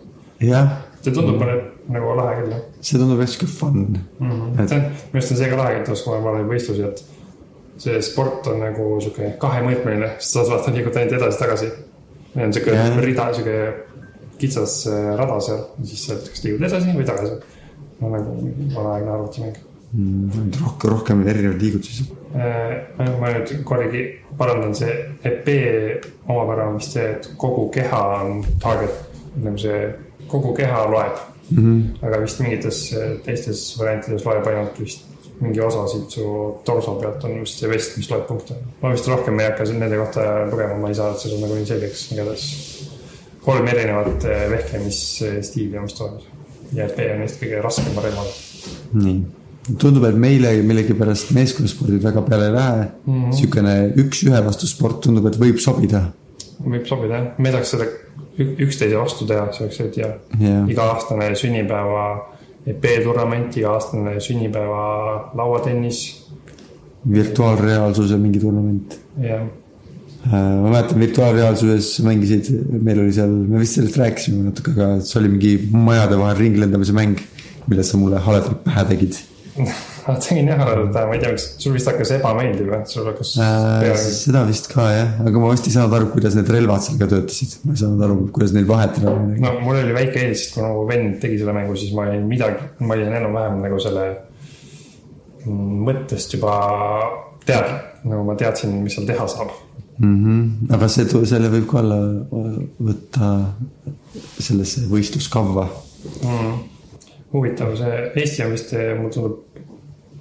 jah, 0.46 0.76
see 1.04 1.12
tundub 1.16 1.42
nagu 1.44 2.14
lahe 2.20 2.36
küll, 2.42 2.54
jah 2.56 2.62
see 2.80 3.00
tundub 3.00 3.24
jah 3.24 3.32
sihuke 3.34 3.50
fun. 3.52 3.80
mm. 4.20 4.30
-hmm. 4.30 4.68
see 4.68 4.78
on, 4.78 4.84
minu 4.84 5.20
arust 5.20 5.32
on 5.32 5.42
see 5.42 5.50
ka 5.52 5.60
lahe, 5.60 5.80
et 5.82 6.04
kui 6.06 6.22
ma 6.26 6.32
olen 6.32 6.48
võistlusi, 6.52 6.86
et 6.88 7.04
see 7.84 8.02
sport 8.06 8.48
on 8.52 8.62
nagu 8.64 8.86
sihuke 9.02 9.34
kahemõõtmeline, 9.42 10.14
sa 10.20 10.40
saad 10.40 10.54
vaata 10.54 10.76
liigutada 10.76 11.04
ainult 11.04 11.18
edasi-tagasi. 11.22 11.72
on 12.36 12.54
sihuke 12.54 12.78
Jah. 12.78 12.98
rida, 13.08 13.28
sihuke 13.34 13.58
kitsas 14.38 14.88
äh, 14.88 15.12
rada 15.20 15.40
seal, 15.42 15.62
siis 15.84 16.08
sa 16.08 16.18
kas 16.18 16.44
liigud 16.46 16.66
edasi 16.70 16.96
või 16.98 17.06
tagasi. 17.08 17.38
no 18.00 18.10
nagu 18.10 18.36
vanaaegne 18.76 19.12
arvutimäng. 19.18 19.58
rohkem, 20.64 20.90
rohkem 20.90 21.28
erinevaid 21.28 21.62
liigutusi. 21.62 22.08
Äh, 22.34 23.10
ma 23.20 23.30
nüüd 23.30 23.52
korragi 23.64 24.06
parandan, 24.38 24.74
see 24.76 24.94
EP 25.24 25.50
omapära 26.28 26.70
on 26.70 26.80
vist 26.80 26.96
see, 26.98 27.06
et 27.14 27.30
kogu 27.38 27.68
keha 27.74 28.02
on 28.24 28.42
target, 28.64 29.04
nagu 29.44 29.58
see 29.62 29.86
kogu 30.28 30.54
keha 30.58 30.86
loeb 30.92 31.18
mm. 31.50 31.58
-hmm. 31.58 32.06
aga 32.08 32.22
vist 32.22 32.40
mingites 32.40 32.94
äh, 32.94 33.18
teistes 33.26 33.66
variantides 33.80 34.26
loeb 34.26 34.48
ainult 34.48 34.80
vist 34.80 35.10
mingi 35.44 35.62
osa 35.62 35.88
siit 35.88 36.10
su 36.16 36.26
torso 36.66 36.96
pealt 37.02 37.24
on 37.24 37.38
just 37.40 37.60
see 37.60 37.70
vest, 37.70 37.98
mis 37.98 38.10
loeb 38.12 38.26
punkte. 38.28 38.56
ma 38.82 38.92
vist 38.94 39.08
rohkem 39.12 39.40
ei 39.40 39.50
hakka 39.50 39.68
nende 39.72 40.00
kohta 40.00 40.26
lugema, 40.52 40.78
ma 40.82 40.92
ei 40.92 40.98
saa 41.00 41.14
seda 41.20 41.40
nagu 41.42 41.58
nii 41.58 41.70
selgeks, 41.70 42.04
igatahes 42.16 42.48
kolm 43.44 43.68
erinevat 43.68 44.28
äh, 44.30 44.44
vehklemisstiili 44.52 45.78
on 45.78 45.88
vist 45.90 46.02
olemas. 46.02 46.28
ja 46.74 46.88
EP 46.88 47.00
on 47.12 47.24
neist 47.24 47.42
kõige 47.42 47.62
raskema 47.66 48.06
relvaga. 48.06 48.36
nii, 49.04 49.18
tundub, 49.82 50.08
et 50.10 50.20
meile 50.28 50.54
millegipärast 50.70 51.34
meeskonnaspordid 51.36 52.04
väga 52.04 52.24
peale 52.30 52.50
ei 52.50 52.58
lähe 52.58 52.86
mm 52.86 53.14
-hmm.. 53.14 53.38
sihukene 53.40 53.76
üks-ühe 54.06 54.46
vastu 54.46 54.70
sport 54.70 55.02
tundub, 55.08 55.28
et 55.32 55.40
võib 55.40 55.60
sobida. 55.60 56.06
võib 56.64 56.88
sobida 56.88 57.20
jah, 57.20 57.30
me 57.38 57.52
saaks 57.52 57.76
seda 57.76 57.90
üksteise 58.38 58.98
vastu 58.98 59.28
teha, 59.30 59.48
eriti 59.70 60.02
hea 60.02 60.14
Jah. 60.40 60.70
iga-aastane 60.70 61.34
sünnipäeva 61.38 62.06
EP-turnament, 62.66 63.58
iga-aastane 63.60 64.20
sünnipäeva 64.24 64.86
lauatennis 65.38 66.06
virtuaalreaalsuse 67.14 68.18
mingi 68.18 68.40
turnament. 68.40 68.98
ja 69.22 69.42
ma 70.32 70.70
mäletan 70.70 71.00
virtuaalreaalsuses 71.00 72.00
mängisid, 72.06 72.48
meil 72.72 73.02
oli 73.04 73.12
seal, 73.14 73.30
me 73.30 73.60
vist 73.60 73.76
sellest 73.80 73.98
rääkisime 74.00 74.46
natuke, 74.48 74.72
aga 74.72 75.02
see 75.04 75.20
oli 75.20 75.34
mingi 75.34 75.54
majade 75.74 76.20
vahel 76.20 76.40
ringlendamise 76.40 76.96
mäng, 76.96 77.20
mille 77.68 77.84
sa 77.84 78.00
mulle 78.00 78.22
haledalt 78.24 78.64
pähe 78.64 78.86
tegid 78.94 79.20
ma 80.08 80.16
tegin 80.18 80.50
jah, 80.50 80.58
ma 80.60 81.14
ei 81.14 81.22
tea, 81.22 81.32
kas 81.36 81.46
sul 81.62 81.76
vist 81.76 81.90
hakkas 81.90 82.14
ebameeldiv 82.16 82.72
või, 82.72 82.82
sul 82.90 83.06
hakkas 83.10 83.36
äh,. 83.38 83.92
seda 84.02 84.44
vist 84.48 84.70
ka 84.72 84.88
jah, 84.90 85.12
aga 85.22 85.44
ma 85.44 85.52
vist 85.54 85.70
ei 85.70 85.76
saanud 85.76 85.94
aru, 86.00 86.10
kuidas 86.16 86.38
need 86.38 86.50
relvad 86.56 86.86
seal 86.86 86.98
ka 87.02 87.10
töötasid, 87.12 87.60
ma 87.68 87.76
ei 87.76 87.82
saanud 87.84 88.06
aru, 88.08 88.18
kuidas 88.34 88.56
neil 88.56 88.66
vahetada 88.70 89.14
või 89.14 89.28
midagi. 89.28 89.46
no 89.46 89.54
mul 89.68 89.82
oli 89.84 89.98
väike 90.00 90.24
eelis, 90.24 90.46
sest 90.46 90.58
kui 90.58 90.66
mu 90.66 90.88
vend 90.90 91.20
tegi 91.22 91.38
selle 91.42 91.56
mängu, 91.60 91.78
siis 91.78 91.94
ma 91.94 92.08
olin 92.08 92.26
midagi, 92.30 92.72
ma 92.82 92.98
olin 92.98 93.18
enam-vähem 93.20 93.62
nagu 93.68 93.84
selle 93.84 94.08
mõttest 95.90 96.34
juba 96.38 96.58
teadlik. 97.46 97.90
nagu 98.04 98.26
ma 98.28 98.36
teadsin, 98.36 98.74
mis 98.84 98.98
seal 98.98 99.08
teha 99.08 99.28
saab. 99.32 99.54
mm. 100.00 100.18
-hmm. 100.26 100.76
aga 100.76 100.90
see, 100.92 101.08
selle 101.30 101.54
võib 101.54 101.70
ka 101.70 101.80
olla, 101.84 102.02
võtta 102.90 103.34
sellesse 104.40 104.88
võistluskavva. 104.90 105.70
mm.. 106.24 106.73
huvitav, 107.34 107.74
see 107.78 108.00
Eesti 108.22 108.46
on 108.46 108.54
vist, 108.54 108.74
mulle 109.00 109.12
tundub, 109.14 109.42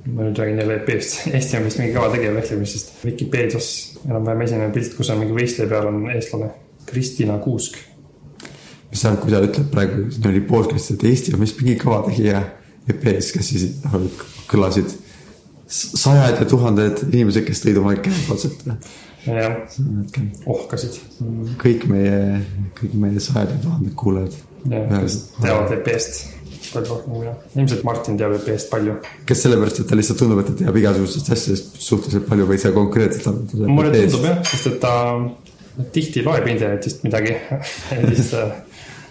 ma 0.06 0.26
nüüd 0.26 0.38
räägin 0.38 0.60
jälle 0.62 0.78
EP-st, 0.80 1.26
Eesti 1.36 1.58
on 1.58 1.68
vist 1.68 1.80
mingi 1.80 1.94
kõva 1.96 2.10
tegija 2.14 2.34
vehklemisest. 2.36 2.94
Vikipeedias 3.04 3.68
enam-vähem 4.08 4.44
esimene 4.46 4.74
pilt, 4.74 4.96
kus 4.98 5.12
on 5.12 5.22
mingi 5.22 5.36
võistleja 5.36 5.70
peal 5.70 5.90
on 5.92 6.02
eestlane 6.14 6.50
Kristina 6.88 7.38
Kuusk. 7.42 7.78
mis 8.92 9.00
sa, 9.00 9.14
kui 9.16 9.32
sa 9.32 9.40
ütled 9.40 9.70
praegu, 9.72 10.08
siin 10.12 10.26
oli 10.28 10.42
podcast, 10.44 10.90
et 10.92 11.06
Eesti 11.08 11.36
on 11.36 11.44
vist 11.44 11.60
mingi 11.60 11.78
kõva 11.80 12.02
tegija 12.08 12.42
EP-s, 12.90 13.30
kes 13.36 13.52
siis 13.52 13.68
noh, 13.86 14.26
kõlasid 14.50 14.98
sajad 15.72 16.42
ja 16.42 16.48
tuhanded 16.48 17.06
inimesed, 17.06 17.46
kes 17.46 17.62
tõid 17.64 17.78
oma 17.80 17.94
käed 17.96 18.28
otsalt. 18.34 18.66
jah, 19.24 19.54
ohkasid. 20.50 20.98
kõik 21.62 21.86
meie, 21.88 22.42
kõik 22.80 22.98
meie 23.04 23.22
sajad 23.22 23.54
ja 23.54 23.62
tuhanded 23.62 23.94
kuulajad. 23.96 24.36
teavad 24.66 25.72
EP-st 25.78 26.41
palju 26.74 26.90
rohkem 26.92 27.14
kui 27.14 27.22
mina. 27.22 27.34
ilmselt 27.56 27.84
Martin 27.88 28.18
teab 28.20 28.34
EP-st 28.38 28.70
palju. 28.72 28.96
kes 29.28 29.44
sellepärast, 29.46 29.82
et 29.82 29.90
ta 29.90 29.98
lihtsalt 29.98 30.20
tundub, 30.22 30.42
et 30.42 30.50
ta 30.50 30.56
teab 30.64 30.78
igasugustest 30.80 31.30
asjadest 31.36 31.78
suhteliselt 31.82 32.28
palju 32.30 32.48
või 32.50 32.60
sa 32.62 32.72
konkreetselt 32.76 33.28
arvad. 33.30 33.54
mulle 33.68 33.92
tundub 33.96 34.28
jah, 34.28 34.42
sest 34.52 34.70
et 34.72 34.80
ta 34.82 34.94
tihti 35.92 36.24
loeb 36.26 36.48
internetist 36.52 37.06
midagi 37.06 37.36
ja 37.96 38.02
siis 38.08 38.34
äh, 38.38 38.50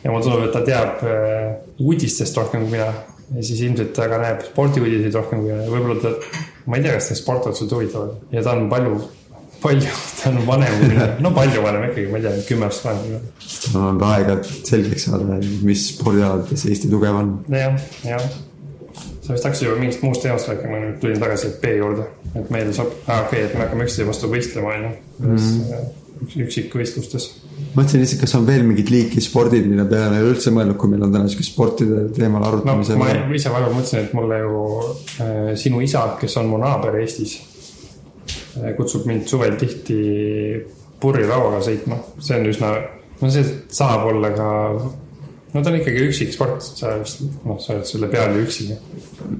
ja 0.03 0.12
mulle 0.12 0.26
tundub, 0.26 0.45
et 0.47 0.53
ta 0.55 0.66
teab 0.66 1.05
äh, 1.07 1.47
uudistest 1.82 2.38
rohkem 2.38 2.68
kui 2.68 2.78
mina. 2.78 2.91
ja 3.32 3.47
siis 3.47 3.64
ilmselt 3.64 3.93
ta 3.95 4.09
ka 4.12 4.20
näeb 4.22 4.45
spordiuudiseid 4.49 5.18
rohkem 5.20 5.43
kui 5.43 5.53
mina 5.53 5.66
ja 5.66 5.74
võib-olla 5.74 6.01
ta, 6.03 6.38
ma 6.68 6.78
ei 6.78 6.86
tea, 6.86 6.97
kas 6.97 7.12
ta 7.12 7.20
sportotsused 7.20 7.74
huvitavad 7.78 8.36
ja 8.36 8.43
ta 8.45 8.57
on 8.57 8.70
palju, 8.72 9.01
palju, 9.62 9.89
ta 10.22 10.30
on 10.30 10.45
vanem 10.47 10.78
kui 10.80 10.89
mina, 10.91 11.07
no 11.26 11.32
palju 11.36 11.64
vanem 11.64 11.88
ikkagi, 11.89 12.07
ma 12.12 12.20
ei 12.20 12.26
tea, 12.26 12.45
kümme 12.49 12.68
aastat 12.68 12.88
vanem 12.89 13.09
mina. 13.09 13.20
on 13.74 13.84
olnud 13.89 14.05
aega 14.09 14.38
selgeks 14.47 15.07
saada, 15.09 15.38
mis 15.68 15.86
spordialadades 15.95 16.66
Eesti 16.70 16.89
tugev 16.91 17.20
on. 17.20 17.34
jah, 17.53 17.78
jah. 18.07 18.26
sa 19.22 19.36
vist 19.36 19.47
hakkasid 19.47 19.70
juba 19.70 19.80
mingist 19.82 20.05
muust 20.05 20.26
teemast 20.26 20.49
rääkima, 20.51 20.82
nüüd 20.86 20.99
tulin 21.03 21.22
tagasi 21.22 21.53
B 21.62 21.76
juurde, 21.78 22.07
et 22.34 22.53
meile 22.53 22.74
saab, 22.76 22.93
aa 23.07 23.26
okei 23.28 23.43
okay,, 23.43 23.49
et 23.49 23.57
me 23.57 23.66
hakkame 23.66 23.88
üksteise 23.89 24.09
vastu 24.09 24.32
võistlema, 24.32 24.78
on 24.78 24.89
ju. 24.89 25.84
üksikvõistlustes. 26.45 27.30
mõtlesin 27.76 28.01
lihtsalt, 28.01 28.24
kas 28.26 28.36
on 28.38 28.49
veel 28.49 28.66
mingid 28.66 28.89
liiki 28.93 29.22
spordid, 29.22 29.70
mille 29.70 29.86
peale 29.89 30.18
ei 30.18 30.26
ole 30.26 30.34
üldse 30.36 30.53
mõelnud, 30.53 30.78
kui 30.82 30.89
meil 30.89 31.05
on 31.05 31.14
täna 31.14 31.30
sihuke 31.30 31.45
sportide 31.45 32.07
teemal 32.18 32.41
no 32.41 32.49
arutamisel 32.49 32.97
ma 32.97 33.14
ise 33.38 33.53
vahepeal 33.53 33.78
mõtlesin, 33.78 34.03
et 34.05 34.18
mulle 34.18 34.41
ju 34.41 34.66
äh, 35.22 35.53
sinu 35.59 35.82
isa, 35.86 36.07
kes 36.22 36.38
on 36.41 36.49
mu 36.49 36.62
naaber 36.62 36.97
Eestis 37.01 37.38
äh,, 37.38 37.51
kutsub 38.78 39.08
mind 39.08 39.28
suvel 39.30 39.56
tihti 39.60 39.99
purjelauaga 41.02 41.62
sõitma, 41.66 41.99
see 42.22 42.38
on 42.38 42.52
üsna, 42.52 42.74
no 43.22 43.32
see 43.34 43.45
saab 43.74 44.06
olla 44.12 44.32
ka, 44.36 44.49
no 45.54 45.64
ta 45.64 45.72
on 45.72 45.80
ikkagi 45.80 46.06
üksik 46.10 46.36
sport, 46.36 46.62
sa 46.66 46.95
vist, 47.02 47.24
noh, 47.47 47.58
sa 47.62 47.76
oled 47.76 47.89
selle 47.89 48.12
peal 48.12 48.38
ju 48.38 48.45
üksi. 48.45 48.70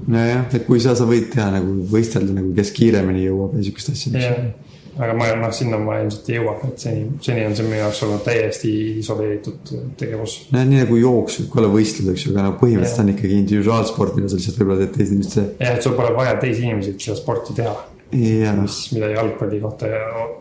nojah, 0.08 0.48
et 0.50 0.66
kui 0.66 0.82
sa, 0.82 0.96
sa 0.98 1.06
võid 1.08 1.30
teha 1.34 1.52
nagu 1.58 1.78
võistelda 1.92 2.34
nagu, 2.40 2.52
kes 2.56 2.74
kiiremini 2.76 3.26
jõuab 3.28 3.56
ja 3.58 3.66
sihukest 3.68 3.94
asja. 3.94 4.34
aga 4.92 5.14
ma, 5.16 5.30
noh, 5.40 5.54
sinna 5.56 5.78
ma 5.80 6.00
ilmselt 6.02 6.32
ei 6.32 6.40
jõua, 6.40 6.56
et 6.66 6.82
seni, 6.82 7.06
seni 7.24 7.46
on 7.46 7.54
see 7.56 7.68
minu 7.68 7.78
jaoks 7.78 8.02
olnud 8.08 8.26
täiesti 8.26 8.74
isoleeritud 9.04 9.72
tegevus. 10.02 10.36
no 10.50 10.66
nii 10.66 10.82
nagu 10.82 10.98
jooks 10.98 11.40
võib 11.40 11.54
ka 11.54 11.62
olla 11.62 11.72
võistlus, 11.78 12.10
eks 12.12 12.26
ju, 12.26 12.34
aga 12.34 12.48
no 12.48 12.58
põhimõtteliselt 12.58 13.06
on 13.06 13.14
ikkagi 13.14 13.38
individuaalsport, 13.44 14.18
mida 14.18 14.28
sa 14.32 14.40
lihtsalt 14.40 14.60
võib-olla 14.60 14.82
teed 14.82 14.98
teiste 14.98 15.16
inimeste. 15.16 15.48
jah, 15.62 15.78
et 15.78 15.86
sul 15.88 15.96
pole 15.96 16.12
vaja 16.18 16.36
teisi 16.42 16.66
inimesi, 16.66 16.96
et 16.96 17.08
seda 17.08 17.20
sporti 17.22 17.56
teha 17.62 17.78
jaa, 18.12 18.52
mis, 18.60 18.76
mida 18.92 19.08
jalgpalli 19.14 19.60
kohta 19.62 19.88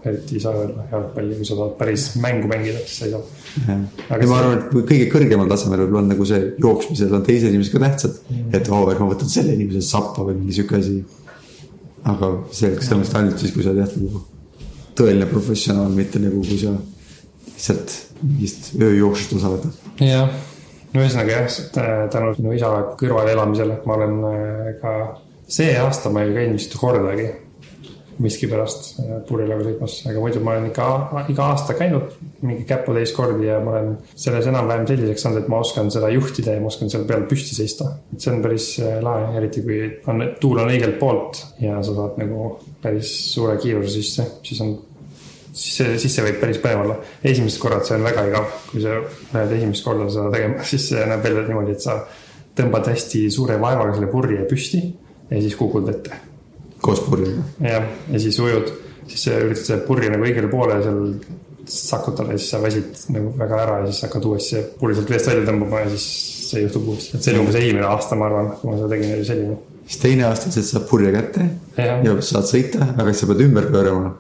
eriti 0.05 0.35
ei 0.37 0.43
saa 0.43 0.53
öelda, 0.59 0.83
jalgpalli, 0.91 1.37
kui 1.39 1.47
sa 1.47 1.55
tahad 1.55 1.77
päris 1.79 2.07
mängu 2.21 2.49
mängida, 2.51 2.81
siis 2.83 2.97
sa 2.99 3.07
ei 3.07 3.13
saa. 3.13 3.21
ja 3.67 3.77
Aga 4.15 4.27
ma 4.27 4.39
arvan, 4.41 4.59
et 4.59 4.75
kõige 4.91 5.07
kõrgemal 5.13 5.49
tasemel 5.51 5.83
võib-olla 5.85 6.03
on 6.03 6.11
nagu 6.11 6.27
see 6.27 6.41
jooksmisel 6.65 7.15
on 7.15 7.25
teised 7.27 7.49
inimesed 7.49 7.75
ka 7.75 7.83
tähtsad. 7.85 8.19
et 8.51 8.69
oo, 8.69 8.83
et 8.91 8.99
ma 8.99 9.09
võtan 9.13 9.31
selle 9.31 9.55
inimese 9.55 9.83
sappa 9.87 10.25
või 10.27 10.37
mingi 10.41 10.57
sihuke 10.59 10.79
asi. 10.81 10.99
aga 12.11 12.31
see, 12.51 12.73
kas 12.75 12.91
sellest 12.91 13.15
ainult 13.15 13.39
siis, 13.39 13.53
kui 13.55 13.63
sa 13.63 13.71
oled 13.71 13.85
jah 13.85 13.97
nagu 14.01 14.23
tõeline 14.99 15.27
professionaal, 15.29 15.93
mitte 15.95 16.19
nagu 16.19 16.41
kui 16.43 16.59
sa 16.59 16.73
lihtsalt 17.45 17.93
mingist 18.21 18.73
ööjooksust 18.81 19.37
osa 19.37 19.53
võtad. 19.53 19.77
jah, 20.03 20.33
no 20.91 21.05
ühesõnaga 21.05 21.37
jah, 21.39 22.09
tänu 22.11 22.33
sinu 22.35 22.57
isa 22.57 22.73
kõrval 22.99 23.31
elamisele 23.31 23.79
ma 23.85 23.95
olen 23.95 24.19
äh, 24.27 24.73
ka, 24.81 24.97
see 25.47 25.71
aasta 25.79 26.11
ma 26.11 26.25
ei 26.25 26.35
käinud 26.35 26.59
vist 26.59 26.75
kordagi 26.75 27.29
miskipärast 28.21 28.91
äh, 29.01 29.15
purjelaga 29.27 29.65
sõitmas, 29.67 29.97
aga 30.09 30.23
muidu 30.23 30.43
ma 30.45 30.55
olen 30.55 30.69
ikka 30.69 30.87
iga 31.33 31.47
aasta 31.53 31.75
käinud 31.77 32.15
mingi 32.45 32.65
käputäis 32.69 33.13
kordi 33.15 33.49
ja 33.49 33.59
ma 33.63 33.75
olen 33.75 33.95
selles 34.13 34.47
enam-vähem 34.51 34.87
selliseks 34.89 35.25
saanud, 35.25 35.43
et 35.43 35.51
ma 35.51 35.61
oskan 35.63 35.91
seda 35.93 36.11
juhtida 36.13 36.55
ja 36.55 36.63
ma 36.63 36.71
oskan 36.71 36.91
seal 36.93 37.07
peal 37.09 37.25
püsti 37.29 37.57
seista. 37.57 37.89
et 38.13 38.21
see 38.21 38.33
on 38.33 38.43
päris 38.45 38.69
äh, 38.83 38.99
lahe, 39.03 39.33
eriti 39.41 39.65
kui 39.65 39.81
on, 40.11 40.23
tuul 40.41 40.63
on 40.63 40.71
õigelt 40.73 40.97
poolt 41.01 41.43
ja 41.63 41.81
sa 41.81 41.97
saad 41.97 42.21
nagu 42.21 42.53
päris 42.81 43.11
suure 43.33 43.57
kiiruse 43.61 43.97
sisse, 43.99 44.27
siis 44.47 44.63
on 44.65 44.73
siis 45.51 45.77
see, 45.77 45.99
siis 45.99 46.15
see 46.15 46.25
võib 46.25 46.39
päris 46.41 46.59
põnev 46.63 46.85
olla. 46.85 46.97
esimesed 47.23 47.61
korrad 47.61 47.85
see 47.87 47.97
on 47.97 48.07
väga 48.07 48.25
igav, 48.29 48.49
kui 48.71 48.83
sa 48.83 48.97
lähed 49.33 49.55
esimest 49.59 49.85
korda 49.85 50.09
seda 50.09 50.31
tegema, 50.33 50.63
siis 50.71 50.89
see 50.91 51.05
näeb 51.09 51.23
välja 51.25 51.47
niimoodi, 51.49 51.77
et 51.77 51.85
sa 51.85 52.01
tõmbad 52.57 52.91
hästi 52.91 53.27
suure 53.33 53.59
vaevaga 53.61 53.95
selle 53.95 54.11
purje 54.11 54.43
püsti 54.49 54.81
ja 55.31 55.39
siis 55.39 55.55
kukud 55.59 55.87
vette. 55.87 56.30
Koos 56.81 56.99
purjega. 57.05 57.43
jah, 57.61 57.85
ja 58.11 58.19
siis 58.19 58.39
ujud, 58.41 58.71
siis 59.07 59.27
üritad 59.35 59.63
selle 59.67 59.85
purje 59.87 60.09
nagu 60.13 60.25
õigele 60.27 60.49
poole 60.51 60.81
seal 60.83 61.01
sakutada 61.71 62.33
ja 62.33 62.37
siis 62.41 62.49
sa 62.51 62.59
väsid 62.63 63.03
nagu 63.13 63.31
väga 63.37 63.59
ära 63.63 63.79
ja 63.83 63.91
siis 63.91 64.01
hakkad 64.07 64.25
uuesti 64.31 64.63
purje 64.79 64.97
sealt 64.97 65.11
veest 65.13 65.29
välja 65.29 65.45
tõmbama 65.51 65.83
ja 65.85 65.91
siis 65.93 66.07
see 66.51 66.63
juhtub 66.65 66.87
uuesti. 66.91 67.15
et 67.17 67.23
see 67.23 67.33
oli 67.35 67.43
umbes 67.45 67.55
esimene 67.61 67.85
aasta, 67.87 68.17
ma 68.19 68.27
arvan, 68.27 68.49
kui 68.59 68.71
ma 68.71 68.77
seda 68.79 68.89
tegin, 68.95 69.13
oli 69.15 69.25
selline. 69.29 69.57
siis 69.85 70.01
teine 70.01 70.25
aasta 70.27 70.51
sa 70.51 70.63
saad 70.67 70.87
purje 70.89 71.13
kätte 71.15 71.47
Jah. 71.77 72.01
ja 72.05 72.15
saad 72.25 72.49
sõita, 72.49 72.89
aga 72.97 73.07
siis 73.13 73.23
sa 73.23 73.29
pead 73.31 73.45
ümber 73.45 73.69
pöörama. 73.71 74.11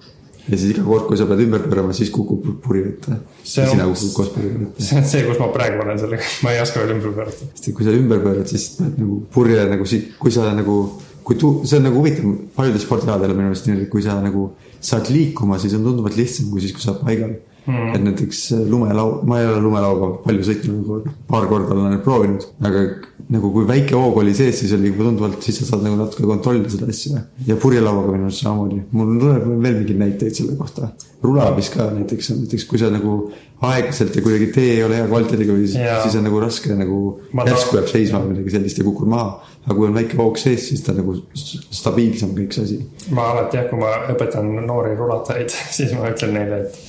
ja 0.47 0.57
siis 0.57 0.71
iga 0.75 0.85
kord, 0.85 1.07
kui 1.09 1.17
sa 1.19 1.27
pead 1.29 1.43
ümber 1.47 1.65
pöörama, 1.65 1.93
siis 1.97 2.09
kukub 2.13 2.45
purje 2.63 2.87
ette. 2.93 3.17
See 3.43 3.65
ja 3.65 3.85
on- 3.85 3.95
see 3.97 5.23
kus 5.27 5.39
ma 5.41 5.49
praegu 5.53 5.81
olen 5.83 5.99
sellega, 5.99 6.23
ma 6.45 6.53
ei 6.55 6.61
oska 6.63 6.79
veel 6.85 6.95
ümber 6.95 7.11
pöörata. 7.19 7.49
sest 7.55 7.67
et 7.67 7.75
kui 7.75 7.85
sa 7.89 7.97
ümber 7.97 8.21
pöörad, 8.23 8.47
siis 8.53 8.69
nagu 8.85 9.21
purje 9.33 9.65
nagu 9.73 9.85
kui 10.19 10.31
sa 10.31 10.53
nagu, 10.55 10.77
kui 11.23 11.37
tu-, 11.39 11.61
see 11.67 11.79
on 11.79 11.87
nagu 11.89 12.01
huvitav, 12.01 12.33
paljudel 12.55 12.83
spordialadel 12.83 13.35
minu 13.35 13.51
meelest 13.51 13.69
nii, 13.69 13.85
et 13.85 13.91
kui 13.91 14.03
sa 14.05 14.17
nagu 14.23 14.49
saad 14.81 15.09
liikuma, 15.13 15.59
siis 15.61 15.77
on 15.77 15.85
tunduvalt 15.85 16.17
lihtsam 16.17 16.51
kui 16.51 16.63
siis, 16.63 16.73
kui 16.75 16.83
sa 16.83 16.95
oled 16.95 17.05
paigal 17.05 17.33
mm.. 17.65 17.91
et 17.95 18.03
näiteks 18.05 18.41
lumelau, 18.69 19.19
ma 19.27 19.41
ei 19.41 19.49
ole 19.49 19.61
lumelauga 19.63 20.09
palju 20.25 20.47
sõitnud, 20.47 20.81
nagu 20.81 21.15
paar 21.29 21.47
korda 21.49 21.77
olen 21.77 21.99
proovinud, 22.05 22.47
aga 22.67 22.83
nagu 23.31 23.51
kui 23.53 23.67
väike 23.69 23.95
hoog 23.97 24.17
oli 24.23 24.33
sees, 24.37 24.57
siis 24.63 24.73
oli 24.77 24.91
juba 24.91 25.07
tunduvalt, 25.07 25.39
siis 25.45 25.61
sa 25.61 25.69
saad 25.69 25.85
nagu 25.85 25.99
natuke 25.99 26.25
kontrollida 26.27 26.71
seda 26.73 26.89
asja. 26.91 27.23
ja 27.47 27.57
purjelauaga 27.61 28.15
minu 28.15 28.29
arust 28.29 28.45
samamoodi, 28.45 28.81
mul 28.97 29.13
tuleb 29.21 29.47
veel 29.51 29.79
mingeid 29.81 30.01
näiteid 30.01 30.41
selle 30.41 30.57
kohta. 30.59 30.91
rulabis 31.21 31.69
ka 31.73 31.91
näiteks, 31.93 32.33
näiteks 32.39 32.65
kui 32.69 32.81
sa 32.81 32.89
nagu 32.93 33.19
aeglaselt 33.61 34.15
ja 34.15 34.23
kuidagi 34.25 34.47
tee 34.55 34.69
ei 34.75 34.83
ole 34.83 34.97
hea 34.97 35.07
kvaliteediga 35.09 35.53
või 35.53 35.67
siis, 35.69 35.77
siis 36.05 36.15
on 36.17 36.25
nagu 36.25 36.39
raske 36.41 36.73
nagu 36.77 37.01
järsku 37.45 37.77
jääb 37.77 37.89
seisma 37.91 38.21
või 38.23 38.33
midagi 38.33 38.55
sellist 38.55 38.81
ja 38.81 38.85
kukud 38.87 39.11
maha. 39.11 39.35
aga 39.61 39.75
kui 39.77 39.85
on 39.85 39.97
väike 39.99 40.17
hoog 40.17 40.39
sees, 40.41 40.65
siis 40.71 40.81
ta 40.81 40.95
nagu 40.97 41.13
stabiilsem 41.35 42.33
kõik 42.37 42.55
see 42.57 42.65
asi. 42.65 42.79
ma 43.13 43.27
alati 43.35 43.59
jah, 43.59 43.67
kui 43.69 43.81
ma 43.81 43.93
õpetan 44.13 44.49
noori 44.65 44.95
rulatajaid, 44.97 45.53
siis 45.77 45.93
ma 45.97 46.09
ütlen 46.09 46.33
neile, 46.39 46.63
et, 46.65 46.81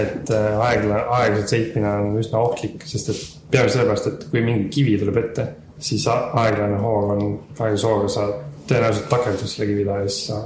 et 0.00 0.32
äh, 0.32 0.64
aegla, 0.70 1.04
aeglaselt 1.18 1.52
sõitmine 1.52 1.92
on 2.00 2.18
üsna 2.22 2.40
ohtlik, 2.40 2.88
sest 2.88 3.12
et 3.12 3.22
peamiselt 3.52 3.82
sellepärast, 3.82 4.12
et 4.12 4.28
kui 4.32 4.44
mingi 4.46 4.70
kivi 4.72 4.96
tuleb 5.02 5.20
ette, 5.26 5.48
siis 5.76 6.08
aeglane 6.08 6.80
hoog 6.80 7.16
on, 7.18 7.26
aeglase 7.58 7.90
hooga 7.90 8.12
sa 8.16 8.30
tõenäoliselt 8.66 9.10
takerdud 9.12 9.50
selle 9.50 9.68
kivi 9.68 9.84
taha 9.86 10.06
ja 10.06 10.08
siis 10.08 10.30
sa 10.32 10.40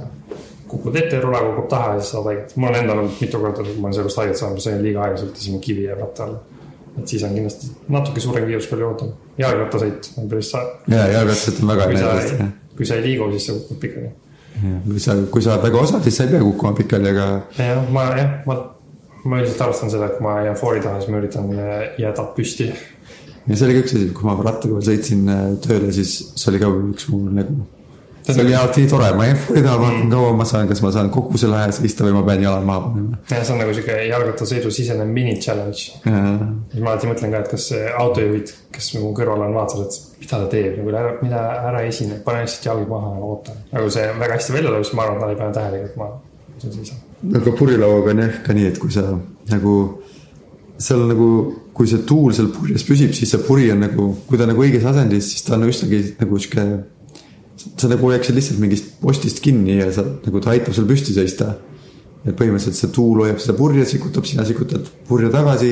kukud 0.71 0.95
ette, 1.01 1.19
rula 1.23 1.43
kukub 1.49 1.67
taha 1.71 1.93
ja 1.93 1.99
siis 1.99 2.13
saad 2.15 2.31
haiget. 2.31 2.55
mul 2.55 2.71
on 2.71 2.79
endal 2.79 3.03
olnud 3.03 3.19
mitu 3.21 3.43
korda, 3.43 3.67
ma 3.75 3.89
olen 3.89 3.99
sellest 3.99 4.23
haiget 4.23 4.41
saanud, 4.41 4.57
ma 4.57 4.65
sõin 4.65 4.81
liiga 4.85 5.03
aeglaselt 5.05 5.35
ja 5.35 5.43
siis 5.43 5.53
mu 5.55 5.61
kivi 5.67 5.85
jääb 5.89 6.01
ratta 6.05 6.25
alla. 6.29 6.39
et 6.99 7.07
siis 7.07 7.23
on 7.27 7.35
kindlasti 7.35 7.71
natuke 7.97 8.23
suurem 8.23 8.49
kiirus 8.49 8.71
palju 8.71 8.87
ootam. 8.87 9.13
jalgrattasõit 9.37 10.11
on 10.17 10.31
päris 10.31 10.51
sa- 10.51 10.65
ja 10.87 11.05
jalgrattased 11.17 11.63
on 11.63 11.71
väga 11.75 11.87
näidanud., 11.93 12.51
kui 12.77 12.85
sa 12.85 12.95
ei 12.99 13.07
liigu, 13.09 13.31
siis 13.35 13.45
sa 13.51 13.59
kukud 13.59 13.79
pikali 13.85 14.11
kui 14.85 14.99
sa, 14.99 15.15
kui 15.31 15.43
sa 15.43 15.55
oled 15.55 15.65
väga 15.65 15.81
osav, 15.81 16.03
siis 16.05 16.17
sa 16.17 16.25
ei 16.27 16.33
pea 16.33 16.43
kukkuma 16.43 16.73
pikali, 16.77 17.11
aga 17.13 17.27
jah, 17.57 17.81
ma 17.93 18.05
jah, 18.17 18.31
ma, 18.47 18.57
ma 19.23 19.41
üldiselt 19.41 19.63
arvestan 19.65 19.93
seda, 19.93 20.09
et 20.09 20.17
kui 20.17 20.25
ma 20.27 20.37
jään 20.45 20.57
foori 20.59 20.81
taha, 20.83 21.01
siis 21.01 21.11
ma 21.13 21.21
üritan 21.21 21.51
jääda 22.01 22.25
püsti. 22.35 22.69
ja 23.47 23.55
see 23.55 23.67
oli 23.67 23.77
ka 23.77 23.83
üks 23.85 23.95
asi, 23.97 24.09
kui 24.17 24.27
ma 24.27 24.35
rattaga 24.37 24.77
veel 24.77 24.87
sõitsin 24.89 25.29
äh, 25.31 25.45
tööle, 25.65 25.91
siis 25.95 26.15
see 26.35 26.51
oli 26.53 26.61
ka 26.63 26.71
üks 26.91 27.07
mu 27.11 27.23
nagu. 27.29 27.61
See 28.25 28.43
oli 28.43 28.55
alati 28.55 28.83
nii 28.83 28.89
tore, 28.91 29.09
ma 29.17 29.25
jään 29.25 29.39
foori 29.45 29.63
taha, 29.65 29.79
vaatan 29.81 30.09
kaua 30.13 30.33
ma 30.37 30.45
saan, 30.45 30.67
kas 30.69 30.81
ma 30.85 30.91
saan 30.93 31.09
kogu 31.13 31.39
selle 31.41 31.57
aja 31.57 31.71
seista 31.75 32.05
või 32.05 32.15
ma 32.17 32.23
pean 32.27 32.43
jalad 32.45 32.65
maha 32.67 32.83
panema. 32.87 33.19
ja 33.31 33.41
see 33.41 33.55
on 33.55 33.61
nagu 33.63 33.73
sihuke 33.77 33.97
jalgrattasõidu 34.09 34.71
sisene 34.73 35.05
mini 35.09 35.35
challenge. 35.39 35.97
siis 36.05 36.81
ma 36.83 36.93
alati 36.93 37.09
mõtlen 37.09 37.33
ka, 37.33 37.43
et 37.43 37.51
kas 37.55 37.67
autojuhid, 38.03 38.53
kes 38.75 38.91
mu 38.99 39.13
kõrval 39.17 39.45
on, 39.47 39.55
vaatavad, 39.57 39.89
et 39.89 40.21
mida 40.21 40.41
ta 40.43 40.49
teeb 40.51 40.77
nagu 40.79 40.93
ära, 40.93 41.13
mida 41.21 41.45
ära 41.71 41.85
esine, 41.87 42.19
pane 42.25 42.43
lihtsalt 42.45 42.69
jalg 42.69 42.91
maha 42.91 43.15
ja 43.15 43.31
oota. 43.31 43.57
nagu 43.71 43.89
see 43.93 44.05
väga 44.19 44.37
hästi 44.37 44.57
välja 44.57 44.69
tuleb, 44.69 44.85
siis 44.85 44.97
ma 44.99 45.07
arvan, 45.07 45.17
et 45.17 45.25
nad 45.25 45.33
ei 45.33 45.41
pane 45.41 45.57
tähele, 45.57 45.81
et 45.89 45.97
ma 45.99 46.11
see 46.61 46.75
seisab. 46.77 47.09
aga 47.41 47.55
purjelauaga 47.57 48.15
on 48.15 48.23
jah 48.25 48.39
ka 48.45 48.57
nii, 48.57 48.69
et 48.71 48.79
kui 48.81 48.93
sa 48.93 49.07
nagu, 49.51 49.75
seal 50.81 51.05
nagu, 51.09 51.29
kui 51.73 51.89
see 51.89 52.05
tuul 52.07 52.35
seal 52.37 52.51
purjes 52.53 52.85
püsib, 52.87 53.13
siis 53.17 53.33
see 53.33 53.43
puri 53.47 53.69
on 53.73 53.81
nagu, 53.85 54.11
kui 54.27 54.37
ta 54.39 54.45
on 54.45 54.53
nagu 54.53 54.65
õiges 54.65 54.85
asendis, 54.91 55.31
siis 55.33 55.45
ta 55.47 55.57
on 55.57 55.69
üsnagi 55.69 56.03
nagu 56.19 56.41
sihuke. 56.41 56.67
Sa 57.77 57.89
nagu 57.91 58.09
hoiaksid 58.09 58.37
lihtsalt 58.37 58.59
mingist 58.61 58.95
postist 59.01 59.41
kinni 59.43 59.77
ja 59.79 59.91
sa 59.93 60.05
nagu 60.05 60.41
ta 60.43 60.53
aitab 60.55 60.75
sul 60.77 60.87
püsti 60.89 61.15
seista. 61.15 61.55
et 62.21 62.35
põhimõtteliselt 62.37 62.77
see 62.77 62.91
tuul 62.93 63.23
hoiab 63.23 63.39
seda 63.41 63.55
purje, 63.57 63.85
sikutab, 63.89 64.27
sina 64.29 64.43
sikutad 64.45 64.85
purje 65.07 65.31
tagasi. 65.33 65.71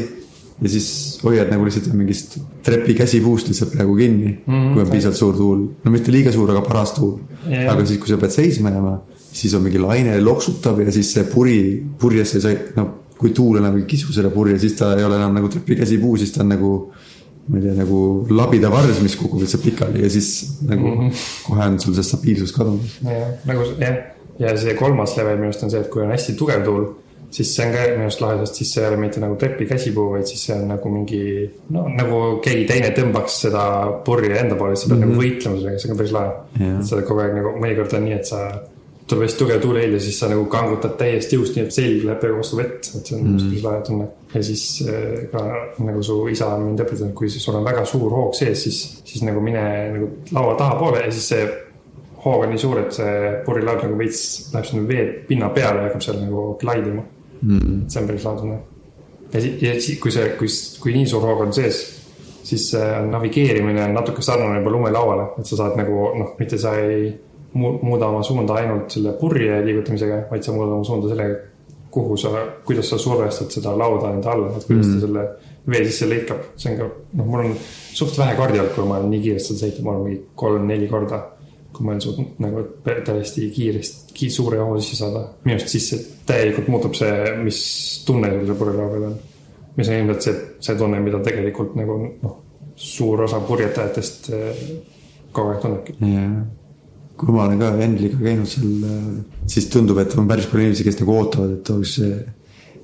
ja 0.62 0.70
siis 0.70 1.20
hoiad 1.24 1.52
nagu 1.52 1.66
lihtsalt 1.66 1.94
mingist 1.96 2.40
trepi 2.66 2.96
käsipuust 2.98 3.48
lihtsalt 3.48 3.72
praegu 3.76 3.96
kinni 3.96 4.32
mm, 4.32 4.54
-hmm. 4.54 4.74
kui 4.74 4.82
on 4.84 4.90
piisavalt 4.90 5.18
suur 5.18 5.36
tuul. 5.38 5.68
no 5.84 5.92
mitte 5.92 6.12
liiga 6.12 6.32
suur, 6.32 6.52
aga 6.52 6.62
paras 6.62 6.92
tuul 6.98 7.20
Jah. 7.50 7.74
aga 7.74 7.86
siis, 7.86 8.00
kui 8.00 8.10
sa 8.10 8.18
pead 8.18 8.32
seisma 8.32 8.70
jääma, 8.70 8.98
siis 9.32 9.54
on 9.54 9.64
mingi 9.64 9.80
laine 9.80 10.22
loksutab 10.22 10.80
ja 10.80 10.92
siis 10.92 11.14
see 11.14 11.24
puri, 11.24 11.60
purjesse 12.00 12.42
sai, 12.42 12.58
no 12.76 12.90
kui 13.20 13.34
tuul 13.36 13.60
enam 13.60 13.78
ei 13.78 13.86
kisu 13.88 14.14
selle 14.16 14.32
purje, 14.32 14.56
siis 14.62 14.78
ta 14.80 14.94
ei 14.98 15.04
ole 15.04 15.18
enam 15.20 15.34
nagu 15.36 15.50
trepikäsipuu, 15.52 16.18
siis 16.18 16.32
ta 16.36 16.46
on 16.46 16.54
nagu. 16.56 16.74
Ma 17.50 17.58
ei 17.58 17.66
tea, 17.66 17.74
nagu 17.80 18.00
labida 18.30 18.70
vars, 18.72 19.02
mis 19.02 19.18
kukub 19.18 19.42
lihtsalt 19.42 19.64
pikali 19.66 20.04
ja 20.04 20.10
siis 20.10 20.60
nagu 20.70 20.88
mm 20.88 21.10
-hmm. 21.10 21.28
kohe 21.48 21.66
on 21.66 21.80
sul 21.80 21.94
see 21.98 22.04
stabiilsus 22.04 22.54
kadunud. 22.54 22.96
jah, 23.04 23.30
nagu 23.50 23.66
jah, 23.80 23.98
ja 24.40 24.58
see 24.58 24.74
kolmas 24.80 25.18
level 25.18 25.38
minu 25.38 25.52
arust 25.52 25.64
on 25.64 25.72
see, 25.72 25.82
et 25.82 25.90
kui 25.94 26.04
on 26.04 26.12
hästi 26.14 26.36
tugev 26.40 26.64
tuul, 26.66 26.86
siis 27.30 27.52
see 27.56 27.66
on 27.66 27.74
ka 27.74 27.86
minu 27.92 28.08
arust 28.08 28.24
lahe, 28.24 28.40
sest 28.44 28.62
siis 28.62 28.74
see 28.74 28.84
ei 28.84 28.90
ole 28.90 29.00
mitte 29.02 29.22
nagu 29.24 29.36
trepi 29.42 29.68
käsipuu, 29.70 30.08
vaid 30.16 30.28
siis 30.30 30.46
see 30.48 30.56
on 30.56 30.68
nagu 30.74 30.92
mingi. 30.94 31.22
no 31.76 31.86
nagu 31.90 32.22
keegi 32.46 32.66
teine 32.70 32.92
tõmbaks 32.98 33.40
seda 33.46 33.64
purje 34.06 34.40
enda 34.40 34.58
poole, 34.60 34.76
siis 34.76 34.88
sa 34.88 34.94
pead 34.94 35.00
mm 35.00 35.04
-hmm. 35.04 35.16
nagu 35.16 35.24
võitlema 35.24 35.62
sellega, 35.62 35.80
see 35.80 35.90
on 35.90 35.96
ka 35.96 36.02
päris 36.04 36.16
lahe 36.18 36.84
sa 36.84 36.96
oled 36.96 37.08
kogu 37.10 37.26
aeg 37.26 37.36
nagu, 37.40 37.56
mõnikord 37.64 37.98
on 37.98 38.06
nii, 38.06 38.20
et 38.22 38.26
sa. 38.34 38.44
tuleb 39.10 39.24
hästi 39.26 39.40
tugev 39.40 39.62
tuulehell 39.62 39.94
ja 39.94 40.00
siis 40.00 40.20
sa 40.20 40.28
nagu 40.30 40.46
kangutad 40.46 40.92
täiesti 40.98 41.36
jõust, 41.36 41.56
nii 41.56 41.66
et 41.66 41.74
selg 41.74 42.04
läheb 42.06 42.20
peaaegu 42.22 42.38
vastu 42.38 42.58
vett, 42.58 42.92
et 42.96 43.06
see 43.08 43.18
on 43.18 43.24
mm 43.24 43.38
-hmm. 43.38 43.50
päris 43.50 43.64
lahe 43.64 43.82
tunne. 43.88 44.08
Ja 44.34 44.44
siis 44.44 44.64
äh, 44.86 45.26
ka 45.32 45.44
nagu 45.86 46.04
su 46.06 46.20
isa 46.30 46.52
on 46.56 46.68
mind 46.68 46.84
õpetanud, 46.84 47.14
kui 47.18 47.30
sul 47.34 47.58
on 47.58 47.66
väga 47.66 47.86
suur 47.90 48.12
hoog 48.14 48.36
sees, 48.38 48.64
siis, 48.68 48.80
siis 49.06 49.24
nagu 49.26 49.42
mine 49.42 49.64
nagu 49.96 50.10
laua 50.36 50.56
tahapoole 50.60 51.06
ja 51.06 51.12
siis 51.12 51.30
see 51.34 51.48
hoog 52.26 52.44
on 52.46 52.52
nii 52.54 52.62
suur, 52.62 52.82
et 52.84 52.94
see 52.94 53.14
purilaud 53.46 53.86
nagu 53.86 53.98
veits 54.00 54.52
läheb 54.54 54.68
sinna 54.68 54.88
vee 54.90 55.06
pinna 55.30 55.50
peale 55.56 55.86
ja 55.86 55.88
hakkab 55.88 56.04
seal 56.06 56.20
nagu 56.22 56.50
klaidima 56.62 57.06
mm.. 57.42 57.88
see 57.88 58.02
on 58.02 58.10
päris 58.10 58.28
tunne. 58.28 58.60
ja 59.34 59.42
siis, 59.42 59.62
ja 59.64 59.78
siis, 59.80 60.02
kui 60.04 60.14
see, 60.14 60.28
kui, 60.40 60.52
kui 60.84 60.98
nii 60.98 61.08
suur 61.10 61.26
hoog 61.30 61.48
on 61.48 61.56
sees, 61.56 61.82
siis 62.44 62.70
äh, 62.78 63.00
navigeerimine 63.08 63.88
on 63.88 63.98
natuke 63.98 64.22
sarnane 64.26 64.60
juba 64.60 64.76
lumelauale, 64.76 65.32
et 65.40 65.50
sa 65.50 65.64
saad 65.64 65.80
nagu 65.80 66.10
noh, 66.20 66.36
mitte 66.40 66.60
sa 66.62 66.76
ei 66.78 67.10
mu- 67.54 67.78
muuda 67.82 68.10
oma 68.10 68.24
suunda 68.24 68.60
ainult 68.62 68.92
selle 68.94 69.14
purje 69.20 69.62
liigutamisega, 69.66 70.26
vaid 70.32 70.46
sa 70.46 70.54
muudad 70.56 70.76
oma 70.78 70.88
suunda 70.88 71.10
sellega, 71.12 71.40
kuhu 71.92 72.18
sa, 72.18 72.30
kuidas 72.66 72.90
sa 72.92 72.98
survestad 73.02 73.52
seda 73.54 73.74
lauda 73.78 74.14
enda 74.14 74.32
alla, 74.32 74.52
et 74.58 74.68
kuidas 74.68 74.88
mm. 74.88 74.94
ta 74.94 75.08
selle 75.08 75.26
vee 75.70 75.86
sisse 75.88 76.08
lõikab, 76.10 76.46
see 76.60 76.74
on 76.74 76.80
ka, 76.80 76.88
noh, 77.20 77.30
mul 77.30 77.46
on 77.48 77.56
suht 77.96 78.18
vähe 78.20 78.36
kordi 78.38 78.62
olnud, 78.62 78.74
kui 78.76 78.88
ma 78.90 79.00
olen 79.00 79.12
nii 79.14 79.22
kiiresti 79.26 79.54
seda 79.54 79.66
sõitnud, 79.66 79.86
ma 79.86 79.94
olen 79.96 80.06
mingi 80.08 80.22
kolm-neli 80.44 80.90
korda. 80.92 81.22
kui 81.70 81.86
ma 81.86 81.92
olen 81.94 82.02
suutnud 82.02 82.40
nagu 82.42 82.62
tä- 82.84 83.02
täiesti 83.06 83.50
kiiresti, 83.56 84.30
suure 84.34 84.58
hoo 84.58 84.80
sisse 84.82 84.96
saada, 85.04 85.20
minu 85.46 85.56
arust 85.56 85.70
siis 85.70 85.90
täielikult 86.28 86.68
muutub 86.68 86.96
see, 86.98 87.36
mis 87.44 87.60
tunne 88.06 88.32
sul 88.34 88.48
seal 88.48 88.58
purjelaua 88.58 88.90
peal 88.90 89.04
on. 89.12 89.18
mis 89.78 89.90
on 89.90 89.96
ilmselt 89.96 90.26
see, 90.26 90.40
see 90.66 90.76
tunne, 90.76 91.00
mida 91.00 91.22
tegelikult 91.24 91.76
nagu 91.80 92.00
noh, 92.24 92.40
suur 92.76 93.22
osa 93.22 93.40
purjetajatest 93.46 94.30
eh, 94.34 94.64
kogu 95.32 95.54
aeg 95.54 95.62
tunnebki. 95.62 95.96
jah, 96.02 96.34
kui 97.20 97.36
ma 97.36 97.46
olen 97.46 97.60
ka 97.60 97.72
Endliga 97.84 98.20
käinud 98.22 98.48
seal, 98.48 98.86
siis 99.50 99.68
tundub, 99.72 100.00
et 100.02 100.14
on 100.20 100.28
päris 100.30 100.48
palju 100.50 100.68
inimesi, 100.68 100.86
kes 100.88 101.00
nagu 101.02 101.16
ootavad, 101.18 101.58
et 101.58 101.72
oleks 101.74 101.96
see. 102.00 102.20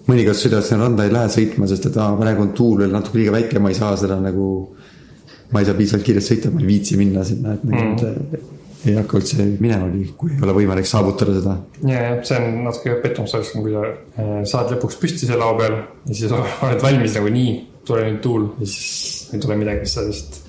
mõnikord 0.05 0.37
sõidavad 0.37 0.67
sinna 0.67 0.83
randa 0.83 1.05
ei 1.05 1.13
lähe 1.13 1.29
sõitma, 1.33 1.69
sest 1.69 1.87
et 1.89 1.95
aa, 1.97 2.11
praegu 2.19 2.43
on 2.43 2.51
tuul 2.57 2.83
veel 2.83 2.91
natuke 2.93 3.17
liiga 3.21 3.33
väike, 3.33 3.61
ma 3.63 3.71
ei 3.71 3.77
saa 3.79 3.95
seda 3.97 4.19
nagu. 4.21 4.49
ma 5.53 5.61
ei 5.61 5.67
saa 5.67 5.77
piisavalt 5.77 6.03
kiiresti 6.05 6.33
sõita, 6.33 6.51
ma 6.51 6.61
ei 6.61 6.67
viitsi 6.67 6.97
minna 6.99 7.23
sinna, 7.23 7.53
et 7.53 7.63
nagu 7.69 7.81
mm. 7.93 8.47
ei 8.89 8.95
hakka 8.97 9.19
üldse 9.19 9.45
minemagi, 9.61 10.07
kui 10.17 10.33
ei 10.33 10.41
ole 10.43 10.55
võimalik 10.57 10.89
saavutada 10.89 11.35
seda. 11.37 11.55
ja, 11.85 12.01
ja 12.01 12.15
see 12.27 12.39
on 12.41 12.63
natuke 12.65 12.97
pettumus 13.03 13.35
oleks, 13.37 13.53
kui 13.55 13.75
sa 13.75 13.85
eh, 13.93 14.39
saad 14.51 14.73
lõpuks 14.73 14.97
püsti 14.99 15.29
selle 15.29 15.39
lao 15.45 15.55
peal 15.59 15.77
ja 15.77 16.17
siis 16.17 16.33
oled 16.65 16.83
valmis 16.83 17.15
nagu 17.19 17.31
nii, 17.37 17.53
tule 17.87 18.09
nüüd 18.09 18.19
tuul 18.25 18.49
ja 18.57 18.67
siis 18.67 19.29
ei 19.37 19.45
tule 19.45 19.57
midagi, 19.61 19.85
siis 19.85 19.95
sa 19.99 20.09
lihtsalt 20.09 20.41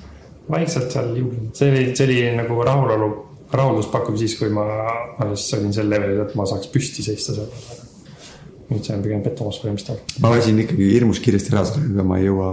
vaikselt 0.50 0.90
seal 0.92 1.12
liugled. 1.14 1.48
see 1.54 1.70
oli, 1.70 1.84
see 1.96 2.06
oli 2.08 2.18
nagu 2.40 2.58
rahulolu, 2.66 3.10
rahuldust 3.52 3.92
pakkuv 3.92 4.16
siis, 4.18 4.36
kui 4.38 4.50
ma 4.52 4.64
alles 5.22 5.46
olin 5.56 5.74
sel 5.74 5.90
levelil, 5.90 6.22
et 6.24 6.34
ma 6.38 6.46
saaks 6.48 6.70
püsti 6.72 7.04
seista 7.06 7.36
seal. 7.36 7.50
nüüd 8.66 8.82
see 8.82 8.96
on 8.96 9.02
pigem 9.04 9.20
pettumus 9.22 9.60
põhimõtteliselt. 9.62 10.16
ma 10.22 10.32
väsin 10.34 10.58
ikkagi 10.58 10.88
hirmus 10.90 11.20
kiiresti 11.22 11.52
ära 11.54 11.62
sellega, 11.68 12.06
ma 12.06 12.18
ei 12.18 12.26
jõua. 12.26 12.48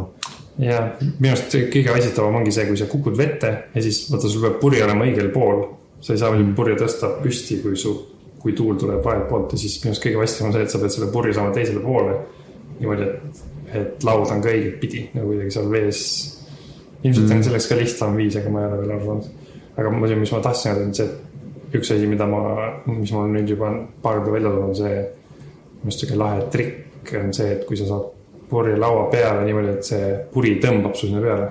ja 0.62 0.82
minu 1.02 1.32
arust 1.32 1.56
kõige 1.74 1.96
väsitavam 1.96 2.38
ongi 2.41 2.54
see, 2.54 2.68
kui 2.70 2.78
sa 2.78 2.89
kukud 2.91 3.18
vette 3.18 3.54
ja 3.74 3.86
siis 3.86 4.06
vaata, 4.12 4.30
sul 4.30 4.46
peab 4.46 4.60
puri 4.62 4.84
olema 4.86 5.08
õigel 5.10 5.32
pool. 5.34 5.66
sa 6.04 6.14
ei 6.14 6.22
saa 6.22 6.34
veel 6.36 6.54
purje 6.56 6.78
tõsta 6.84 7.16
püsti, 7.24 7.62
kui 7.64 7.78
su, 7.80 7.96
kui 8.44 8.54
tuul 8.54 8.78
tuleb 8.78 9.02
vahelt 9.06 9.30
poolt 9.32 9.56
ja 9.56 9.64
siis 9.64 9.80
minu 9.82 9.94
arust 9.94 10.06
kõige 10.06 10.22
väsitavam 10.22 10.52
on 10.52 10.58
see, 10.58 10.68
et 10.68 10.76
sa 10.76 10.84
pead 10.84 10.98
selle 10.98 11.12
purje 11.12 11.34
saama 11.34 11.56
teisele 11.56 11.82
poole. 11.82 12.20
niimoodi, 12.80 13.10
et, 13.10 13.44
et 13.82 14.04
laud 14.06 14.30
on 14.30 14.41
ka 14.44 14.54
õiget 14.54 14.80
pidi 14.82 15.08
nagu 15.16 15.32
kuidagi 15.32 15.58
seal 15.58 15.72
vees. 15.72 16.04
ilmselt 17.04 17.32
on 17.34 17.48
selleks 17.50 17.72
ka 17.72 17.80
lihtsam 17.80 18.20
viis, 18.20 18.38
aga 18.38 18.54
ma 18.54 18.62
ei 18.62 18.70
ole 18.70 18.84
veel 18.84 18.94
aru 19.00 19.10
saanud. 19.10 19.43
Aga 19.78 19.93
muidu, 19.93 20.17
mis 20.19 20.32
ma 20.34 20.41
tahtsin 20.43 20.71
öelda, 20.71 20.88
on 20.88 20.97
see, 20.97 21.05
et 21.09 21.78
üks 21.80 21.91
asi, 21.93 22.07
mida 22.09 22.28
ma, 22.30 22.41
mis 22.89 23.11
mul 23.15 23.32
nüüd 23.34 23.49
juba 23.49 23.69
on 23.71 23.80
paar 24.03 24.19
korda 24.19 24.36
välja 24.36 24.51
tulnud, 24.53 24.69
on 24.69 24.76
see 24.78 24.95
minu 25.84 25.91
arust 25.91 26.03
sihuke 26.03 26.19
lahe 26.19 26.43
trikk 26.53 27.15
on 27.19 27.34
see, 27.36 27.49
et 27.57 27.65
kui 27.67 27.78
sa 27.80 27.88
saad 27.89 28.11
purje 28.49 28.78
laua 28.80 29.07
peale 29.11 29.43
niimoodi, 29.47 29.76
et 29.78 29.88
see 29.88 30.09
puri 30.34 30.57
tõmbab 30.63 30.95
su 30.97 31.09
sinna 31.09 31.24
peale. 31.24 31.49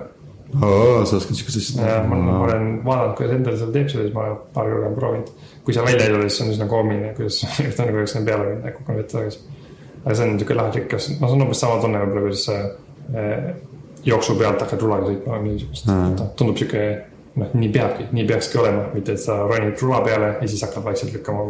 sa 0.53 1.17
oskad 1.17 1.37
siukest 1.37 1.59
asja 1.59 1.89
ja 1.89 1.97
ma 2.07 2.19
ma 2.21 2.37
olen 2.45 2.67
vaadanud, 2.85 3.15
kuidas 3.17 3.35
endal 3.35 3.57
seda 3.57 3.75
teeb, 3.75 3.89
siis 3.89 4.13
ma 4.13 4.27
paar 4.55 4.69
korda 4.69 4.85
olen 4.85 4.95
proovinud. 4.99 5.31
kui 5.65 5.73
sa 5.73 5.85
välja 5.85 6.07
ei 6.07 6.13
tule, 6.13 6.29
siis 6.29 6.45
on 6.45 6.53
üsna 6.53 6.67
koomiline, 6.69 7.13
kuidas 7.17 7.41
ta 7.77 7.87
nagu 7.87 8.01
oleks 8.01 8.15
sinna 8.15 8.29
peale 8.29 8.49
minna 8.49 8.71
ja 8.71 8.75
kukun 8.77 8.99
vette 9.01 9.17
tagasi. 9.17 9.39
aga 10.03 10.15
see 10.15 10.25
on 10.25 10.35
niisugune 10.35 10.59
lahe 10.61 10.75
trikk, 10.77 10.89
kas, 10.95 11.09
no 11.19 11.27
see 11.27 11.37
on 11.37 11.45
umbes 11.47 11.63
sama 11.65 11.79
tunne 11.81 12.03
võib-olla, 12.03 12.25
kuidas 12.27 12.45
sa 12.49 12.59
eh, 13.21 13.49
jooksu 14.05 14.37
pealt 14.39 14.61
hakkad 14.65 14.85
rulaga 14.85 15.09
sõitma 15.09 15.37
või 15.37 15.47
midagi 15.47 15.65
siukest. 15.65 16.23
tundub 16.39 16.61
sihuke, 16.61 16.85
noh, 17.35 17.53
nii 17.53 17.69
peabki, 17.73 18.07
nii 18.11 18.27
peakski 18.29 18.61
olema, 18.61 18.85
mitte 18.93 19.15
et 19.17 19.21
sa 19.21 19.39
ronid 19.47 19.81
rula 19.81 20.01
peale 20.05 20.35
ja 20.41 20.47
siis 20.47 20.63
hakkad 20.65 20.83
vaikselt 20.85 21.13
lükkama. 21.13 21.45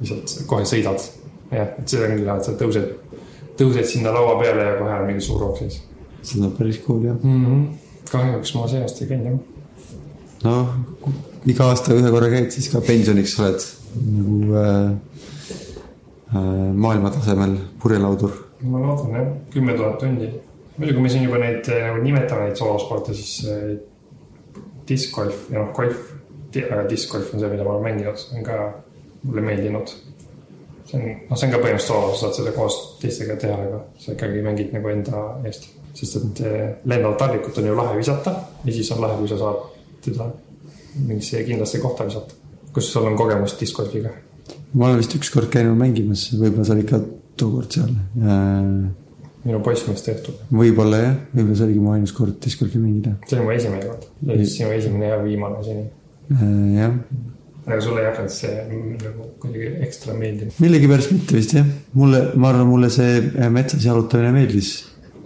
lihtsalt 0.00 0.46
kohe 0.46 0.64
sõidad, 0.68 1.04
jah, 1.50 1.74
et 1.78 1.88
see 1.88 2.02
on 2.04 2.16
küll 2.16 2.30
hea, 2.30 2.36
et 2.38 2.44
sa 2.46 2.56
tõused, 2.60 2.90
tõused 3.58 3.92
sinna 3.92 4.14
laua 4.14 4.38
peale 4.42 4.72
ja 4.72 4.78
kohe 4.78 4.98
on 5.00 5.06
mingi 5.10 5.24
suur 5.26 5.42
hoog 5.42 5.58
sees 5.58 5.82
see 6.22 6.44
on 6.44 6.52
päris 6.58 6.80
cool 6.86 7.04
jah. 7.04 7.16
mm. 7.22 7.46
-hmm. 7.46 7.66
kahjuks 8.10 8.54
ma 8.54 8.68
see 8.68 8.82
aasta 8.82 9.04
ei 9.04 9.08
käinud 9.08 9.26
jah. 9.26 9.38
noh, 10.44 10.68
iga 11.46 11.68
aasta 11.72 11.94
ühe 11.94 12.10
korra 12.10 12.30
käid, 12.34 12.50
siis 12.50 12.68
ka 12.72 12.80
pensioniks 12.80 13.38
oled 13.40 13.66
nagu 14.16 14.54
äh, 14.62 14.90
äh, 16.36 16.74
maailma 16.74 17.10
tasemel 17.10 17.56
purjelaudur. 17.82 18.32
ma 18.62 18.80
loodan 18.86 19.14
jah, 19.20 19.28
kümme 19.54 19.76
tuhat 19.76 19.98
tundi. 19.98 20.30
muidu, 20.78 20.92
kui 20.94 21.02
me 21.02 21.08
siin 21.08 21.24
juba 21.24 21.38
neid 21.38 21.68
eh, 21.68 21.84
nagu 21.86 22.02
nimetame 22.02 22.48
neid 22.48 22.56
soolosporte, 22.56 23.14
siis 23.14 23.46
äh, 23.48 23.78
diskgolf 24.88 25.48
ja 25.52 25.62
noh, 25.62 25.72
golf, 25.76 26.12
aga 26.58 26.84
diskgolf 26.88 27.32
on 27.34 27.42
see, 27.42 27.50
mida 27.52 27.64
ma 27.66 27.74
olen 27.76 27.86
mänginud, 27.88 28.20
see 28.20 28.38
on 28.38 28.46
ka 28.46 28.58
mulle 29.22 29.44
meeldinud. 29.44 29.94
see 30.88 31.00
on, 31.00 31.08
noh, 31.28 31.36
see 31.36 31.48
on 31.48 31.54
ka 31.54 31.62
põhimõtteliselt 31.62 31.90
soolo, 31.90 32.12
sa 32.14 32.26
saad 32.26 32.38
seda 32.38 32.54
koos 32.56 32.78
teistega 33.02 33.36
teha, 33.40 33.58
aga 33.68 33.80
sa 34.00 34.14
ikkagi 34.14 34.44
mängid 34.44 34.72
nagu 34.76 34.92
enda 34.92 35.24
eest. 35.48 35.68
sest 35.98 36.16
et 36.20 36.40
eh, 36.46 36.68
lendavat 36.86 37.18
talvikut 37.18 37.58
on 37.58 37.66
ju 37.66 37.74
lahe 37.76 37.96
visata 37.98 38.34
ja 38.64 38.72
siis 38.72 38.90
on 38.94 39.02
lahe, 39.02 39.18
kui 39.18 39.28
sa 39.28 39.38
saad 39.40 39.64
teda 40.04 40.28
mingisse 41.08 41.42
kindlasse 41.44 41.80
kohta 41.82 42.06
visata. 42.06 42.34
kus 42.72 42.92
sul 42.92 43.06
on 43.06 43.16
kogemust 43.16 43.60
diskgolfiga? 43.60 44.14
ma 44.72 44.86
olen 44.86 45.02
vist 45.02 45.16
ükskord 45.18 45.50
käinud 45.52 45.76
mängimas, 45.78 46.28
võib-olla 46.38 46.64
sa 46.64 46.76
olid 46.76 46.88
ka 46.88 47.02
tookord 47.36 47.76
seal 47.78 47.92
äh,. 48.22 49.07
Minu 49.44 49.60
poissmees 49.64 50.02
tehtud. 50.06 50.38
võib-olla 50.50 51.00
jah, 51.02 51.16
võib-olla 51.32 51.58
see 51.58 51.66
oligi 51.68 51.82
mu 51.84 51.94
ainus 51.94 52.14
kord 52.16 52.38
discgolfi 52.44 52.80
mängida 52.82 53.14
see 53.24 53.38
oli 53.38 53.46
mu 53.46 53.54
esimene 53.54 53.86
kord 53.86 54.06
ja 54.30 54.38
siis 54.42 54.54
sinu 54.58 54.70
esimene 54.74 55.10
ja 55.12 55.18
viimane 55.22 55.64
seni. 55.66 55.84
äh,. 56.34 56.54
jah, 56.78 56.94
aga 57.68 57.80
sulle 57.84 58.02
ei 58.02 58.08
hakanud 58.08 58.34
see 58.34 58.52
nagu 59.04 59.28
kuidagi 59.42 59.72
ekstra 59.86 60.16
meeldima? 60.18 60.54
millegipärast 60.64 61.12
mitte 61.14 61.36
vist 61.38 61.54
jah, 61.56 61.66
mulle, 61.98 62.22
ma 62.34 62.52
arvan, 62.52 62.70
mulle 62.70 62.90
see 62.94 63.18
äh, 63.20 63.50
metsas 63.52 63.84
jalutamine 63.86 64.32
meeldis. 64.36 64.72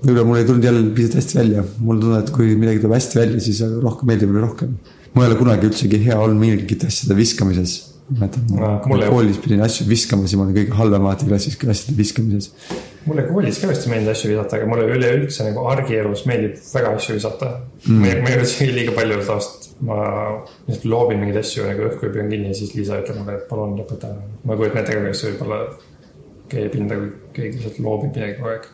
võib-olla 0.03 0.27
mul 0.29 0.41
ei 0.41 0.49
tulnud 0.49 0.67
jälle 0.67 0.83
piisavalt 0.97 1.21
hästi 1.21 1.39
välja, 1.39 1.65
mulle 1.79 2.03
tundub, 2.03 2.19
et 2.19 2.35
kui 2.35 2.57
midagi 2.59 2.83
tuleb 2.83 2.97
hästi 2.99 3.21
välja, 3.21 3.47
siis 3.47 3.63
rohkem 3.85 4.13
meeldib 4.13 4.33
mulle 4.33 4.45
rohkem. 4.49 4.77
ma 5.15 5.25
ei 5.25 5.31
ole 5.31 5.41
kunagi 5.41 5.71
üldsegi 5.71 6.05
hea 6.05 6.19
olnud 6.19 6.41
mingite 6.43 6.91
asjade 6.91 7.17
viskamises. 7.17 7.79
Mäletan 8.11 8.47
mulle- 8.87 9.09
koolis 9.09 9.39
pidin 9.39 9.63
asju 9.63 9.87
viskama, 9.89 10.27
siis 10.27 10.39
ma 10.39 10.47
olin 10.47 10.57
kõige 10.57 10.79
halvem 10.79 11.07
alati 11.07 11.29
klassis 11.29 11.59
asjade 11.75 11.97
viskamises. 11.99 12.51
mulle 13.07 13.23
koolis 13.29 13.61
ka 13.63 13.69
vist 13.71 13.87
ei 13.87 13.93
meeldinud 13.93 14.13
asju 14.13 14.31
visata, 14.31 14.57
aga 14.57 14.67
mulle 14.71 14.89
üleüldse 14.97 15.47
nagu 15.49 15.67
argielus 15.71 16.25
meeldib 16.31 16.59
väga 16.75 16.93
asju 16.99 17.17
visata 17.19 17.49
mm.. 17.87 18.01
ma 18.01 18.11
ei, 18.11 18.21
ma 18.23 18.33
ei 18.33 18.37
ole 18.41 18.49
isegi 18.49 18.75
liiga 18.75 18.97
palju 18.99 19.23
tavaliselt, 19.23 19.71
ma 19.89 20.03
lihtsalt 20.67 20.91
loobin 20.93 21.23
mingeid 21.23 21.41
asju 21.43 21.71
nagu 21.71 21.89
õhku 21.89 22.09
ja 22.09 22.15
püüan 22.19 22.35
kinni 22.35 22.53
ja 22.53 22.59
siis 22.59 22.75
Liisa 22.77 23.01
ütleb 23.03 23.23
mulle, 23.23 23.39
et 23.39 23.49
palun 23.49 23.79
lõpeta. 23.79 24.13
ma 24.45 24.59
kujutan 24.59 24.83
ette 24.83 24.99
ka, 24.99 25.07
kes 25.09 25.25
võib-olla 25.29 25.63
keeb 26.53 26.77
hinda, 26.79 27.01
kui 27.01 27.11
keegi 27.39 27.59
lihtsalt 27.59 27.81
loobib 27.87 28.13
midagi 28.13 28.39
kogu 28.39 28.53
aeg. 28.53 28.69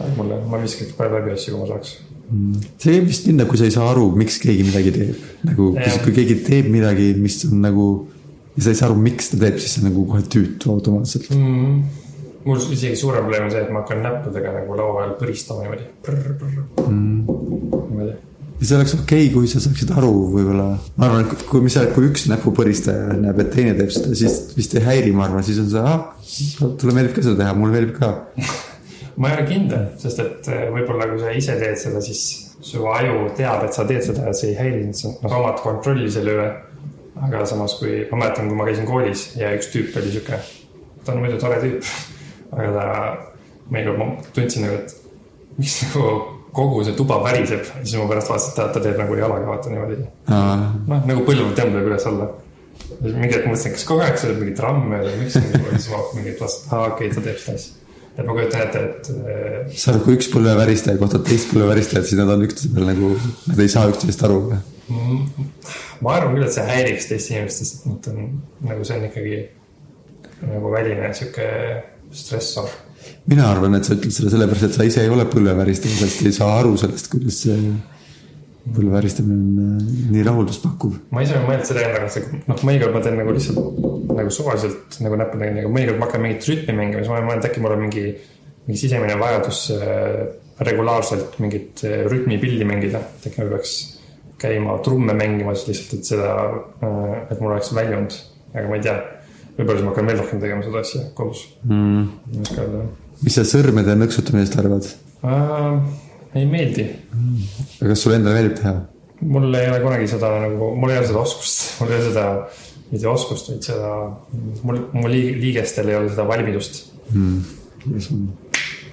aga 0.00 0.10
mulle, 0.18 0.42
ma 0.50 0.60
viskaks 0.64 0.98
palju 0.98 1.20
läbi 1.20 1.36
asju, 1.36 1.54
kui 1.54 1.62
ma 1.62 1.70
saaks. 1.70 1.94
see 2.82 2.98
käib 2.98 3.08
vist 3.12 3.30
nii, 3.30 3.48
kui 3.48 3.60
sa 3.60 3.68
ei 3.68 3.78
saa 3.78 3.88
aru, 3.92 4.10
miks 4.18 4.40
keegi 4.42 4.66
midagi 4.66 4.92
teeb. 4.96 5.24
nagu, 5.46 5.72
kui 6.04 6.18
keegi 6.20 6.40
teeb 6.48 6.68
midagi, 6.72 7.12
mis 7.20 7.44
on 7.48 7.62
nagu 7.64 7.88
ja 8.56 8.64
sa 8.64 8.72
ei 8.72 8.78
saa 8.78 8.90
aru, 8.90 8.98
miks 9.04 9.30
ta 9.32 9.40
teeb, 9.40 9.58
siis 9.60 9.76
see 9.76 9.82
on 9.82 9.90
nagu 9.90 10.04
kohe 10.10 10.22
tüütu 10.32 10.72
automaatselt. 10.74 11.28
mm.. 11.34 11.80
mul 12.46 12.62
isegi 12.76 12.96
suurem 12.98 13.26
probleem 13.26 13.48
on 13.48 13.52
see, 13.54 13.64
et 13.66 13.74
ma 13.74 13.82
hakkan 13.82 14.04
näppudega 14.06 14.54
nagu 14.60 14.78
laua 14.78 15.02
peal 15.02 15.12
põristama 15.20 15.66
niimoodi. 15.66 15.90
niimoodi. 16.86 18.14
ja 18.60 18.68
see 18.70 18.78
oleks 18.78 18.94
okei 18.96 19.26
okay,, 19.26 19.32
kui 19.34 19.50
sa 19.52 19.62
saaksid 19.64 19.92
aru 19.96 20.14
võib-olla, 20.34 20.70
ma 20.96 21.10
arvan, 21.10 21.26
et 21.26 21.44
kui, 21.50 21.64
mis, 21.66 21.76
kui 21.96 22.08
üks 22.12 22.28
näpupõristaja 22.32 23.18
näeb, 23.20 23.42
et 23.44 23.52
teine 23.56 23.76
teeb 23.78 23.92
seda, 23.92 24.14
siis 24.16 24.56
vist 24.56 24.78
ei 24.78 24.86
häiri, 24.86 25.12
ma 25.16 25.28
arvan, 25.28 25.44
siis 25.46 25.60
on 25.64 25.68
see, 25.74 25.84
ah, 25.84 26.08
talle 26.80 26.96
meeldib 26.96 27.18
ka 27.18 27.26
seda 27.28 27.42
teha, 27.42 27.58
mulle 27.58 27.76
meeldib 27.76 28.00
ka. 28.00 28.14
ma 29.20 29.30
ei 29.30 29.38
ole 29.38 29.46
kindel, 29.48 29.86
sest 30.00 30.20
et 30.24 30.50
eh, 30.52 30.66
võib-olla 30.72 31.08
kui 31.12 31.20
sa 31.20 31.32
ise 31.36 31.56
teed 31.60 31.78
seda, 31.80 32.02
siis 32.04 32.24
su 32.66 32.86
aju 32.90 33.28
teab, 33.36 33.64
et 33.66 33.76
sa 33.76 33.84
teed 33.88 34.04
seda 34.04 34.28
ja 34.28 34.34
see 34.36 34.52
ei 34.52 34.58
häiri 34.58 34.82
sind, 34.86 34.98
sa 34.98 35.12
noh, 35.12 35.30
sa 35.30 35.40
omad 35.40 35.60
kontrolli 35.64 36.08
selle 36.12 36.34
üle. 36.36 36.48
Aga 37.24 37.44
samas, 37.48 37.78
kui 37.80 38.04
ma 38.10 38.20
mäletan, 38.24 38.50
kui 38.50 38.58
ma 38.58 38.68
käisin 38.68 38.88
koolis 38.88 39.26
ja 39.38 39.54
üks 39.56 39.70
tüüp 39.72 39.96
oli 39.96 40.12
sihuke, 40.12 40.40
ta 41.04 41.14
on 41.14 41.22
muidu 41.24 41.40
tore 41.40 41.58
tüüp, 41.62 41.92
aga 42.56 42.70
ta, 42.76 42.86
mõnikord 43.72 44.00
ma 44.00 44.08
tundsin 44.36 44.66
nagu, 44.66 44.80
et 44.82 45.60
miks 45.60 45.78
nagu 45.86 46.08
kogu 46.56 46.82
see 46.86 46.96
tuba 46.96 47.18
väriseb, 47.24 47.64
siis 47.82 47.96
ma 48.00 48.08
pärast 48.10 48.32
vaatasin, 48.32 48.52
et 48.52 48.58
ta, 48.58 48.66
ta 48.72 48.82
teeb 48.84 49.00
nagu 49.00 49.16
jalaga 49.18 49.48
vaata 49.50 49.72
niimoodi. 49.72 49.96
noh, 50.28 51.08
nagu 51.10 51.24
põlv 51.28 51.56
tõmbab 51.56 51.88
üles-alla. 51.90 52.28
mingi 53.02 53.32
hetk 53.32 53.48
mõtlesin, 53.48 53.74
kas 53.74 53.88
kogu 53.88 54.04
aeg 54.04 54.22
on 54.28 54.38
mingi 54.40 54.54
tramm 54.56 54.92
või 54.92 55.16
miks 55.22 55.36
siis 55.36 55.90
ma 55.92 56.04
mingi 56.14 56.36
vaatasin, 56.38 56.70
aa 56.70 56.86
okei 56.92 57.10
okay,, 57.10 57.16
ta 57.16 57.24
teeb 57.26 57.42
seda 57.42 57.58
asja. 57.60 57.98
et 58.16 58.22
ma 58.24 58.36
kujutan 58.38 58.64
ette, 58.64 58.84
et 58.86 59.10
eh, 59.16 59.74
sa 59.74 59.92
arvad, 59.92 60.06
kui 60.06 60.16
üks 60.16 60.30
põlveväristaja 60.32 61.00
kohtub 61.02 61.26
teist 61.28 61.52
põlveväristajat, 61.52 62.08
siis 62.08 62.20
nad 62.20 62.32
on 62.32 62.46
üksteise 62.46 62.72
peal 62.76 62.88
nagu, 62.92 63.12
nad 63.50 63.60
ei 63.64 63.72
saa 63.72 63.90
üksteisest 63.92 64.24
aru. 64.28 64.40
Ma 66.04 66.16
arvan 66.18 66.36
küll, 66.36 66.46
et 66.46 66.54
see 66.54 66.66
häiriks 66.66 67.10
teist 67.10 67.32
inimest, 67.32 67.62
sest 67.62 67.78
et 67.78 67.90
nad 67.92 68.08
on 68.12 68.32
nagu 68.70 68.86
see 68.86 68.98
on 68.98 69.08
ikkagi 69.08 69.36
nagu 70.46 70.72
väline 70.72 71.12
sihuke 71.16 71.50
stressor. 72.16 72.70
mina 73.30 73.50
arvan, 73.50 73.76
et 73.78 73.86
sa 73.86 73.96
ütled 73.96 74.14
seda 74.14 74.32
sellepärast, 74.34 74.68
et 74.68 74.78
sa 74.78 74.86
ise 74.86 75.04
ei 75.04 75.12
ole 75.12 75.26
põlveväristaja, 75.30 76.00
sest 76.02 76.24
ei 76.26 76.34
saa 76.36 76.56
aru 76.60 76.76
sellest, 76.80 77.10
kuidas 77.12 77.42
see 77.46 77.58
põlveväristamine 78.74 79.36
on 79.36 79.76
äh, 79.78 79.90
nii 80.14 80.24
rahulduspakkuv. 80.26 80.96
ma 81.14 81.22
ise 81.22 81.36
olen 81.36 81.46
mõelnud 81.50 81.68
selle 81.68 81.84
enda 81.86 82.00
kanssa, 82.02 82.22
noh, 82.50 82.64
mõnikord 82.66 82.96
ma 82.96 83.02
teen 83.04 83.18
nagu 83.20 83.34
lihtsalt 83.36 83.60
nagu 84.16 84.32
suvaliselt 84.32 84.96
nagu 85.04 85.18
näppudega, 85.20 85.58
nagu 85.60 85.70
mõnikord 85.72 86.00
ma 86.00 86.08
hakkan 86.08 86.24
mingit 86.24 86.48
rütmi 86.50 86.74
mängima, 86.74 87.02
siis 87.02 87.12
ma 87.12 87.18
olen 87.18 87.28
mõelnud, 87.30 87.48
äkki 87.50 87.62
mul 87.62 87.76
on 87.76 87.84
mingi, 87.84 88.06
mingi 88.66 88.80
sisemine 88.80 89.18
vajadus 89.20 89.60
äh, 89.76 90.16
regulaarselt 90.66 91.38
mingit 91.42 91.84
äh, 91.86 92.02
rütmipilli 92.10 92.66
mängida, 92.68 93.02
et 93.18 93.30
äkki 93.30 93.44
ma 93.44 93.52
peaks 93.54 93.76
käima 94.38 94.78
trumme 94.84 95.14
mängimas 95.16 95.66
lihtsalt, 95.68 95.98
et 96.00 96.04
seda, 96.10 96.32
et 97.30 97.40
mul 97.40 97.52
oleks 97.54 97.72
väljund, 97.74 98.16
aga 98.54 98.68
ma 98.68 98.76
ei 98.76 98.82
tea. 98.84 98.96
võib-olla 99.56 99.78
siis 99.78 99.86
ma 99.86 99.92
hakkan 99.94 100.06
veel 100.10 100.18
rohkem 100.20 100.40
tegema 100.42 100.62
seda 100.66 100.82
asja 100.84 101.02
kodus 101.16 101.46
Mm. 101.64 102.02
ei 102.34 102.40
oska 102.44 102.60
öelda 102.62 102.82
mis 103.24 103.34
sa 103.38 103.44
sõrmede 103.48 103.94
nõksutamisest 103.96 104.58
arvad? 104.60 104.88
äh,. 105.24 105.78
ei 106.36 106.44
meeldi, 106.50 106.84
aga 107.80 107.88
kas 107.94 108.02
sulle 108.04 108.18
endale 108.20 108.36
meeldib 108.40 108.58
teha? 108.60 108.74
mul 109.24 109.54
ei 109.56 109.70
ole 109.70 109.80
kunagi 109.80 110.08
seda 110.12 110.28
nagu, 110.42 110.74
mul 110.76 110.90
ei 110.92 110.98
ole 111.00 111.06
seda 111.08 111.22
oskust, 111.22 111.62
mul 111.80 111.92
ei 111.94 112.00
ole 112.02 112.08
seda, 112.10 112.26
mitte 112.90 113.08
oskust, 113.10 113.48
vaid 113.50 113.64
seda, 113.70 113.92
mul, 114.68 114.82
mu 114.92 115.08
liig- 115.08 115.40
liigestel 115.40 115.88
ei 115.88 115.96
ole 116.02 116.10
seda 116.12 116.26
valmidust. 116.28 116.82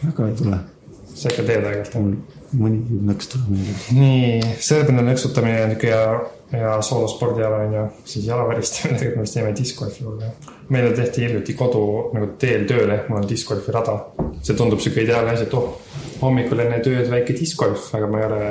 väga 0.03 0.27
ei 0.29 0.35
tule. 0.39 0.59
sa 1.13 1.29
ikka 1.29 1.43
teed 1.45 1.67
aeg-ajalt, 1.67 1.93
jah? 1.93 2.41
Mul 2.53 2.69
mõni 2.69 2.99
nõks 3.09 3.29
tuleb 3.31 3.49
meeldib. 3.53 3.81
nii, 3.97 4.53
sõrmede 4.63 5.05
nõksutamine 5.07 5.63
on 5.63 5.73
niisugune 5.73 5.93
ja, 5.93 6.59
ja 6.59 6.75
soolospordiala 6.85 7.63
on 7.65 7.75
ju, 7.77 7.85
siis 8.13 8.27
jalaväristamine, 8.27 8.97
tegelikult 8.99 9.21
me 9.21 9.25
vist 9.25 9.37
teeme 9.37 9.55
discgolfi 9.57 10.05
juurde. 10.05 10.29
meile 10.69 10.93
tehti 10.97 11.25
hiljuti 11.25 11.55
kodu 11.57 11.83
nagu 12.13 12.29
teel 12.39 12.67
tööle, 12.69 13.01
mul 13.09 13.21
on 13.21 13.27
discgolfi 13.29 13.73
rada. 13.75 13.97
see 14.41 14.55
tundub 14.59 14.81
sihuke 14.83 15.03
ideaalne 15.07 15.33
asi, 15.33 15.47
et 15.47 15.57
oh, 15.57 15.75
hommikul 16.21 16.63
enne 16.63 16.79
tööd 16.85 17.09
väike 17.11 17.35
discgolf, 17.39 17.89
aga 17.97 18.07
ma 18.11 18.21
ei 18.21 18.29
ole, 18.29 18.45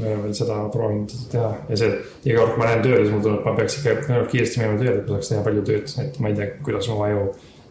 ma 0.00 0.06
ei 0.08 0.16
ole 0.16 0.24
veel 0.24 0.34
seda 0.40 0.58
proovinud 0.72 1.14
teha 1.32 1.52
ja 1.68 1.80
see, 1.84 1.94
iga 2.24 2.42
kord, 2.42 2.56
kui 2.56 2.64
ma 2.64 2.68
lähen 2.70 2.84
tööle, 2.88 3.04
siis 3.04 3.14
tundub, 3.16 3.38
et 3.38 3.48
ma 3.48 3.56
peaks 3.58 3.78
ikka 3.80 4.24
kiiresti 4.32 4.62
minema 4.62 4.82
tööle, 4.82 4.98
et 4.98 5.08
ma 5.08 5.16
saaks 5.18 5.32
teha 5.34 5.46
palju 5.48 5.64
tööd, 5.70 5.96
et 6.04 6.20
ma 6.20 6.32
ei 6.32 6.38
tea, 6.40 6.52
kuidas 6.66 6.90
mu 6.90 7.00
aju 7.06 7.24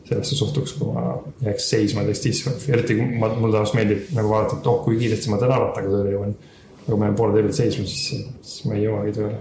sellesse 0.09 0.37
suhtuks, 0.37 0.75
kui 0.79 0.93
ma 0.93 1.15
jääks 1.45 1.69
seisma 1.73 2.03
teist 2.07 2.25
discgolfi, 2.27 2.73
eriti 2.75 2.97
kui 2.99 3.07
ma, 3.21 3.31
mulle 3.35 3.55
tavaliselt 3.55 3.79
meeldib 3.79 4.15
nagu 4.17 4.31
vaadata, 4.33 4.59
et 4.59 4.71
oh, 4.71 4.81
kui 4.85 4.97
kiiresti 4.99 5.31
ma 5.31 5.39
täna 5.41 5.61
rattaga 5.61 5.93
tööle 5.93 6.15
jõuan 6.15 6.33
aga 6.89 6.95
kui 6.95 6.99
ma 6.99 7.09
jään 7.09 7.17
poole 7.19 7.35
tee 7.35 7.45
peal 7.45 7.55
seisma, 7.55 7.85
siis, 7.85 8.25
siis 8.41 8.65
ma 8.67 8.75
ei 8.75 8.85
jõuagi 8.87 9.15
tööle. 9.17 9.39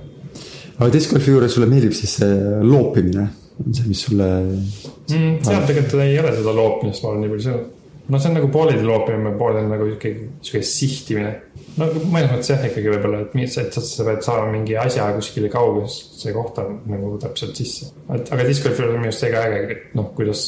aga 0.77 0.91
discgolfi 0.95 1.33
juures 1.33 1.55
sulle 1.57 1.69
meeldib 1.71 1.97
siis 1.97 2.14
see 2.21 2.37
loopimine, 2.66 3.27
on 3.64 3.75
see, 3.79 3.89
mis 3.89 4.05
sulle 4.07 4.29
mm,. 4.45 5.41
seal 5.47 5.66
tegelikult 5.71 6.05
ei 6.05 6.19
ole 6.21 6.35
seda 6.37 6.55
loopimist, 6.61 7.03
ma 7.05 7.12
olen 7.12 7.25
nii 7.25 7.33
palju 7.35 7.47
söönud. 7.49 7.75
No 8.09 8.18
see 8.18 8.30
on 8.30 8.38
nagu 8.38 8.48
pooleldi 8.52 8.86
loopimine, 8.86 9.34
pooleldi 9.38 9.70
nagu 9.72 9.88
sihuke, 9.90 10.12
sihuke 10.44 10.62
sihtimine. 10.64 11.32
no 11.76 11.88
mõnes 11.98 12.30
mõttes 12.32 12.50
jah, 12.52 12.64
ikkagi 12.68 12.92
võib-olla, 12.94 13.22
et 13.26 13.36
mis, 13.38 13.56
et 13.61 13.76
sa, 13.76 13.84
pead 14.06 14.24
saama 14.24 14.48
mingi 14.54 14.76
asja 14.80 15.11
kuskile 15.16 15.50
kaugesse 15.52 16.32
kohta 16.36 16.64
nagu 16.88 17.14
täpselt 17.22 17.59
sisse. 17.61 17.92
aga 18.09 18.46
discgolfi 18.48 18.84
juures 18.84 18.96
on 18.96 19.02
minu 19.02 19.12
arust 19.12 19.24
see 19.24 19.32
ka 19.34 19.44
äge, 19.48 19.62
et 19.74 19.98
noh, 19.98 20.09
kuidas 20.16 20.44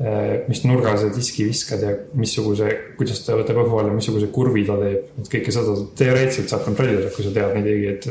eh, 0.00 0.46
mis 0.48 0.62
nurga 0.64 0.94
sa 1.00 1.10
diski 1.14 1.48
viskad 1.50 1.84
ja 1.84 1.92
missuguse, 2.16 2.70
kuidas 3.00 3.20
ta 3.26 3.36
võtab 3.36 3.60
õhu 3.66 3.82
alla, 3.82 3.96
missuguse 3.96 4.30
kurvi 4.32 4.64
ta 4.68 4.78
teeb, 4.80 5.12
et 5.20 5.32
kõike 5.34 5.54
seda 5.54 5.76
teoreetiliselt 6.00 6.54
saab 6.54 6.64
kontrollida, 6.70 7.12
kui 7.12 7.26
sa 7.26 7.34
tead 7.36 7.58
neid 7.58 7.70
õigeid. 7.74 8.10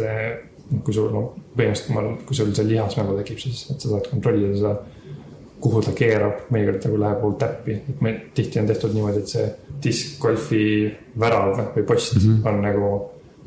kui 0.83 0.91
sul, 0.91 1.05
no 1.13 1.29
põhimõtteliselt 1.55 1.93
ma, 1.95 2.01
kui 2.27 2.35
sul 2.35 2.49
see 2.53 2.67
lihasmälu 2.67 3.13
tekib, 3.21 3.37
siis, 3.39 3.61
et 3.71 3.79
sa 3.79 3.93
saad 3.93 4.09
kontrollida 4.11 4.51
seda, 4.51 4.73
kuhu 5.61 5.81
ta 5.81 5.91
keerab, 5.97 6.47
mõnikord 6.53 6.83
nagu 6.85 6.97
läheb 7.01 7.21
hull 7.25 7.37
täppi, 7.41 7.77
et 7.91 8.01
meil 8.05 8.17
tihti 8.37 8.59
on 8.61 8.67
tehtud 8.69 8.93
niimoodi, 8.93 9.23
et 9.23 9.31
see 9.31 9.45
diskgolfi 9.83 10.63
värav 11.19 11.53
või 11.75 11.85
post 11.87 12.15
mm 12.15 12.25
-hmm. 12.25 12.49
on 12.49 12.61
nagu 12.61 12.89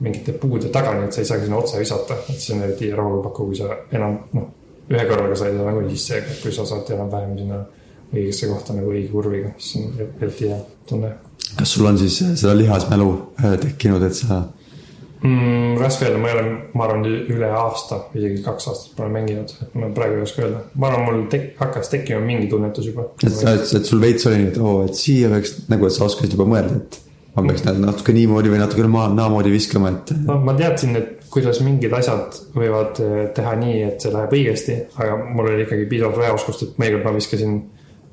mingite 0.00 0.32
puude 0.32 0.68
taga, 0.68 0.94
nii 0.96 1.04
et 1.06 1.12
sa 1.12 1.20
ei 1.20 1.28
saagi 1.28 1.44
sinna 1.44 1.56
otse 1.56 1.78
visata, 1.78 2.16
et 2.28 2.40
see 2.40 2.56
on 2.56 2.62
eriti 2.62 2.90
rahulpakkuv, 2.90 3.46
kui 3.46 3.56
sa 3.56 3.76
enam 3.92 4.16
noh, 4.32 4.48
ühe 4.90 5.04
korraga 5.06 5.36
said 5.36 5.54
nagunii 5.54 5.96
sisse, 5.96 6.22
kui 6.42 6.52
sa 6.52 6.64
saad 6.66 6.88
enam-vähem 6.94 7.36
sinna 7.38 7.58
õigesse 8.12 8.48
kohta 8.50 8.74
nagu 8.74 8.90
õige 8.90 9.10
kurviga, 9.12 9.52
siis 9.58 9.84
on 9.84 10.00
eriti 10.20 10.48
hea 10.48 10.58
tunne. 10.88 11.12
Kas 11.58 11.74
sul 11.74 11.86
on 11.86 11.98
siis 11.98 12.16
seda 12.18 12.56
lihasmälu 12.56 13.10
äh, 13.44 13.58
tekkinud, 13.60 14.02
et 14.02 14.14
sa 14.14 14.42
mm,. 15.22 15.76
raske 15.80 16.06
öelda, 16.06 16.20
ma 16.22 16.30
ei 16.30 16.38
ole, 16.38 16.46
ma 16.74 16.86
arvan, 16.86 17.04
üle 17.06 17.50
aasta, 17.60 18.00
isegi 18.16 18.42
kaks 18.44 18.70
aastat 18.72 18.96
pole 18.96 19.12
mänginud, 19.14 19.52
et 19.66 19.76
ma 19.78 19.90
praegu 19.96 20.18
ei 20.18 20.24
oska 20.26 20.44
öelda. 20.46 20.64
ma 20.74 20.90
arvan, 20.90 21.06
mul 21.06 21.22
tek-, 21.32 21.52
hakkas 21.60 21.92
tekkima 21.92 22.22
mingi 22.24 22.50
tunnetus 22.52 22.90
juba. 22.90 23.10
et 23.24 23.36
sa, 23.36 23.54
et 23.60 23.86
sul 23.86 24.02
veits 24.02 24.26
oli 24.30 24.42
nii, 24.42 24.50
et 24.54 24.60
oo, 24.62 24.74
et 24.88 24.98
siia 24.98 25.30
peaks 25.32 25.56
nagu, 25.72 25.88
et 25.88 25.96
sa 25.96 26.06
oskasid 26.08 26.36
juba 26.36 26.48
mõelda, 26.50 26.80
et 26.80 27.00
ma 27.36 27.46
peaks 27.46 27.66
natuke 27.68 28.14
niimoodi 28.16 28.52
või 28.52 28.60
natuke 28.62 28.86
naamoodi 28.90 29.52
viskama, 29.54 29.94
et 29.94 30.14
no 30.26 30.40
ma 30.44 30.56
teadsin, 30.58 30.96
et 30.98 31.28
kuidas 31.30 31.60
mingid 31.62 31.92
asjad 31.94 32.40
võivad 32.56 32.98
eh, 33.04 33.18
teha 33.36 33.54
nii, 33.60 33.82
et 33.86 34.02
see 34.02 34.14
läheb 34.14 34.34
õigesti, 34.34 34.78
aga 34.98 35.18
mul 35.22 35.52
oli 35.52 35.66
ikkagi 35.66 35.86
piisavalt 35.90 36.18
vähe 36.18 36.34
oskust, 36.34 36.66
et 36.66 36.80
mõnikord 36.80 37.06
ma 37.06 37.16
viskasin 37.16 37.58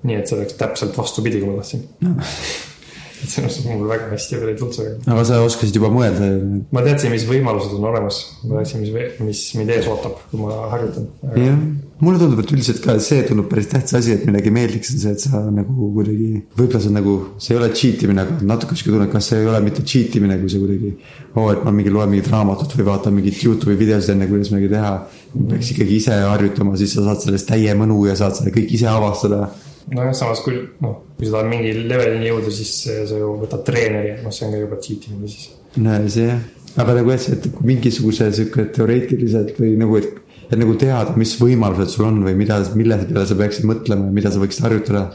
nii, 0.08 0.18
et 0.20 0.30
see 0.30 0.40
läks 0.40 0.58
täpselt 0.60 0.98
vastupidi, 0.98 1.42
kui 1.42 1.50
ma 1.50 1.62
tahtsin 1.64 1.88
no. 2.06 2.18
selles 3.26 3.58
mõttes 3.58 3.66
mul 3.66 3.90
väga 3.90 4.12
hästi 4.12 4.40
veel 4.40 4.52
ei 4.52 4.60
tulnud 4.60 4.78
see. 4.78 4.94
aga 5.08 5.26
sa 5.28 5.42
oskasid 5.46 5.80
juba 5.80 5.90
mõelda. 5.94 6.30
ma 6.76 6.84
teadsin, 6.86 7.14
mis 7.14 7.26
võimalused 7.30 7.74
on 7.78 7.90
olemas, 7.90 8.22
ma 8.44 8.60
teadsin, 8.60 8.84
mis, 8.84 9.20
mis 9.24 9.44
mind 9.58 9.74
ees 9.74 9.90
ootab, 9.92 10.20
kui 10.32 10.42
ma 10.42 10.58
harjutan. 10.74 11.08
jah, 11.34 11.60
mulle 12.04 12.22
tundub, 12.22 12.42
et 12.44 12.54
üldiselt 12.54 12.82
ka 12.84 12.98
see 13.04 13.24
tundub 13.28 13.50
päris 13.52 13.70
tähtis 13.72 13.98
asi, 13.98 14.14
et 14.18 14.26
midagi 14.30 14.54
meeldiks, 14.54 14.94
on 14.94 15.04
see, 15.04 15.14
et 15.18 15.24
sa 15.26 15.42
nagu 15.50 15.92
kuidagi, 15.96 16.44
võib-olla 16.58 16.82
see 16.84 16.92
on 16.92 17.00
nagu, 17.00 17.16
see 17.42 17.56
ei 17.56 17.62
ole 17.62 17.70
cheat 17.74 18.04
imine, 18.08 18.26
aga 18.26 18.50
natuke 18.54 18.78
sihuke 18.78 18.96
tunne, 18.96 19.10
kas 19.14 19.32
see 19.32 19.42
ei 19.42 19.52
ole 19.52 19.62
mitte 19.66 19.86
cheat 19.88 20.18
imine, 20.20 20.40
kui 20.42 20.54
sa 20.54 20.62
kuidagi. 20.62 20.94
oo, 21.38 21.48
et 21.54 21.64
ma 21.66 21.74
mingi 21.74 21.94
loen 21.94 22.12
mingit 22.14 22.30
raamatut 22.34 22.76
või 22.78 22.90
vaatan 22.92 23.18
mingit 23.18 23.42
Youtube'i 23.44 23.80
videosid 23.80 24.14
enne, 24.16 24.30
kuidas 24.30 24.54
midagi 24.54 24.74
teha. 24.76 24.94
peaks 25.38 25.72
ikkagi 25.74 25.98
ise 26.02 26.20
harjutama, 26.26 26.78
siis 26.78 26.94
sa 26.98 27.06
saad 27.10 27.24
sellest 27.26 27.50
täie 27.50 27.74
mõnu 27.78 28.04
ja 28.08 28.18
saad 28.18 28.38
selle 28.38 28.54
kõik 28.54 28.72
ise 28.78 28.90
avastada 28.90 29.48
nojah, 29.94 30.14
samas 30.18 30.44
kui 30.46 30.60
noh, 30.84 31.02
kui 31.18 31.28
sa 31.28 31.38
tahad 31.38 31.52
mingi 31.52 31.74
levelini 31.88 32.30
jõuda, 32.30 32.54
siis 32.54 32.76
sa 32.88 33.18
ju 33.20 33.34
võtad 33.44 33.64
treeneri, 33.68 34.18
noh, 34.24 34.36
see 34.36 34.48
on 34.48 34.56
ka 34.56 34.62
juba 34.64 34.80
cheat 34.84 35.10
imine 35.10 35.32
siis. 35.32 35.50
no 35.80 35.98
see 36.12 36.30
jah, 36.30 36.42
aga 36.84 37.00
nagu 37.00 37.14
jah, 37.14 37.24
see, 37.24 37.38
et 37.40 37.62
mingisuguse 37.72 38.32
sihuke 38.40 38.70
teoreetiliselt 38.76 39.60
või 39.62 39.76
nagu, 39.80 40.00
et 40.02 40.24
et 40.48 40.60
nagu 40.60 40.76
teada, 40.80 41.16
mis 41.20 41.34
võimalused 41.42 41.92
sul 41.92 42.08
on 42.08 42.22
või 42.24 42.36
mida, 42.40 42.62
mille 42.80 42.98
peale 43.10 43.26
sa 43.28 43.36
peaksid 43.40 43.68
mõtlema 43.68 44.08
ja 44.08 44.16
mida 44.16 44.32
sa 44.32 44.40
võiksid 44.40 44.64
harjutada. 44.64 45.10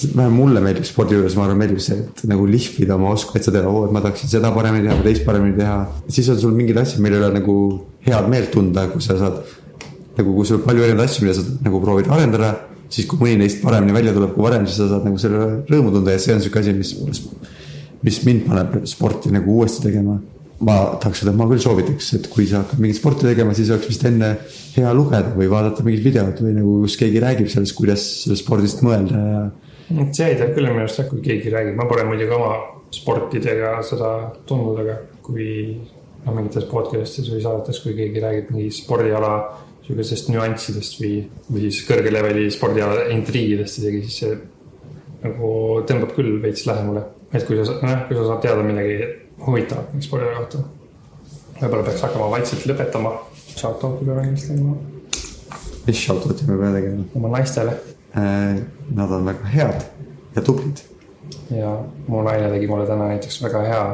vähemalt 0.00 0.36
mulle 0.36 0.60
meeldib 0.64 0.84
spordi 0.88 1.16
juures, 1.16 1.34
ma 1.36 1.44
arvan, 1.44 1.58
meeldib 1.60 1.80
see, 1.84 1.96
et 2.00 2.22
nagu 2.28 2.46
lihvida 2.48 2.94
oma 2.96 3.10
oskusi, 3.12 3.38
et 3.40 3.44
sa 3.44 3.52
tead, 3.52 3.66
oo, 3.68 3.86
et 3.86 3.92
ma 3.92 4.00
tahaksin 4.00 4.28
seda 4.32 4.52
paremini 4.52 4.86
teha 4.86 4.96
või 4.96 5.06
teist 5.08 5.24
paremini 5.26 5.56
teha. 5.56 5.76
siis 6.08 6.28
on 6.32 6.38
sul 6.40 6.54
mingid 6.56 6.80
asjad, 6.80 7.02
mille 7.04 7.18
üle 7.20 7.32
nagu 7.34 7.56
head 8.06 8.28
meelt 8.32 8.50
tunda, 8.52 8.86
kui 8.92 9.04
sa 9.04 9.18
saad 9.20 9.42
nagu, 10.16 10.34
kui 10.34 10.48
sul 10.48 10.62
palju 10.64 10.84
erinevaid 10.84 11.08
asju, 11.08 11.24
mida 11.24 11.36
sa 11.36 11.44
nagu 11.64 11.80
proovid 11.84 12.08
arendada, 12.08 12.54
siis 12.90 13.06
kui 13.10 13.20
mõni 13.22 13.38
neist 13.44 13.62
paremini 13.62 13.94
välja 13.96 14.14
tuleb 14.16 14.34
kui 14.34 14.44
varem, 14.44 14.66
siis 14.66 14.80
sa 14.82 14.90
saad 14.90 15.06
nagu 15.08 15.20
selle 15.22 15.46
rõõmu 15.70 15.94
tunda 15.94 16.16
ja 16.16 16.22
see 16.22 16.34
on 16.34 16.44
sihuke 16.44 16.62
asi, 16.62 16.74
mis, 16.76 17.22
mis 18.06 18.20
mind 18.26 18.44
paneb 18.48 18.76
sporti 18.90 19.32
nagu 19.34 19.56
uuesti 19.60 19.86
tegema. 19.88 20.20
ma 20.60 20.74
tahaks 21.00 21.22
seda, 21.22 21.32
ma 21.32 21.46
küll 21.48 21.62
soovitaks, 21.62 22.10
et 22.18 22.26
kui 22.28 22.44
sa 22.44 22.58
hakkad 22.60 22.82
mingit 22.82 22.98
sporti 22.98 23.24
tegema, 23.24 23.54
siis 23.56 23.70
oleks 23.72 23.88
vist 23.88 24.02
enne 24.04 24.34
hea 24.74 24.90
lugeda 24.92 25.32
või 25.32 25.46
vaadata 25.48 25.86
mingit 25.86 26.04
videot 26.04 26.42
või 26.44 26.52
nagu, 26.58 26.74
kus 26.82 26.98
keegi 27.00 27.22
räägib 27.24 27.48
sellest, 27.48 27.72
kuidas 27.78 28.04
sellest 28.26 28.44
spordist 28.44 28.82
mõelda 28.84 29.22
ja 29.24 29.38
see 30.14 30.26
aitab 30.28 30.52
küll 30.54 30.68
minu 30.68 30.84
arust 30.84 31.00
jah, 31.00 31.08
kui 31.10 31.22
keegi 31.24 31.52
räägib, 31.52 31.78
ma 31.78 31.86
pole 31.90 32.04
muidugi 32.06 32.34
oma 32.34 32.52
sportidega 32.94 33.78
seda 33.86 34.12
tundnud, 34.46 34.82
aga 34.82 34.96
kui 35.24 35.48
noh, 36.26 36.34
mingites 36.34 36.66
podcast'is 36.70 37.30
või 37.32 37.42
saadetes, 37.44 37.80
kui 37.82 37.96
keegi 37.98 38.22
räägib 38.22 38.52
mingi 38.54 38.70
spordiala 38.74 39.34
sihukesest 39.90 40.30
nüanssidest 40.30 41.00
või, 41.00 41.14
või 41.50 41.66
siis 41.66 41.82
kõrge 41.88 42.12
leveli 42.12 42.46
spordiala 42.54 43.08
intriigidest 43.14 43.80
isegi, 43.82 44.04
siis 44.06 44.20
see 44.22 44.36
nagu 45.24 45.50
tõmbab 45.88 46.14
küll 46.16 46.38
veits 46.42 46.64
lähemale. 46.68 47.04
et 47.32 47.46
kui 47.46 47.58
sa, 47.58 47.76
nojah, 47.82 48.06
kui 48.08 48.16
sa 48.16 48.28
saad 48.28 48.46
teada 48.46 48.62
midagi 48.66 49.00
huvitavat 49.46 49.92
mingi 49.92 50.06
spordiala 50.06 50.38
kohta. 50.38 50.62
võib-olla 51.60 51.84
peaks 51.90 52.06
hakkama 52.06 52.30
vaikselt 52.38 52.70
lõpetama. 52.70 53.18
Shout-out'i 53.50 54.06
peame 54.06 54.24
kindlasti 54.24 54.54
tegema 54.54 54.78
mis 55.86 55.96
shoutout'i 56.04 56.46
me 56.46 56.56
peame 56.56 56.80
tegema. 56.80 57.04
oma 57.14 57.28
naistele 57.38 57.74
Nad 58.94 59.10
on 59.10 59.26
väga 59.26 59.46
head 59.54 59.84
ja 60.36 60.42
tublid. 60.42 60.82
ja 61.50 61.76
mu 62.08 62.22
naine 62.22 62.50
tegi 62.50 62.66
mulle 62.66 62.86
täna 62.86 63.08
näiteks 63.08 63.42
väga 63.42 63.62
hea 63.62 63.84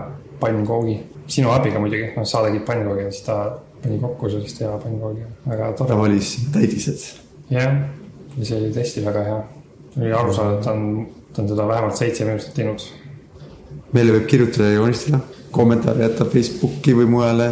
pannkoogi. 0.41 1.01
sinu 1.27 1.51
abiga 1.51 1.81
muidugi, 1.81 2.13
noh, 2.17 2.25
sa 2.25 2.43
tegid 2.45 2.65
pannkoogi 2.67 3.11
siis 3.11 3.23
ta 3.27 3.59
pani 3.87 4.01
kokku 4.03 4.31
sellist 4.33 4.61
hea 4.63 4.73
pannkoogi, 4.83 5.23
väga 5.47 5.71
ta 5.73 5.85
tore. 5.85 5.99
valis 6.01 6.33
täidised. 6.55 7.07
jah, 7.51 7.79
ja 8.35 8.49
see 8.49 8.59
oli 8.59 8.73
tõesti 8.75 9.05
väga 9.07 9.25
hea. 9.29 9.39
oli 10.01 10.13
aru 10.21 10.35
saada, 10.35 10.59
et 10.59 10.67
ta 10.67 10.75
on, 10.75 11.07
ta 11.33 11.43
on 11.43 11.51
seda 11.53 11.69
vähemalt 11.71 12.03
seitse 12.03 12.27
minutit 12.27 12.55
teinud. 12.59 12.85
meile 13.95 14.19
võib 14.19 14.29
kirjutada 14.33 14.71
ja 14.71 14.81
joonistada, 14.81 15.23
kommentaare 15.55 16.07
jätta 16.09 16.27
Facebooki 16.35 16.97
või 16.99 17.09
mujale. 17.15 17.49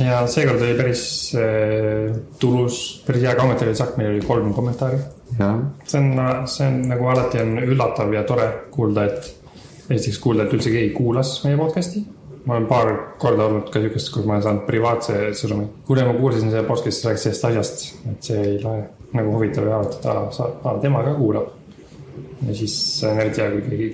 ja 0.00 0.22
seekord 0.30 0.64
oli 0.64 0.78
päris 0.80 1.04
äh, 1.36 2.16
tulus, 2.40 2.80
päris 3.06 3.28
hea 3.28 3.36
kommentaar 3.38 3.72
oli 3.72 3.80
Sakk, 3.82 3.96
meil 4.00 4.14
oli 4.14 4.24
kolm 4.26 4.52
kommentaari. 4.56 5.02
see 5.36 6.00
on, 6.00 6.12
see 6.48 6.68
on 6.68 6.82
nagu 6.94 7.12
alati 7.12 7.44
on 7.44 7.58
üllatav 7.66 8.14
ja 8.16 8.24
tore 8.28 8.48
kuulda, 8.72 9.10
et 9.10 9.32
esiteks 9.90 10.18
kuulda, 10.22 10.46
et 10.46 10.56
üldse 10.56 10.72
keegi 10.72 10.94
kuulas 10.96 11.40
meie 11.44 11.58
podcast'i. 11.60 12.06
Ma 12.46 12.54
olen 12.54 12.66
paar 12.70 12.92
korda 13.18 13.46
olnud 13.48 13.70
ka 13.74 13.80
siukest, 13.82 14.10
kus 14.14 14.26
ma 14.26 14.36
olen 14.36 14.44
saanud 14.44 14.66
privaatse 14.68 15.14
sõnumi. 15.38 15.66
kuule, 15.86 16.04
ma 16.06 16.14
kuulasin 16.14 16.52
selle 16.52 16.66
podcast'i 16.68 17.08
rääkis 17.08 17.24
sellest 17.26 17.46
asjast, 17.48 17.86
et 18.12 18.28
see 18.28 18.38
oli 18.42 18.60
lahe, 18.62 18.84
nagu 19.18 19.32
huvitav 19.34 19.66
ja 19.66 19.80
arvata, 19.80 19.98
et 19.98 20.68
aa, 20.70 20.74
tema 20.82 21.02
ka 21.06 21.14
kuulab. 21.18 21.48
ja 22.46 22.54
siis 22.54 22.76
on 23.08 23.20
eriti 23.24 23.42
hea, 23.42 23.50
kui 23.50 23.64
keegi 23.70 23.88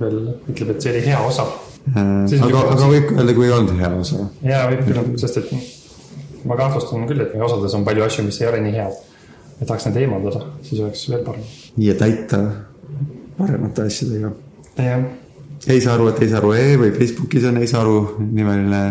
veel 0.00 0.18
ütleb, 0.50 0.74
et 0.74 0.82
see 0.82 0.96
oli 0.96 1.04
hea 1.06 1.22
osa. 1.28 1.46
On 1.92 2.26
aga, 2.48 2.66
aga 2.74 2.90
võib 2.90 3.08
öelda, 3.14 3.32
kui 3.38 3.46
ei 3.46 3.54
olnud 3.54 3.78
hea 3.78 3.94
osa. 4.02 4.26
ja 4.50 4.66
võib 4.72 4.84
küll, 4.88 5.16
sest 5.22 5.40
et 5.44 5.54
ma 6.50 6.58
kahtlustan 6.58 7.06
küll, 7.06 7.22
et 7.22 7.34
meie 7.36 7.46
osades 7.46 7.78
on 7.78 7.86
palju 7.86 8.06
asju, 8.08 8.26
mis 8.26 8.42
ei 8.42 8.50
ole 8.50 8.66
nii 8.66 8.76
head. 8.80 9.00
ja 9.60 9.66
tahaks 9.66 9.86
need 9.86 10.02
eemaldada, 10.02 10.46
siis 10.66 10.82
oleks 10.82 11.08
veel 11.10 11.26
parem. 11.26 11.50
ja 11.86 11.94
täita 12.02 12.46
paremate 13.38 13.86
asjadega. 13.86 14.34
jah 14.78 15.10
ei 15.66 15.80
saa 15.80 15.94
aru, 15.94 16.08
et 16.10 16.22
ei 16.22 16.30
saa 16.30 16.40
aru 16.42 16.52
E 16.58 16.76
või 16.80 16.92
Facebookis 16.96 17.46
on 17.50 17.60
ei 17.60 17.70
saa 17.70 17.82
aru 17.84 17.98
nimeline 18.24 18.82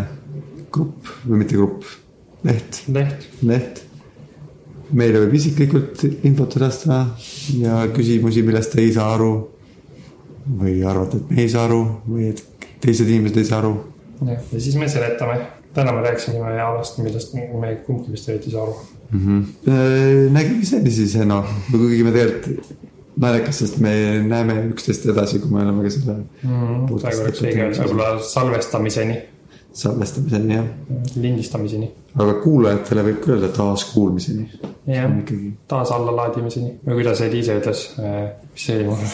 grupp 0.72 1.08
või 1.26 1.42
mitte 1.42 1.58
grupp, 1.58 1.86
leht, 2.46 2.82
leht, 2.92 3.26
leht. 3.44 3.82
meile 4.92 5.20
võib 5.24 5.36
isiklikult 5.36 6.04
infot 6.24 6.56
edastada 6.56 7.02
ja 7.60 7.82
küsimusi, 7.92 8.44
millest 8.46 8.76
ei 8.80 8.92
saa 8.92 9.12
aru. 9.16 9.32
või 10.58 10.80
arvate, 10.82 11.20
et 11.20 11.28
me 11.30 11.42
ei 11.42 11.48
saa 11.48 11.68
aru 11.68 11.82
või 12.08 12.32
et 12.32 12.40
teised 12.82 13.06
inimesed 13.06 13.36
ei 13.38 13.46
saa 13.46 13.60
aru. 13.62 13.74
jah, 14.26 14.40
ja 14.52 14.60
siis 14.60 14.76
me 14.76 14.88
seletame. 14.88 15.40
täna 15.74 15.92
me 15.92 16.02
rääkisime 16.04 16.60
alast, 16.60 16.98
millest 16.98 17.34
me 17.34 17.76
kumbki 17.86 18.12
vist 18.12 18.28
eriti 18.28 18.50
ei 18.50 18.56
saa 18.56 18.62
aru. 18.62 18.74
nägime 20.32 20.62
iseenesest 20.62 21.04
ise 21.04 21.28
noh, 21.28 21.46
kuigi 21.70 22.02
me 22.02 22.16
tegelikult 22.16 22.91
naljakas, 23.20 23.58
sest 23.62 23.78
me 23.82 23.92
näeme 24.24 24.56
üksteist 24.70 25.04
edasi, 25.10 25.40
kui 25.42 25.52
me 25.52 25.62
oleme 25.64 25.84
ka 25.84 25.92
selle 25.92 26.16
praegu 26.40 26.98
oleks 27.28 27.42
õige 27.44 27.66
öelda 27.66 27.84
võib-olla 27.84 28.08
salvestamiseni, 28.24 29.18
salvestamiseni 29.82 30.56
jah. 30.56 30.70
lindistamiseni. 31.20 31.90
aga 32.14 32.36
kuulajatele 32.44 33.06
võib 33.10 33.20
küll 33.24 33.36
öelda 33.36 33.52
taaskuulmiseni. 33.56 34.48
jah, 34.88 35.12
ikkagi 35.22 35.52
taas 35.68 35.92
allalaadimiseni 35.94 36.78
või 36.86 37.00
kuidas 37.02 37.24
Eliise 37.26 37.58
ütles, 37.60 37.86
mis 37.98 38.66
see 38.66 38.80
oli? 38.80 38.88
Mul, 38.90 39.06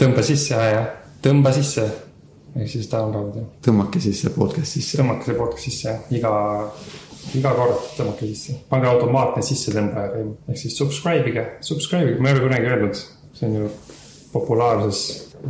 tõmba 0.00 0.24
sisse, 0.26 0.60
ja, 0.72 0.84
tõmba 1.24 1.52
sisse. 1.56 1.88
ehk 2.56 2.70
siis 2.72 2.88
download 2.92 3.36
jah, 3.36 3.50
tõmmake 3.68 4.00
siis 4.00 4.22
see 4.24 4.32
podcast 4.36 4.78
sisse. 4.78 5.02
tõmmake 5.02 5.28
see 5.28 5.36
podcast 5.42 5.68
sisse, 5.68 5.98
iga, 6.16 6.32
iga 7.36 7.52
kord 7.58 7.92
tõmmake 7.98 8.30
sisse, 8.32 8.56
pange 8.72 8.88
automaatne 8.88 9.44
sissetõmbaja 9.44 10.14
käima, 10.14 10.38
ehk 10.48 10.62
siis 10.64 10.80
subscribe 10.80 11.34
ige, 11.34 11.44
subscribe 11.68 12.14
ige, 12.14 12.24
ma 12.24 12.32
ei 12.32 12.38
ole 12.38 12.46
kunagi 12.48 12.72
öelnud, 12.72 13.04
see 13.36 13.48
on 13.48 13.56
ju 13.60 13.70
populaarses 14.32 15.00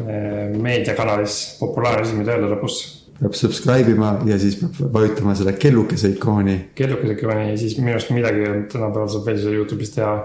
eh, 0.02 0.54
meediakanalis 0.54 1.40
populaarne 1.60 2.06
asi, 2.06 2.18
mida 2.18 2.36
öelda 2.36 2.52
lõpus 2.54 2.80
peab 3.16 3.36
subscribe 3.36 3.92
ima 3.92 4.10
ja 4.28 4.38
siis 4.40 4.58
peab 4.60 4.92
vajutama 4.92 5.34
selle 5.36 5.54
kellukese 5.60 6.12
ikooni. 6.16 6.56
kellukese 6.76 7.16
kõvani 7.20 7.50
ja 7.52 7.60
siis 7.60 7.78
minu 7.80 7.94
arust 7.94 8.12
midagi 8.14 8.44
tänapäeval 8.72 9.08
saab 9.12 9.30
veel 9.30 9.40
seal 9.40 9.56
Youtube'is 9.60 9.94
teha. 9.94 10.16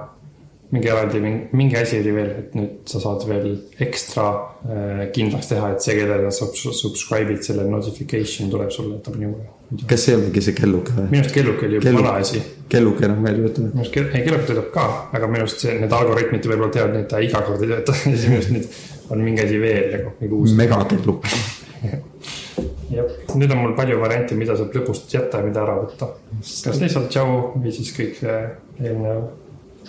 Mingi 0.71 0.87
eraldi, 0.87 1.19
mingi 1.51 1.75
asi 1.75 1.99
oli 1.99 2.13
veel, 2.15 2.29
et 2.39 2.53
nüüd 2.55 2.87
sa 2.87 3.01
saad 3.03 3.25
veel 3.27 3.49
ekstra 3.83 4.27
äh, 4.31 5.01
kindlaks 5.15 5.49
teha, 5.51 5.73
et 5.75 5.83
see, 5.83 5.97
kellele 5.97 6.31
sa 6.31 6.47
sub- 6.47 6.75
subscribe'id, 6.77 7.41
selle 7.43 7.65
notification 7.67 8.51
tuleb 8.51 8.71
sulle, 8.71 8.95
et 8.99 9.03
ta 9.03 9.11
pani 9.11 9.27
juurde. 9.27 9.49
kas 9.87 10.05
see 10.07 10.15
ongi 10.15 10.43
see 10.45 10.55
kelluke 10.55 10.95
või? 10.95 11.09
minu 11.11 11.23
arust 11.25 11.35
kelluke 11.35 11.67
oli 11.67 11.79
juba 11.79 11.95
vana 11.97 12.13
asi. 12.23 12.43
kelluke 12.71 13.07
enam 13.07 13.19
ka 13.25 13.33
ei 13.33 13.41
tööta. 13.41 13.65
minu 13.65 13.83
arust, 13.83 13.99
ei 13.99 14.23
kelluke 14.27 14.47
töötab 14.47 14.69
ka, 14.77 14.87
aga 15.19 15.31
minu 15.33 15.43
arust 15.47 15.65
see, 15.65 15.75
need 15.83 15.97
algoritmid 15.99 16.49
võib-olla 16.53 16.75
teavad, 16.77 16.97
et 17.01 17.11
ta 17.11 17.21
iga 17.27 17.43
kord 17.49 17.65
ei 17.67 17.73
tööta 17.73 17.97
ja 17.99 18.15
siis 18.15 18.29
minu 18.29 18.39
arust 18.39 18.55
nüüd 18.55 19.11
on 19.11 19.25
mingi 19.27 19.43
asi 19.43 19.59
veel 19.59 19.91
nagu, 19.97 20.15
mingi 20.21 20.39
uus. 20.39 20.55
megakelluke. 20.55 21.35
jah, 22.95 23.11
nüüd 23.35 23.51
on 23.51 23.63
mul 23.65 23.75
palju 23.75 23.99
variante, 23.99 24.39
mida 24.39 24.55
saab 24.55 24.71
lõpust 24.79 25.11
jätta 25.11 25.43
ja 25.43 25.51
mida 25.51 25.65
ära 25.65 25.75
võtta. 25.83 26.13
kas 26.39 26.79
lihtsalt 26.79 27.11
tšau 27.11 27.37
või 27.59 27.75
siis 27.75 27.91
kõik 27.99 28.19
see 28.23 28.41
eelnev 28.79 29.27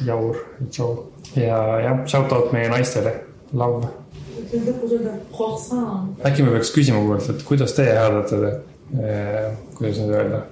jaur, 0.07 0.39
tšau. 0.71 0.93
ja 1.37 1.59
jah, 1.83 2.05
shout 2.07 2.33
out 2.33 2.53
meie 2.55 2.69
naistele, 2.73 3.15
love. 3.53 3.89
öelda 4.53 5.15
äkki 6.27 6.45
me 6.45 6.53
peaks 6.57 6.73
küsima 6.75 7.01
kuulajalt, 7.01 7.31
et 7.33 7.43
kuidas 7.47 7.75
teie 7.77 7.95
hääldate, 7.97 8.53
kuidas 9.79 10.01
nüüd 10.03 10.15
öelda? 10.17 10.43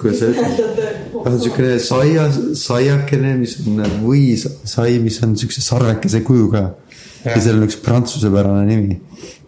kuidas 0.00 0.20
see 0.20 0.32
ütleb? 0.34 1.14
on 1.22 1.38
siukene 1.40 1.78
saia, 1.82 2.26
saiakene, 2.62 3.34
mis 3.40 3.56
on 3.64 3.80
võisai, 4.04 4.98
mis 5.04 5.20
on 5.24 5.36
siukse 5.40 5.64
sarvekese 5.64 6.22
kujuga. 6.26 6.64
ja 7.24 7.38
seal 7.40 7.58
on 7.58 7.68
üks 7.68 7.78
prantsusepärane 7.84 8.66
nimi. 8.68 8.98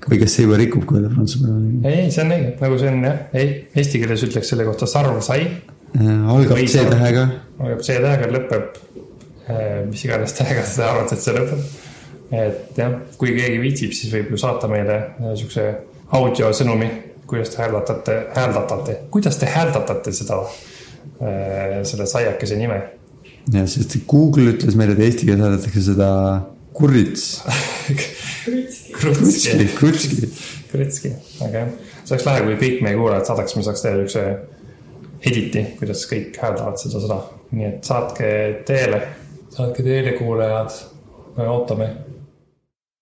või 0.07 0.23
kas 0.23 0.39
see 0.39 0.47
juba 0.47 0.61
rikub, 0.61 0.87
kui 0.89 1.01
öelda 1.01 1.13
prantsusepärane 1.17 1.67
nimi? 1.67 1.83
ei, 1.91 2.09
see 2.15 2.25
on 2.25 2.33
õige, 2.39 2.55
nagu 2.63 2.81
see 2.81 2.95
on 2.95 3.05
jah, 3.11 3.21
ei, 3.37 3.53
eesti 3.75 4.01
keeles 4.03 4.25
ütleks 4.31 4.55
selle 4.55 4.69
kohta 4.69 4.89
sarvsai, 4.91 5.43
algab 5.99 6.57
Või 6.57 6.67
C 6.67 6.79
sarv. 6.79 6.95
tähega. 6.95 7.27
algab 7.59 7.85
C-tähega, 7.85 8.31
lõpeb 8.31 8.65
eh, 8.65 8.90
mis 9.89 10.05
iganes 10.07 10.35
tähega 10.39 10.65
sa 10.69 10.91
arvad, 10.93 11.13
et 11.15 11.25
see 11.25 11.37
lõpeb. 11.37 11.65
et 12.31 12.79
jah, 12.79 12.97
kui 13.19 13.35
keegi 13.37 13.61
viitsib, 13.63 13.95
siis 13.97 14.13
võib 14.15 14.35
ju 14.35 14.41
saata 14.41 14.71
meile 14.71 14.99
eh, 14.99 15.35
siukse 15.41 15.67
audiosõnumi, 16.19 16.91
kuidas 17.31 17.53
te 17.55 17.63
hääldatate, 17.63 18.17
hääldatate, 18.35 18.97
kuidas 19.15 19.39
te 19.39 19.47
hääldatate 19.47 20.13
seda, 20.15 20.41
selle 21.87 22.07
saiakese 22.11 22.57
nime 22.59 22.81
ja 23.55 23.67
sest 23.71 23.97
Google 24.09 24.55
ütles 24.55 24.77
meile, 24.79 24.95
et 24.97 25.05
eesti 25.07 25.29
keeles 25.29 25.45
hääldatakse 25.45 25.83
seda 25.85 26.09
kurits. 26.77 27.27
krutski, 28.93 29.67
krutski. 29.77 30.31
Kretski, 30.71 31.11
aga 31.43 31.65
jah, 31.65 31.71
see 32.05 32.15
oleks 32.15 32.27
lahe, 32.29 32.43
kui 32.47 32.59
kõik 32.61 32.83
meie 32.87 32.99
kuulajad 32.99 33.27
saadaks, 33.27 33.57
me 33.59 33.65
saaks 33.67 33.83
teha 33.83 33.97
siukse 33.99 34.25
editi, 35.27 35.65
kuidas 35.81 36.05
kõik 36.11 36.39
hääldavad 36.39 36.79
seda 36.81 37.03
sõna. 37.03 37.21
nii 37.51 37.67
et 37.67 37.89
saatke 37.89 38.29
teele, 38.69 39.01
saatke 39.51 39.83
teele, 39.83 40.13
kuulajad, 40.19 40.71
me 41.37 41.49
ootame 41.49 41.89